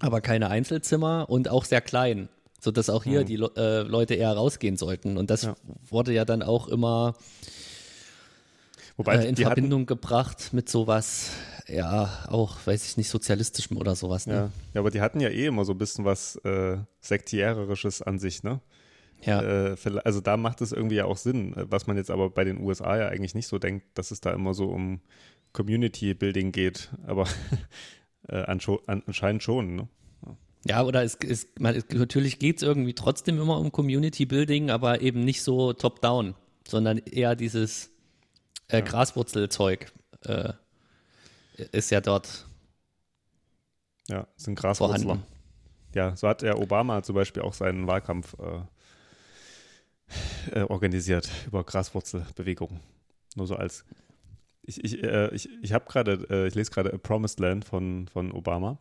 aber 0.00 0.20
keine 0.20 0.50
Einzelzimmer 0.50 1.26
und 1.28 1.48
auch 1.48 1.64
sehr 1.64 1.80
klein, 1.80 2.28
sodass 2.60 2.90
auch 2.90 3.04
hier 3.04 3.24
die 3.24 3.36
Le 3.36 3.50
äh, 3.56 3.82
Leute 3.82 4.14
eher 4.14 4.32
rausgehen 4.32 4.76
sollten. 4.76 5.16
Und 5.16 5.30
das 5.30 5.42
Ja. 5.42 5.56
wurde 5.88 6.12
ja 6.12 6.24
dann 6.24 6.42
auch 6.42 6.68
immer 6.68 7.14
Wobei 8.96 9.16
äh, 9.16 9.28
in 9.28 9.36
die 9.36 9.44
hatten, 9.46 9.54
Verbindung 9.54 9.86
gebracht 9.86 10.52
mit 10.52 10.68
sowas, 10.68 11.30
ja, 11.68 12.24
auch, 12.28 12.56
weiß 12.66 12.86
ich 12.86 12.96
nicht, 12.96 13.08
sozialistischem 13.08 13.76
oder 13.76 13.94
sowas. 13.94 14.26
Ne? 14.26 14.34
ja, 14.34 14.50
ja, 14.74 14.80
aber 14.80 14.90
die 14.90 15.00
hatten 15.00 15.20
ja 15.20 15.28
eh 15.28 15.46
immer 15.46 15.64
so 15.64 15.72
ein 15.72 15.78
bisschen 15.78 16.04
was 16.04 16.36
äh, 16.44 16.78
Sektiererisches 17.00 18.02
an 18.02 18.18
sich, 18.18 18.42
ne? 18.42 18.60
Ja, 19.24 19.42
Äh, 19.42 19.76
also 20.04 20.20
da 20.20 20.36
macht 20.36 20.60
es 20.60 20.72
irgendwie 20.72 20.96
ja 20.96 21.04
auch 21.04 21.16
Sinn, 21.16 21.52
äh, 21.54 21.70
was 21.70 21.86
man 21.86 21.96
jetzt 21.96 22.10
aber 22.10 22.30
bei 22.30 22.44
den 22.44 22.60
USA 22.60 22.96
ja 22.96 23.08
eigentlich 23.08 23.34
nicht 23.34 23.48
so 23.48 23.58
denkt, 23.58 23.86
dass 23.94 24.10
es 24.10 24.20
da 24.20 24.30
immer 24.30 24.54
so 24.54 24.66
um 24.66 25.00
Community 25.52 26.14
Building 26.14 26.52
geht, 26.52 26.90
aber 27.06 27.26
äh, 28.28 28.44
anscheinend 28.86 29.42
schon. 29.42 29.74
Ne? 29.76 29.88
ja 30.66 30.82
oder 30.84 31.02
es, 31.02 31.16
es, 31.16 31.48
man, 31.58 31.74
es, 31.74 31.86
natürlich 31.92 32.38
geht 32.38 32.58
es 32.58 32.62
irgendwie 32.62 32.94
trotzdem 32.94 33.40
immer 33.40 33.58
um 33.58 33.72
Community 33.72 34.26
Building, 34.26 34.70
aber 34.70 35.00
eben 35.00 35.24
nicht 35.24 35.42
so 35.42 35.72
top-down, 35.72 36.34
sondern 36.66 36.98
eher 36.98 37.34
dieses 37.34 37.90
äh, 38.68 38.82
Graswurzelzeug 38.82 39.92
äh, 40.24 40.52
ist 41.58 41.90
ja 41.90 42.00
dort 42.00 42.46
Ja, 44.08 44.26
sind 44.36 44.56
Graswurzler. 44.56 45.18
vorhanden. 45.18 45.22
Ja, 45.94 46.16
so 46.16 46.28
hat 46.28 46.42
der 46.42 46.58
Obama 46.58 47.02
zum 47.02 47.14
Beispiel 47.14 47.42
auch 47.42 47.54
seinen 47.54 47.86
Wahlkampf 47.86 48.36
äh, 48.38 48.62
äh, 50.60 50.62
organisiert 50.62 51.28
über 51.46 51.64
Graswurzelbewegungen. 51.64 52.80
Nur 53.36 53.46
so 53.46 53.56
als 53.56 53.84
ich, 54.62 54.84
ich, 54.84 55.02
äh, 55.02 55.34
ich, 55.34 55.48
ich 55.62 55.72
habe 55.72 55.86
gerade, 55.86 56.26
äh, 56.30 56.46
ich 56.48 56.54
lese 56.54 56.70
gerade 56.70 56.92
A 56.92 56.98
Promised 56.98 57.40
Land 57.40 57.64
von, 57.64 58.08
von 58.08 58.32
Obama. 58.32 58.78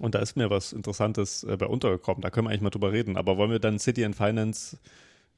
Und 0.00 0.14
da 0.14 0.20
ist 0.20 0.36
mir 0.36 0.50
was 0.50 0.72
Interessantes 0.72 1.44
äh, 1.44 1.56
bei 1.56 1.66
untergekommen. 1.66 2.22
Da 2.22 2.30
können 2.30 2.46
wir 2.46 2.50
eigentlich 2.50 2.62
mal 2.62 2.70
drüber 2.70 2.92
reden. 2.92 3.16
Aber 3.16 3.36
wollen 3.36 3.50
wir 3.50 3.58
dann 3.58 3.78
City 3.78 4.04
and 4.04 4.16
Finance 4.16 4.78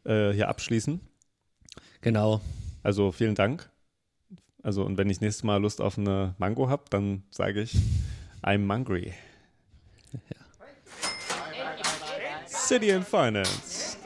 äh, 0.05 0.33
hier 0.33 0.49
abschließen? 0.49 1.01
Genau. 2.03 2.41
Also 2.83 3.13
vielen 3.13 3.35
Dank. 3.35 3.71
Also 4.65 4.83
und 4.83 4.97
wenn 4.97 5.11
ich 5.11 5.21
nächstes 5.21 5.45
Mal 5.45 5.59
Lust 5.59 5.81
auf 5.83 5.99
eine 5.99 6.35
Mango 6.39 6.69
habe, 6.69 6.85
dann 6.89 7.23
sage 7.31 7.61
ich 7.61 7.77
I'm 8.43 8.59
mangry. 8.59 9.13
City 12.47 12.93
and 12.93 13.07
Finance. 13.07 13.99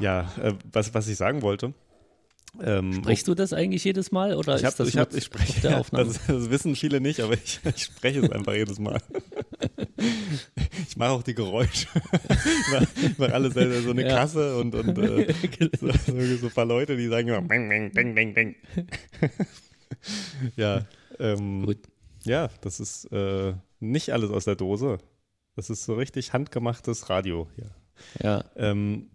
Ja, 0.00 0.30
äh, 0.40 0.52
was, 0.70 0.92
was 0.92 1.08
ich 1.08 1.16
sagen 1.16 1.40
wollte. 1.40 1.72
Ähm, 2.62 2.92
Sprichst 2.92 3.26
du 3.26 3.34
das 3.34 3.52
eigentlich 3.52 3.84
jedes 3.84 4.12
Mal 4.12 4.34
oder 4.34 4.56
ich 4.56 4.62
ist 4.62 4.66
hab, 4.66 4.76
das 4.76 4.88
ich, 4.88 4.98
hab, 4.98 5.14
ich 5.14 5.24
spreche, 5.24 5.54
auf 5.54 5.60
der 5.62 5.78
Aufnahme? 5.80 6.04
Das, 6.04 6.26
das 6.26 6.50
wissen 6.50 6.76
viele 6.76 7.00
nicht, 7.00 7.20
aber 7.20 7.32
ich, 7.34 7.60
ich 7.64 7.84
spreche 7.84 8.20
es 8.20 8.30
einfach 8.30 8.52
jedes 8.52 8.78
Mal. 8.78 9.00
Ich 10.94 10.98
mache 10.98 11.10
auch 11.10 11.24
die 11.24 11.34
Geräusche. 11.34 11.88
Ich 13.02 13.18
mache 13.18 13.34
alles 13.34 13.54
selber, 13.54 13.80
so 13.80 13.90
eine 13.90 14.02
Ja. 14.02 14.14
Kasse 14.14 14.56
und, 14.58 14.76
und 14.76 14.96
äh, 14.96 15.26
so, 15.80 15.88
so, 15.90 16.36
so 16.36 16.46
ein 16.46 16.52
paar 16.54 16.64
Leute, 16.64 16.96
die 16.96 17.08
sagen 17.08 17.26
immer 17.26 17.42
bang, 17.42 17.68
bang, 17.68 17.90
bang, 17.92 18.14
bang, 18.14 18.32
bang. 18.32 18.54
Ja, 20.56 20.86
ähm, 21.18 21.66
Gut. 21.66 21.78
ja, 22.22 22.48
das 22.60 22.78
ist 22.78 23.06
äh, 23.10 23.54
nicht 23.80 24.10
alles 24.12 24.30
aus 24.30 24.44
der 24.44 24.54
Dose. 24.54 24.98
Das 25.56 25.68
ist 25.68 25.84
so 25.84 25.94
richtig 25.94 26.32
handgemachtes 26.32 27.10
Radio 27.10 27.48
hier. 27.56 27.70
ja. 28.22 28.44
Ähm, 28.54 29.10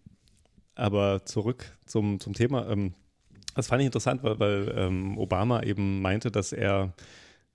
aber 0.76 1.24
zurück 1.24 1.78
zum, 1.86 2.20
zum 2.20 2.34
Thema. 2.34 2.70
Ähm, 2.70 2.94
das 3.56 3.68
fand 3.68 3.82
ich 3.82 3.86
interessant, 3.86 4.22
weil, 4.24 4.38
weil 4.38 4.74
ähm, 4.76 5.18
Obama 5.18 5.64
eben 5.64 6.02
meinte, 6.02 6.30
dass 6.30 6.52
er 6.52 6.94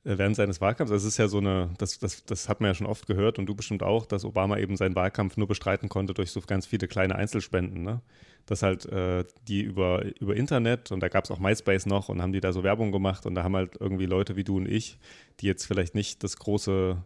während 0.05 0.37
seines 0.37 0.61
Wahlkampfs, 0.61 0.93
das 0.93 1.05
ist 1.05 1.17
ja 1.17 1.29
so 1.29 1.39
eine, 1.39 1.71
das, 1.79 1.99
das, 1.99 2.25
das 2.25 2.49
hat 2.49 2.61
man 2.61 2.69
ja 2.71 2.75
schon 2.75 2.87
oft 2.87 3.07
gehört 3.07 3.39
und 3.39 3.47
du 3.47 3.55
bestimmt 3.55 3.83
auch, 3.83 4.05
dass 4.05 4.25
Obama 4.25 4.59
eben 4.59 4.77
seinen 4.77 4.95
Wahlkampf 4.95 5.37
nur 5.37 5.49
bestreiten 5.49 5.89
konnte 5.89 6.13
durch 6.13 6.31
so 6.31 6.41
ganz 6.43 6.67
viele 6.67 6.87
kleine 6.89 7.17
Einzelspenden. 7.17 7.83
Ne? 7.83 8.03
Dass 8.45 8.63
halt 8.63 8.85
äh, 8.87 9.25
die 9.49 9.63
über, 9.63 10.05
über 10.21 10.37
Internet 10.37 10.93
und 10.93 11.01
da 11.01 11.09
gab 11.09 11.25
es 11.25 11.31
auch 11.31 11.39
MySpace 11.39 11.87
noch 11.87 12.11
und 12.11 12.21
haben 12.21 12.33
die 12.33 12.41
da 12.41 12.53
so 12.53 12.63
Werbung 12.63 12.93
gemacht 12.93 13.25
und 13.25 13.35
da 13.35 13.43
haben 13.43 13.57
halt 13.57 13.77
irgendwie 13.81 14.07
Leute 14.07 14.37
wie 14.37 14.45
du 14.45 14.59
und 14.59 14.69
ich, 14.69 14.99
die 15.41 15.47
jetzt 15.47 15.65
vielleicht 15.65 15.95
nicht 15.95 16.23
das 16.23 16.37
große 16.37 16.99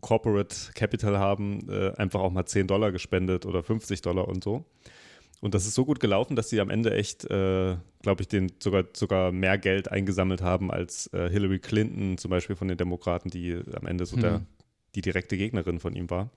Corporate 0.00 0.54
Capital 0.74 1.18
haben, 1.18 1.68
äh, 1.68 1.92
einfach 1.96 2.20
auch 2.20 2.30
mal 2.30 2.46
10 2.46 2.68
Dollar 2.68 2.92
gespendet 2.92 3.46
oder 3.46 3.62
50 3.64 4.00
Dollar 4.02 4.28
und 4.28 4.44
so. 4.44 4.64
Und 5.40 5.54
das 5.54 5.66
ist 5.66 5.74
so 5.74 5.84
gut 5.84 6.00
gelaufen, 6.00 6.36
dass 6.36 6.48
sie 6.48 6.60
am 6.60 6.70
Ende 6.70 6.94
echt, 6.94 7.24
äh, 7.26 7.76
glaube 8.02 8.22
ich, 8.22 8.28
den 8.28 8.52
sogar, 8.62 8.84
sogar 8.94 9.30
mehr 9.30 9.58
Geld 9.58 9.90
eingesammelt 9.90 10.40
haben 10.40 10.70
als 10.70 11.12
äh, 11.12 11.28
Hillary 11.28 11.58
Clinton 11.58 12.16
zum 12.16 12.30
Beispiel 12.30 12.56
von 12.56 12.68
den 12.68 12.78
Demokraten, 12.78 13.28
die 13.28 13.60
am 13.74 13.86
Ende 13.86 14.06
so 14.06 14.16
der, 14.16 14.34
Hm. 14.36 14.46
die 14.94 15.02
direkte 15.02 15.36
Gegnerin 15.36 15.80
von 15.80 15.94
ihm 15.94 16.08
war. 16.08 16.30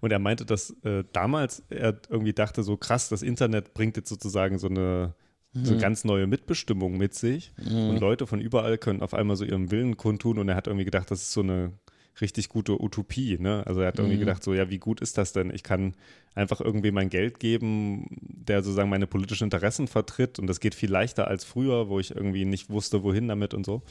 Und 0.00 0.10
er 0.10 0.18
meinte, 0.18 0.44
dass 0.44 0.70
äh, 0.84 1.04
damals 1.12 1.62
er 1.70 1.98
irgendwie 2.10 2.34
dachte, 2.34 2.62
so 2.62 2.76
krass, 2.76 3.08
das 3.08 3.22
Internet 3.22 3.72
bringt 3.72 3.96
jetzt 3.96 4.10
sozusagen 4.10 4.58
so 4.58 4.68
eine, 4.68 5.14
so 5.54 5.72
eine 5.72 5.80
ganz 5.80 6.04
neue 6.04 6.26
Mitbestimmung 6.26 6.98
mit 6.98 7.14
sich. 7.14 7.52
Und 7.88 8.00
Leute 8.00 8.26
von 8.26 8.40
überall 8.40 8.76
können 8.76 9.00
auf 9.02 9.14
einmal 9.14 9.36
so 9.36 9.44
ihren 9.44 9.70
Willen 9.70 9.96
kundtun. 9.96 10.38
Und 10.38 10.48
er 10.48 10.56
hat 10.56 10.66
irgendwie 10.66 10.84
gedacht, 10.84 11.10
das 11.10 11.22
ist 11.22 11.32
so 11.32 11.40
eine 11.42 11.72
richtig 12.20 12.48
gute 12.48 12.80
Utopie. 12.80 13.38
Ne? 13.38 13.62
Also 13.66 13.80
er 13.80 13.88
hat 13.88 13.98
irgendwie 13.98 14.18
gedacht, 14.18 14.42
so 14.44 14.54
ja, 14.54 14.70
wie 14.70 14.78
gut 14.78 15.00
ist 15.00 15.18
das 15.18 15.32
denn? 15.32 15.50
Ich 15.52 15.62
kann 15.62 15.94
einfach 16.34 16.60
irgendwie 16.60 16.90
mein 16.92 17.10
Geld 17.10 17.40
geben, 17.40 18.06
der 18.20 18.62
sozusagen 18.62 18.90
meine 18.90 19.06
politischen 19.06 19.44
Interessen 19.44 19.88
vertritt. 19.88 20.38
Und 20.38 20.46
das 20.46 20.60
geht 20.60 20.74
viel 20.74 20.90
leichter 20.90 21.26
als 21.28 21.44
früher, 21.44 21.88
wo 21.88 21.98
ich 21.98 22.14
irgendwie 22.14 22.44
nicht 22.44 22.70
wusste, 22.70 23.02
wohin 23.02 23.28
damit 23.28 23.54
und 23.54 23.66
so. 23.66 23.82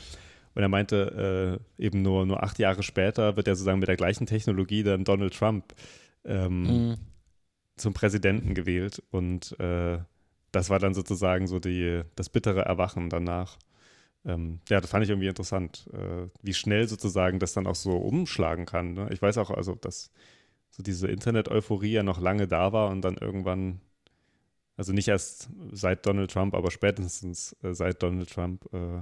Und 0.55 0.61
er 0.61 0.69
meinte, 0.69 1.59
äh, 1.80 1.84
eben 1.84 2.01
nur, 2.01 2.26
nur 2.26 2.43
acht 2.43 2.59
Jahre 2.59 2.84
später 2.84 3.36
wird 3.36 3.47
er 3.47 3.55
sozusagen 3.55 3.80
mit 3.80 3.88
der 3.89 3.97
gleichen 3.97 4.26
Technologie 4.28 4.84
dann 4.84 5.03
Donald 5.03 5.34
Trump 5.34 5.74
ähm, 6.26 6.63
Mhm. 6.63 6.95
zum 7.76 7.93
Präsidenten 7.93 8.53
gewählt. 8.53 9.01
Und 9.11 9.59
äh, 9.59 9.97
das 10.51 10.69
war 10.69 10.80
dann 10.80 10.93
sozusagen 10.93 11.47
so 11.47 11.59
die, 11.59 12.03
das 12.15 12.30
bittere 12.30 12.61
Erwachen 12.61 13.09
danach. 13.09 13.57
Ähm, 14.26 14.59
ja, 14.69 14.80
das 14.80 14.89
fand 14.89 15.03
ich 15.03 15.09
irgendwie 15.09 15.28
interessant, 15.28 15.89
äh, 15.93 16.28
wie 16.41 16.53
schnell 16.53 16.88
sozusagen 16.88 17.39
das 17.39 17.53
dann 17.53 17.67
auch 17.67 17.76
so 17.76 17.97
umschlagen 17.97 18.65
kann. 18.65 18.93
Ne? 18.93 19.09
Ich 19.11 19.21
weiß 19.21 19.38
auch, 19.38 19.51
also, 19.51 19.76
dass 19.76 20.11
so 20.69 20.82
diese 20.82 21.07
Internet-Euphorie 21.07 21.91
ja 21.91 22.03
noch 22.03 22.19
lange 22.19 22.47
da 22.47 22.71
war 22.74 22.89
und 22.89 23.01
dann 23.01 23.17
irgendwann, 23.17 23.82
also 24.78 24.93
nicht 24.93 25.07
erst 25.07 25.49
seit 25.71 26.05
Donald 26.05 26.32
Trump, 26.32 26.55
aber 26.55 26.71
spätestens 26.71 27.55
äh, 27.63 27.74
seit 27.74 28.01
Donald 28.01 28.30
Trump 28.30 28.65
äh, 28.74 29.01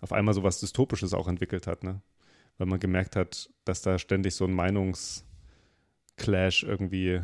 auf 0.00 0.12
einmal 0.12 0.34
so 0.34 0.42
was 0.42 0.60
Dystopisches 0.60 1.14
auch 1.14 1.28
entwickelt 1.28 1.66
hat, 1.66 1.84
ne? 1.84 2.02
Weil 2.58 2.66
man 2.66 2.80
gemerkt 2.80 3.16
hat, 3.16 3.50
dass 3.64 3.82
da 3.82 3.98
ständig 3.98 4.34
so 4.34 4.44
ein 4.44 4.52
Meinungsclash 4.52 5.24
irgendwie 6.62 7.22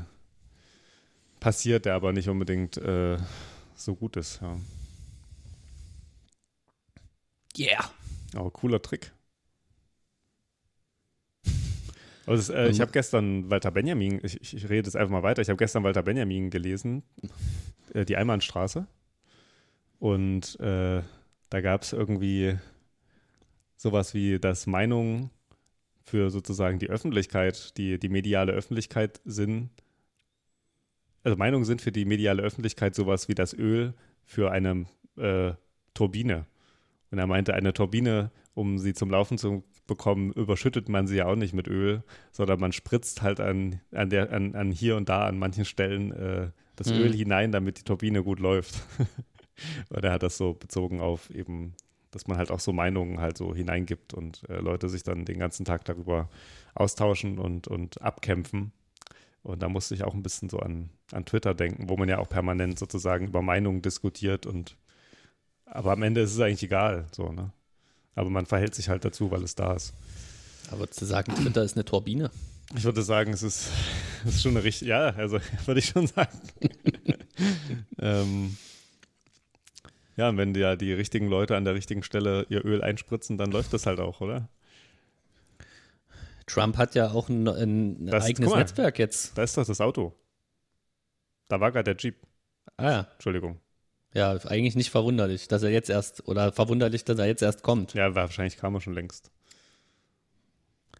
passiert, 1.38 1.84
der 1.84 1.94
aber 1.94 2.12
nicht 2.12 2.28
unbedingt 2.28 2.76
äh, 2.78 3.18
so 3.74 3.94
gut 3.94 4.16
ist, 4.16 4.40
ja. 4.40 4.56
Yeah. 7.60 7.90
Aber 8.34 8.50
cooler 8.50 8.80
Trick. 8.80 9.12
Also, 12.26 12.54
äh, 12.54 12.70
ich 12.70 12.80
habe 12.80 12.92
gestern 12.92 13.50
Walter 13.50 13.70
Benjamin, 13.70 14.20
ich, 14.22 14.54
ich 14.54 14.64
rede 14.64 14.86
jetzt 14.88 14.96
einfach 14.96 15.12
mal 15.12 15.22
weiter, 15.22 15.42
ich 15.42 15.48
habe 15.48 15.58
gestern 15.58 15.84
Walter 15.84 16.02
Benjamin 16.02 16.48
gelesen, 16.48 17.02
äh, 17.92 18.04
die 18.04 18.16
Einbahnstraße. 18.16 18.86
Und 19.98 20.58
äh, 20.60 21.02
da 21.50 21.60
gab 21.60 21.82
es 21.82 21.92
irgendwie 21.92 22.56
sowas 23.76 24.14
wie, 24.14 24.38
dass 24.38 24.66
Meinungen 24.66 25.30
für 26.04 26.30
sozusagen 26.30 26.78
die 26.78 26.88
Öffentlichkeit, 26.88 27.76
die, 27.76 27.98
die 27.98 28.08
mediale 28.08 28.52
Öffentlichkeit 28.52 29.20
sind, 29.24 29.70
also 31.22 31.36
Meinungen 31.36 31.64
sind 31.64 31.82
für 31.82 31.92
die 31.92 32.06
mediale 32.06 32.42
Öffentlichkeit 32.42 32.94
sowas 32.94 33.28
wie 33.28 33.34
das 33.34 33.52
Öl 33.52 33.92
für 34.24 34.50
eine 34.50 34.86
äh, 35.16 35.52
Turbine. 35.92 36.46
Und 37.10 37.18
er 37.18 37.26
meinte, 37.26 37.54
eine 37.54 37.72
Turbine, 37.72 38.30
um 38.54 38.78
sie 38.78 38.94
zum 38.94 39.10
Laufen 39.10 39.38
zu 39.38 39.64
bekommen, 39.86 40.32
überschüttet 40.32 40.88
man 40.88 41.06
sie 41.06 41.16
ja 41.16 41.26
auch 41.26 41.36
nicht 41.36 41.52
mit 41.52 41.66
Öl, 41.66 42.04
sondern 42.30 42.60
man 42.60 42.72
spritzt 42.72 43.22
halt 43.22 43.40
an, 43.40 43.80
an, 43.92 44.10
der, 44.10 44.32
an, 44.32 44.54
an 44.54 44.70
hier 44.70 44.96
und 44.96 45.08
da 45.08 45.26
an 45.26 45.38
manchen 45.38 45.64
Stellen 45.64 46.12
äh, 46.12 46.50
das 46.76 46.92
mhm. 46.92 47.00
Öl 47.00 47.12
hinein, 47.12 47.52
damit 47.52 47.78
die 47.78 47.84
Turbine 47.84 48.22
gut 48.22 48.38
läuft. 48.38 48.80
und 49.88 50.04
er 50.04 50.12
hat 50.12 50.22
das 50.22 50.36
so 50.36 50.54
bezogen 50.54 51.00
auf 51.00 51.30
eben, 51.30 51.74
dass 52.12 52.28
man 52.28 52.38
halt 52.38 52.50
auch 52.50 52.60
so 52.60 52.72
Meinungen 52.72 53.20
halt 53.20 53.36
so 53.36 53.54
hineingibt 53.54 54.14
und 54.14 54.48
äh, 54.48 54.60
Leute 54.60 54.88
sich 54.88 55.02
dann 55.02 55.24
den 55.24 55.38
ganzen 55.38 55.64
Tag 55.64 55.84
darüber 55.84 56.28
austauschen 56.74 57.38
und, 57.38 57.66
und 57.66 58.00
abkämpfen. 58.00 58.72
Und 59.42 59.62
da 59.62 59.68
musste 59.68 59.94
ich 59.94 60.04
auch 60.04 60.14
ein 60.14 60.22
bisschen 60.22 60.48
so 60.48 60.58
an, 60.58 60.90
an 61.12 61.24
Twitter 61.24 61.54
denken, 61.54 61.88
wo 61.88 61.96
man 61.96 62.08
ja 62.08 62.18
auch 62.18 62.28
permanent 62.28 62.78
sozusagen 62.78 63.26
über 63.26 63.42
Meinungen 63.42 63.82
diskutiert 63.82 64.46
und 64.46 64.76
aber 65.70 65.92
am 65.92 66.02
Ende 66.02 66.20
ist 66.20 66.32
es 66.32 66.40
eigentlich 66.40 66.64
egal, 66.64 67.06
so, 67.12 67.30
ne? 67.30 67.52
Aber 68.14 68.28
man 68.28 68.46
verhält 68.46 68.74
sich 68.74 68.88
halt 68.88 69.04
dazu, 69.04 69.30
weil 69.30 69.42
es 69.42 69.54
da 69.54 69.74
ist. 69.74 69.94
Aber 70.70 70.90
zu 70.90 71.04
sagen, 71.04 71.34
Twitter 71.34 71.62
ist 71.62 71.76
eine 71.76 71.84
Turbine. 71.84 72.30
Ich 72.76 72.84
würde 72.84 73.02
sagen, 73.02 73.32
es 73.32 73.42
ist, 73.42 73.70
es 74.26 74.36
ist 74.36 74.42
schon 74.42 74.52
eine 74.52 74.64
richtige, 74.64 74.90
ja, 74.90 75.10
also 75.10 75.38
würde 75.66 75.80
ich 75.80 75.86
schon 75.86 76.06
sagen. 76.06 76.38
ähm, 77.98 78.56
ja, 80.16 80.36
wenn 80.36 80.54
ja 80.54 80.76
die 80.76 80.92
richtigen 80.92 81.28
Leute 81.28 81.56
an 81.56 81.64
der 81.64 81.74
richtigen 81.74 82.02
Stelle 82.02 82.46
ihr 82.48 82.64
Öl 82.64 82.82
einspritzen, 82.82 83.38
dann 83.38 83.52
läuft 83.52 83.72
das 83.72 83.86
halt 83.86 84.00
auch, 84.00 84.20
oder? 84.20 84.48
Trump 86.46 86.76
hat 86.76 86.96
ja 86.96 87.12
auch 87.12 87.28
ein, 87.28 87.46
ein 87.46 88.06
das, 88.06 88.24
eigenes 88.24 88.50
mal, 88.50 88.58
Netzwerk 88.58 88.98
jetzt. 88.98 89.38
Da 89.38 89.44
ist 89.44 89.56
doch 89.56 89.64
das 89.64 89.80
Auto. 89.80 90.12
Da 91.48 91.60
war 91.60 91.70
gerade 91.70 91.94
der 91.94 91.96
Jeep. 91.96 92.16
Ah 92.76 92.90
ja. 92.90 93.08
Entschuldigung. 93.14 93.60
Ja, 94.12 94.32
eigentlich 94.46 94.74
nicht 94.74 94.90
verwunderlich, 94.90 95.46
dass 95.46 95.62
er 95.62 95.70
jetzt 95.70 95.88
erst, 95.88 96.26
oder 96.26 96.52
verwunderlich, 96.52 97.04
dass 97.04 97.18
er 97.18 97.26
jetzt 97.26 97.42
erst 97.42 97.62
kommt. 97.62 97.94
Ja, 97.94 98.14
wahrscheinlich 98.14 98.56
kam 98.56 98.74
er 98.74 98.80
schon 98.80 98.94
längst. 98.94 99.30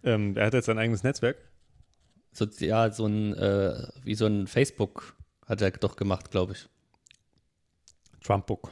Ähm, 0.05 0.37
er 0.37 0.47
hat 0.47 0.55
jetzt 0.55 0.67
sein 0.67 0.79
eigenes 0.79 1.03
Netzwerk. 1.03 1.37
So, 2.33 2.47
ja, 2.61 2.91
so 2.93 3.07
ein, 3.07 3.35
äh, 3.35 3.89
wie 4.05 4.15
so 4.15 4.27
ein 4.27 4.47
Facebook 4.47 5.17
hat 5.47 5.61
er 5.61 5.73
doch 5.73 5.97
gemacht, 5.97 6.31
glaube 6.31 6.53
ich. 6.53 6.69
Trumpbook. 8.23 8.71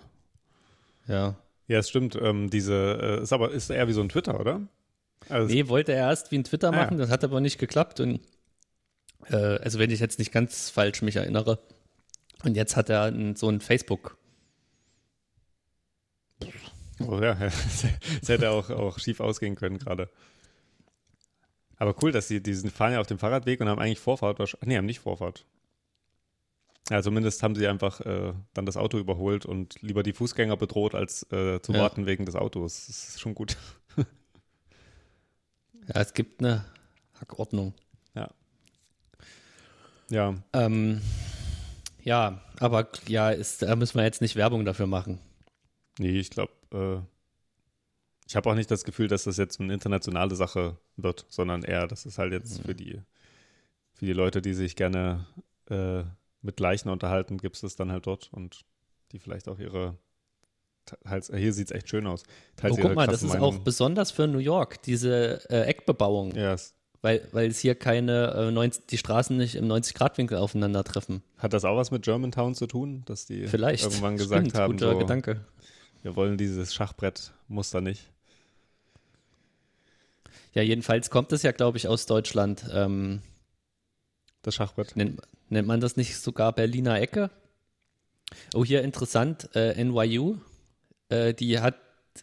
Ja. 1.08 1.36
Ja, 1.66 1.78
es 1.78 1.88
stimmt. 1.88 2.16
Ähm, 2.16 2.48
diese, 2.48 2.98
äh, 3.02 3.22
ist 3.22 3.32
aber 3.32 3.50
ist 3.50 3.70
eher 3.70 3.88
wie 3.88 3.92
so 3.92 4.00
ein 4.00 4.08
Twitter, 4.08 4.38
oder? 4.38 4.62
Also 5.28 5.52
nee, 5.52 5.68
wollte 5.68 5.92
er 5.92 6.08
erst 6.08 6.30
wie 6.30 6.38
ein 6.38 6.44
Twitter 6.44 6.70
machen, 6.70 6.94
ah, 6.94 6.98
ja. 6.98 6.98
das 6.98 7.10
hat 7.10 7.24
aber 7.24 7.40
nicht 7.40 7.58
geklappt. 7.58 7.98
Und 8.00 8.20
äh, 9.26 9.36
also 9.36 9.78
wenn 9.78 9.90
ich 9.90 10.00
jetzt 10.00 10.18
nicht 10.18 10.32
ganz 10.32 10.70
falsch 10.70 11.02
mich 11.02 11.16
erinnere. 11.16 11.58
Und 12.44 12.56
jetzt 12.56 12.76
hat 12.76 12.88
er 12.88 13.02
ein, 13.02 13.34
so 13.34 13.48
ein 13.48 13.60
Facebook. 13.60 14.17
Oh 17.00 17.20
ja, 17.20 17.34
das 17.34 18.28
hätte 18.28 18.50
auch, 18.50 18.70
auch 18.70 18.98
schief 18.98 19.20
ausgehen 19.20 19.54
können 19.54 19.78
gerade. 19.78 20.08
Aber 21.76 21.94
cool, 22.02 22.10
dass 22.10 22.26
sie, 22.28 22.42
die 22.42 22.54
fahren 22.54 22.92
ja 22.92 23.00
auf 23.00 23.06
dem 23.06 23.18
Fahrradweg 23.18 23.60
und 23.60 23.68
haben 23.68 23.78
eigentlich 23.78 24.00
Vorfahrt. 24.00 24.38
Nee, 24.64 24.76
haben 24.76 24.86
nicht 24.86 25.00
Vorfahrt. 25.00 25.46
Ja, 26.90 27.02
zumindest 27.02 27.42
haben 27.42 27.54
sie 27.54 27.68
einfach 27.68 28.00
äh, 28.00 28.32
dann 28.54 28.66
das 28.66 28.76
Auto 28.76 28.98
überholt 28.98 29.46
und 29.46 29.80
lieber 29.82 30.02
die 30.02 30.12
Fußgänger 30.12 30.56
bedroht, 30.56 30.94
als 30.94 31.22
äh, 31.30 31.60
zu 31.60 31.72
ja. 31.72 31.80
warten 31.80 32.06
wegen 32.06 32.24
des 32.24 32.34
Autos. 32.34 32.86
Das 32.86 33.08
ist 33.08 33.20
schon 33.20 33.34
gut. 33.34 33.56
Ja, 35.94 36.02
es 36.02 36.12
gibt 36.12 36.40
eine 36.40 36.66
Hackordnung. 37.18 37.72
Ja. 38.14 38.28
Ja. 40.10 40.34
Ähm, 40.52 41.00
ja, 42.02 42.42
aber 42.60 42.88
ja, 43.06 43.30
ist, 43.30 43.62
da 43.62 43.74
müssen 43.74 43.96
wir 43.96 44.04
jetzt 44.04 44.20
nicht 44.20 44.36
Werbung 44.36 44.66
dafür 44.66 44.86
machen. 44.86 45.18
Nee, 45.98 46.18
ich 46.18 46.28
glaube, 46.28 46.52
äh, 46.72 46.98
ich 48.26 48.36
habe 48.36 48.50
auch 48.50 48.54
nicht 48.54 48.70
das 48.70 48.84
Gefühl, 48.84 49.08
dass 49.08 49.24
das 49.24 49.38
jetzt 49.38 49.58
eine 49.60 49.72
internationale 49.72 50.34
Sache 50.34 50.76
wird, 50.96 51.24
sondern 51.28 51.62
eher, 51.62 51.86
das 51.86 52.04
ist 52.04 52.18
halt 52.18 52.32
jetzt 52.32 52.58
mhm. 52.58 52.64
für 52.64 52.74
die, 52.74 53.00
für 53.94 54.04
die 54.04 54.12
Leute, 54.12 54.42
die 54.42 54.52
sich 54.52 54.76
gerne 54.76 55.26
äh, 55.70 56.02
mit 56.42 56.60
Leichen 56.60 56.90
unterhalten, 56.90 57.38
gibt 57.38 57.56
es 57.56 57.62
das 57.62 57.76
dann 57.76 57.90
halt 57.90 58.06
dort 58.06 58.30
und 58.32 58.64
die 59.12 59.18
vielleicht 59.18 59.48
auch 59.48 59.58
ihre 59.58 59.96
teils, 60.84 61.30
hier 61.34 61.52
sieht 61.52 61.70
es 61.70 61.76
echt 61.76 61.88
schön 61.88 62.06
aus. 62.06 62.22
Teils 62.56 62.76
oh, 62.78 62.80
guck 62.80 62.94
mal, 62.94 63.06
das 63.06 63.22
ist 63.22 63.30
Meinung. 63.30 63.54
auch 63.54 63.58
besonders 63.58 64.10
für 64.10 64.26
New 64.26 64.38
York, 64.38 64.82
diese 64.82 65.40
äh, 65.50 65.62
Eckbebauung. 65.62 66.34
Yes. 66.34 66.74
Weil, 67.00 67.26
weil 67.30 67.48
es 67.48 67.60
hier 67.60 67.76
keine, 67.76 68.34
äh, 68.34 68.50
90, 68.50 68.86
die 68.86 68.98
Straßen 68.98 69.36
nicht 69.36 69.54
im 69.54 69.66
90-Grad-Winkel 69.66 70.36
aufeinandertreffen. 70.36 71.22
Hat 71.36 71.52
das 71.52 71.64
auch 71.64 71.76
was 71.76 71.90
mit 71.92 72.02
Germantown 72.02 72.54
zu 72.54 72.66
tun, 72.66 73.02
dass 73.06 73.24
die 73.24 73.46
Vielleicht. 73.46 73.84
irgendwann 73.84 74.16
gesagt 74.16 74.48
Stimmt, 74.48 74.58
haben, 74.58 74.72
guter 74.72 74.92
so, 74.92 74.98
Gedanke. 74.98 75.44
Wir 76.02 76.16
wollen 76.16 76.38
dieses 76.38 76.74
Schachbrettmuster 76.74 77.80
nicht? 77.80 78.10
Ja, 80.54 80.62
jedenfalls 80.62 81.10
kommt 81.10 81.32
es 81.32 81.42
ja, 81.42 81.52
glaube 81.52 81.78
ich, 81.78 81.88
aus 81.88 82.06
Deutschland. 82.06 82.64
Ähm, 82.72 83.22
das 84.42 84.54
Schachbrett. 84.54 84.96
Nennt, 84.96 85.20
nennt 85.48 85.68
man 85.68 85.80
das 85.80 85.96
nicht 85.96 86.16
sogar 86.16 86.52
Berliner 86.52 87.00
Ecke? 87.00 87.30
Oh, 88.54 88.64
hier 88.64 88.82
interessant, 88.82 89.50
äh, 89.54 89.82
NYU 89.82 90.38
äh, 91.08 91.34
die 91.34 91.58
hat 91.58 91.76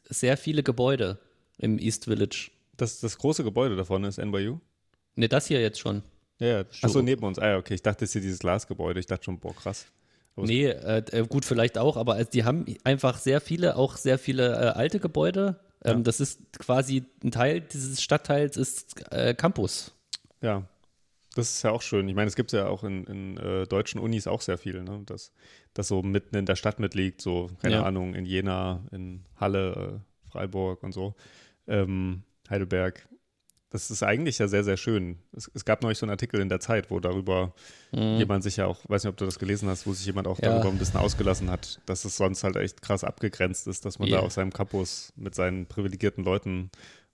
sehr 0.10 0.38
viele 0.38 0.64
Gebäude 0.64 1.20
im 1.58 1.80
East 1.80 2.06
Village. 2.06 2.52
Das, 2.78 3.00
das 3.00 3.18
große 3.18 3.44
Gebäude 3.44 3.76
davon 3.76 4.04
ist 4.04 4.18
NYU? 4.18 4.60
Ne, 5.16 5.30
das 5.30 5.48
hier 5.48 5.62
jetzt 5.62 5.80
schon. 5.80 6.04
Ja, 6.40 6.48
ja. 6.48 6.66
Achso, 6.82 7.02
neben 7.02 7.24
uns. 7.24 7.40
Ah 7.40 7.52
ja, 7.52 7.58
okay. 7.58 7.76
Ich 7.76 7.82
dachte, 7.82 8.02
das 8.02 8.10
ist 8.10 8.14
hier 8.14 8.22
dieses 8.22 8.40
Glasgebäude. 8.40 9.00
Ich 9.00 9.06
dachte 9.06 9.24
schon, 9.24 9.40
boah, 9.40 9.56
krass. 9.56 9.86
Aber 10.36 10.48
nee, 10.48 10.66
äh, 10.66 11.04
äh, 11.12 11.26
gut, 11.28 11.46
vielleicht 11.46 11.78
auch, 11.78 11.98
aber 11.98 12.16
also 12.16 12.30
die 12.30 12.44
haben 12.44 12.66
einfach 12.84 13.18
sehr 13.18 13.40
viele, 13.40 13.78
auch 13.78 13.96
sehr 13.98 14.20
viele 14.20 14.54
äh, 14.54 14.68
alte 14.70 15.00
Gebäude. 15.00 15.60
Ähm, 15.84 15.98
ja. 15.98 16.04
Das 16.04 16.20
ist 16.20 16.42
quasi 16.60 17.06
ein 17.24 17.32
Teil 17.32 17.62
dieses 17.62 18.02
Stadtteils, 18.02 18.58
ist 18.58 19.12
äh, 19.12 19.34
Campus. 19.34 19.94
Ja, 20.42 20.64
das 21.36 21.56
ist 21.56 21.64
ja 21.64 21.72
auch 21.72 21.82
schön. 21.82 22.08
Ich 22.08 22.16
meine, 22.16 22.28
es 22.28 22.36
gibt 22.36 22.54
ja 22.54 22.68
auch 22.68 22.84
in, 22.84 23.04
in 23.06 23.38
äh, 23.38 23.68
deutschen 23.68 24.00
Unis 24.00 24.26
auch 24.26 24.42
sehr 24.42 24.58
viel, 24.58 24.84
ne? 24.84 25.02
dass 25.06 25.32
das 25.74 25.90
so 25.90 26.02
mitten 26.02 26.36
in 26.36 26.46
der 26.46 26.56
Stadt 26.56 26.80
mitliegt, 26.80 27.22
so, 27.22 27.50
keine 27.62 27.76
ja. 27.76 27.84
Ahnung, 27.84 28.16
in 28.16 28.26
Jena, 28.26 28.86
in 28.92 29.26
Halle, 29.36 30.02
äh, 30.02 30.30
Freiburg 30.32 30.82
und 30.84 30.94
so, 30.94 31.14
ähm, 31.68 32.24
Heidelberg. 32.50 33.08
Das 33.70 33.92
ist 33.92 34.04
eigentlich 34.04 34.38
ja 34.38 34.48
sehr, 34.48 34.64
sehr 34.64 34.78
schön. 34.78 35.18
Es, 35.36 35.50
es, 35.54 35.66
gab 35.66 35.82
neulich 35.82 35.98
so 35.98 36.06
einen 36.06 36.12
Artikel 36.12 36.40
in 36.40 36.50
der 36.50 36.60
Zeit, 36.60 36.92
wo 36.92 37.00
darüber 37.00 37.54
mhm. 37.92 38.18
jemand 38.18 38.44
sich 38.44 38.58
ja 38.58 38.68
auch, 38.68 38.88
weiß 38.88 39.04
nicht, 39.04 39.10
ob 39.10 39.18
du 39.18 39.26
das 39.26 39.40
gelesen 39.40 39.68
hast, 39.68 39.86
wo 39.88 39.94
sich 39.94 40.06
jemand 40.06 40.28
auch 40.28 40.40
ja. 40.40 40.50
darüber 40.50 40.70
ein 40.70 40.78
bisschen 40.78 41.00
ausgelassen 41.00 41.50
hat, 41.50 41.80
dass 41.86 42.06
es 42.06 42.16
sonst 42.16 42.44
halt 42.44 42.56
echt 42.56 42.82
krass 42.82 43.04
abgegrenzt 43.04 43.68
ist, 43.68 43.84
dass 43.84 44.00
man 44.00 44.08
yeah. 44.08 44.20
da 44.20 44.26
auf 44.26 44.32
seinem 44.32 44.54
Campus 44.54 45.12
mit 45.16 45.36
seinen 45.36 45.66
privilegierten 45.66 46.24
Leuten 46.24 46.70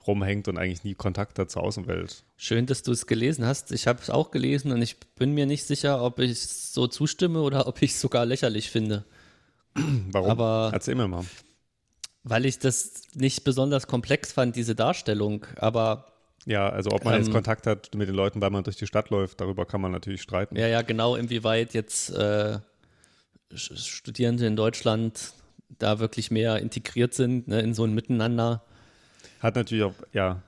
rumhängt 0.05 0.47
und 0.47 0.57
eigentlich 0.57 0.83
nie 0.83 0.95
Kontakt 0.95 1.39
hat 1.39 1.51
zur 1.51 1.63
Außenwelt. 1.63 2.23
Schön, 2.37 2.65
dass 2.65 2.83
du 2.83 2.91
es 2.91 3.07
gelesen 3.07 3.45
hast. 3.45 3.71
Ich 3.71 3.87
habe 3.87 4.01
es 4.01 4.09
auch 4.09 4.31
gelesen 4.31 4.71
und 4.71 4.81
ich 4.81 4.99
bin 5.15 5.33
mir 5.33 5.45
nicht 5.45 5.65
sicher, 5.65 6.03
ob 6.03 6.19
ich 6.19 6.39
so 6.39 6.87
zustimme 6.87 7.41
oder 7.41 7.67
ob 7.67 7.81
ich 7.81 7.91
es 7.91 8.01
sogar 8.01 8.25
lächerlich 8.25 8.69
finde. 8.69 9.05
Warum? 10.11 10.29
Aber 10.29 10.71
Erzähl 10.73 10.95
mir 10.95 11.07
mal. 11.07 11.25
Weil 12.23 12.45
ich 12.45 12.59
das 12.59 13.03
nicht 13.13 13.43
besonders 13.43 13.87
komplex 13.87 14.31
fand, 14.31 14.55
diese 14.55 14.75
Darstellung. 14.75 15.45
Aber 15.55 16.10
ja, 16.45 16.69
also 16.69 16.91
ob 16.91 17.05
man 17.05 17.13
ähm, 17.13 17.21
jetzt 17.21 17.31
Kontakt 17.31 17.67
hat 17.67 17.93
mit 17.95 18.07
den 18.07 18.15
Leuten, 18.15 18.41
weil 18.41 18.49
man 18.49 18.63
durch 18.63 18.77
die 18.77 18.87
Stadt 18.87 19.09
läuft, 19.09 19.41
darüber 19.41 19.65
kann 19.65 19.81
man 19.81 19.91
natürlich 19.91 20.21
streiten. 20.21 20.55
Ja, 20.55 20.67
ja, 20.67 20.81
genau, 20.81 21.15
inwieweit 21.15 21.73
jetzt 21.73 22.09
äh, 22.11 22.59
Studierende 23.53 24.45
in 24.45 24.55
Deutschland 24.55 25.33
da 25.79 25.99
wirklich 25.99 26.31
mehr 26.31 26.59
integriert 26.59 27.13
sind 27.13 27.47
ne, 27.47 27.61
in 27.61 27.73
so 27.73 27.83
ein 27.83 27.93
Miteinander. 27.93 28.63
Hat 29.39 29.55
natürlich 29.55 29.83
auch, 29.83 29.93
ja. 30.13 30.41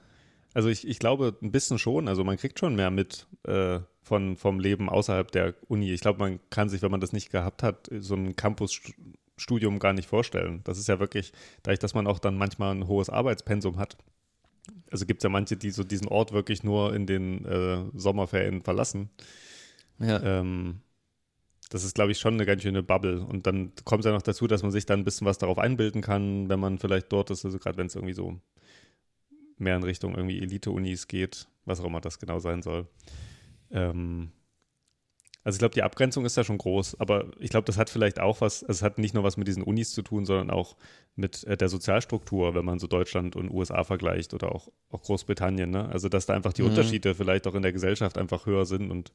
Also 0.54 0.70
ich, 0.70 0.88
ich 0.88 1.00
glaube 1.00 1.36
ein 1.41 1.52
bisschen 1.52 1.80
schon. 1.80 2.08
Also 2.08 2.24
man 2.24 2.38
kriegt 2.38 2.60
schon 2.60 2.76
mehr 2.76 2.91
mit 2.91 3.26
äh, 3.44 3.80
von, 4.04 4.38
vom 4.38 4.60
Leben 4.60 4.89
außerhalb 4.89 5.32
der 5.32 5.56
Uni. 5.68 5.91
Ich 5.91 6.02
glaube, 6.02 6.20
man 6.20 6.39
kann 6.50 6.70
sich, 6.70 6.82
wenn 6.82 6.91
man 6.91 7.02
das 7.02 7.14
nicht 7.14 7.32
gehabt 7.32 7.64
hat, 7.64 7.89
so 8.00 8.16
ein 8.16 8.36
Campusstudium 8.36 9.80
gar 9.80 9.94
nicht 9.94 10.08
vorstellen. 10.08 10.62
Das 10.66 10.78
ist 10.78 10.88
ja 10.88 11.00
wirklich, 11.00 11.34
dadurch, 11.64 11.80
dass 11.80 11.94
man 11.94 12.06
auch 12.06 12.20
dann 12.20 12.38
manchmal 12.38 12.76
ein 12.76 12.88
hohes 12.88 13.10
Arbeitspensum 13.10 13.78
hat. 13.78 13.98
Also 14.94 15.08
gibt 15.08 15.22
es 15.22 15.24
ja 15.24 15.30
manche, 15.30 15.58
die 15.58 15.72
so 15.72 15.84
diesen 15.84 16.08
Ort 16.08 16.34
wirklich 16.34 16.64
nur 16.64 16.96
in 16.96 17.08
den 17.08 17.44
äh, 17.46 17.84
Sommerferien 17.96 18.62
verlassen. 18.62 19.10
Ja. 19.98 20.22
Ähm, 20.22 20.82
das 21.72 21.84
ist, 21.84 21.96
glaube 21.96 22.12
ich, 22.12 22.20
schon 22.20 22.36
eine 22.36 22.46
ganz 22.46 22.62
schöne 22.62 22.84
Bubble. 22.84 23.26
Und 23.26 23.48
dann 23.48 23.72
kommt 23.86 24.02
es 24.02 24.06
ja 24.06 24.12
noch 24.12 24.22
dazu, 24.22 24.46
dass 24.46 24.62
man 24.62 24.72
sich 24.72 24.86
dann 24.86 25.00
ein 25.00 25.04
bisschen 25.04 25.26
was 25.26 25.39
darauf 25.39 25.58
einbilden 25.58 26.04
kann, 26.04 26.48
wenn 26.48 26.60
man 26.60 26.78
vielleicht 26.78 27.12
dort 27.12 27.32
ist. 27.32 27.44
Also 27.44 27.58
gerade 27.58 27.80
wenn 27.80 27.88
es 27.88 27.96
irgendwie 27.96 28.14
so 28.14 28.39
mehr 29.58 29.76
in 29.76 29.84
Richtung 29.84 30.14
irgendwie 30.14 30.39
Elite-Unis 30.39 31.08
geht, 31.08 31.48
was 31.66 31.80
auch 31.80 31.86
immer 31.86 32.00
das 32.00 32.20
genau 32.20 32.38
sein 32.38 32.62
soll. 32.62 32.88
Ähm, 33.72 34.32
Also 35.44 35.58
ich 35.58 35.60
glaube, 35.60 35.74
die 35.74 35.84
Abgrenzung 35.84 36.26
ist 36.26 36.38
da 36.38 36.44
schon 36.44 36.58
groß, 36.58 37.00
aber 37.00 37.26
ich 37.39 37.50
glaube, 37.50 37.66
das 37.66 37.78
hat 37.78 37.89
vielleicht 37.89 38.20
auch 38.20 38.39
was, 38.39 38.64
also 38.64 38.78
es 38.78 38.82
hat 38.82 38.98
nicht 38.98 39.14
nur 39.14 39.24
was 39.24 39.36
mit 39.36 39.48
diesen 39.48 39.64
Unis 39.64 39.91
zu 39.91 40.02
tun, 40.02 40.26
sondern 40.26 40.50
auch 40.50 40.78
mit 41.16 41.44
äh, 41.44 41.58
der 41.58 41.70
Sozialstruktur, 41.70 42.56
wenn 42.56 42.64
man 42.64 42.80
so 42.80 42.88
Deutschland 42.88 43.36
und 43.36 43.52
USA 43.52 43.84
vergleicht 43.84 44.34
oder 44.34 44.54
auch, 44.54 44.70
auch 44.89 45.02
Großbritannien. 45.02 45.70
Ne? 45.70 45.89
Also 45.89 46.08
dass 46.08 46.26
da 46.26 46.34
einfach 46.34 46.54
die 46.54 46.62
mhm. 46.62 46.70
Unterschiede 46.70 47.14
vielleicht 47.14 47.46
auch 47.48 47.56
in 47.56 47.62
der 47.62 47.74
Gesellschaft 47.74 48.18
einfach 48.18 48.46
höher 48.46 48.66
sind 48.66 48.89
und 48.89 49.12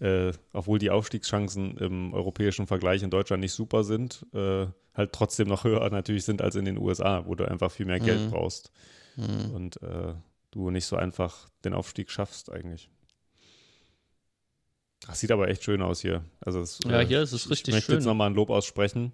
äh, 0.00 0.32
obwohl 0.52 0.78
die 0.78 0.90
Aufstiegschancen 0.90 1.76
im 1.76 2.14
europäischen 2.14 2.66
Vergleich 2.66 3.02
in 3.02 3.10
Deutschland 3.10 3.42
nicht 3.42 3.52
super 3.52 3.84
sind, 3.84 4.26
äh, 4.32 4.66
halt 4.94 5.12
trotzdem 5.12 5.48
noch 5.48 5.64
höher 5.64 5.88
natürlich 5.90 6.24
sind 6.24 6.40
als 6.40 6.56
in 6.56 6.64
den 6.64 6.78
USA, 6.78 7.26
wo 7.26 7.34
du 7.34 7.44
einfach 7.44 7.70
viel 7.70 7.86
mehr 7.86 8.00
Geld 8.00 8.20
mhm. 8.20 8.30
brauchst 8.30 8.72
mhm. 9.16 9.54
und 9.54 9.82
äh, 9.82 10.14
du 10.50 10.70
nicht 10.70 10.86
so 10.86 10.96
einfach 10.96 11.48
den 11.64 11.74
Aufstieg 11.74 12.10
schaffst 12.10 12.50
eigentlich. 12.50 12.88
Das 15.06 15.20
sieht 15.20 15.30
aber 15.32 15.48
echt 15.48 15.64
schön 15.64 15.82
aus 15.82 16.00
hier. 16.00 16.24
Also 16.40 16.60
es, 16.60 16.78
ja, 16.84 17.00
äh, 17.00 17.06
hier 17.06 17.22
ist 17.22 17.32
es 17.32 17.50
richtig 17.50 17.74
schön. 17.74 17.78
Ich 17.78 17.88
möchte 17.88 17.94
jetzt 17.94 18.04
nochmal 18.04 18.30
ein 18.30 18.34
Lob 18.34 18.50
aussprechen. 18.50 19.12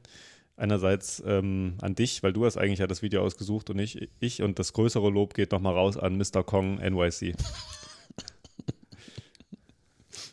Einerseits 0.57 1.23
ähm, 1.25 1.79
an 1.81 1.95
dich, 1.95 2.23
weil 2.23 2.33
du 2.33 2.45
hast 2.45 2.57
eigentlich 2.57 2.81
ja 2.81 2.87
das 2.89 3.01
Video 3.01 3.23
ausgesucht 3.23 3.71
und 3.71 3.77
nicht 3.77 4.09
ich. 4.19 4.43
Und 4.43 4.59
das 4.59 4.73
größere 4.73 5.09
Lob 5.09 5.35
geht 5.35 5.53
nochmal 5.53 5.75
raus 5.75 5.97
an 5.97 6.19
Mr. 6.19 6.43
Kong 6.43 6.79
NYC. 6.79 7.35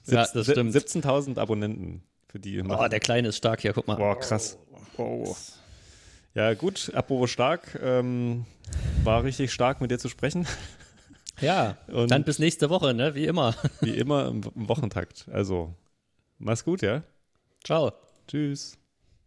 ja, 0.08 0.26
das 0.34 0.46
stimmt. 0.46 0.76
17.000 0.76 1.38
Abonnenten 1.38 2.04
für 2.28 2.40
die. 2.40 2.62
Oh, 2.62 2.88
der 2.88 3.00
Kleine 3.00 3.28
ist 3.30 3.38
stark 3.38 3.62
hier, 3.62 3.74
guck 3.74 3.88
mal. 3.88 3.96
Boah, 3.96 4.20
krass. 4.20 4.58
Oh. 4.98 5.36
Ja, 6.34 6.54
gut, 6.54 6.92
apropos 6.94 7.30
stark. 7.30 7.80
Ähm, 7.82 8.46
war 9.04 9.24
richtig 9.24 9.54
stark, 9.54 9.80
mit 9.80 9.92
dir 9.92 10.00
zu 10.00 10.10
sprechen. 10.10 10.46
Ja, 11.42 11.78
und 11.88 12.12
dann 12.12 12.24
bis 12.24 12.40
nächste 12.40 12.70
Woche, 12.70 12.94
ne? 12.94 13.16
Wie 13.16 13.26
immer. 13.26 13.56
Wie 13.82 13.98
immer 13.98 14.28
im 14.28 14.44
Wochentakt. 14.56 15.28
Also, 15.32 15.74
mach's 16.38 16.64
gut, 16.64 16.82
ja? 16.82 17.04
Ciao. 17.64 17.92
Tschüss. 18.28 18.78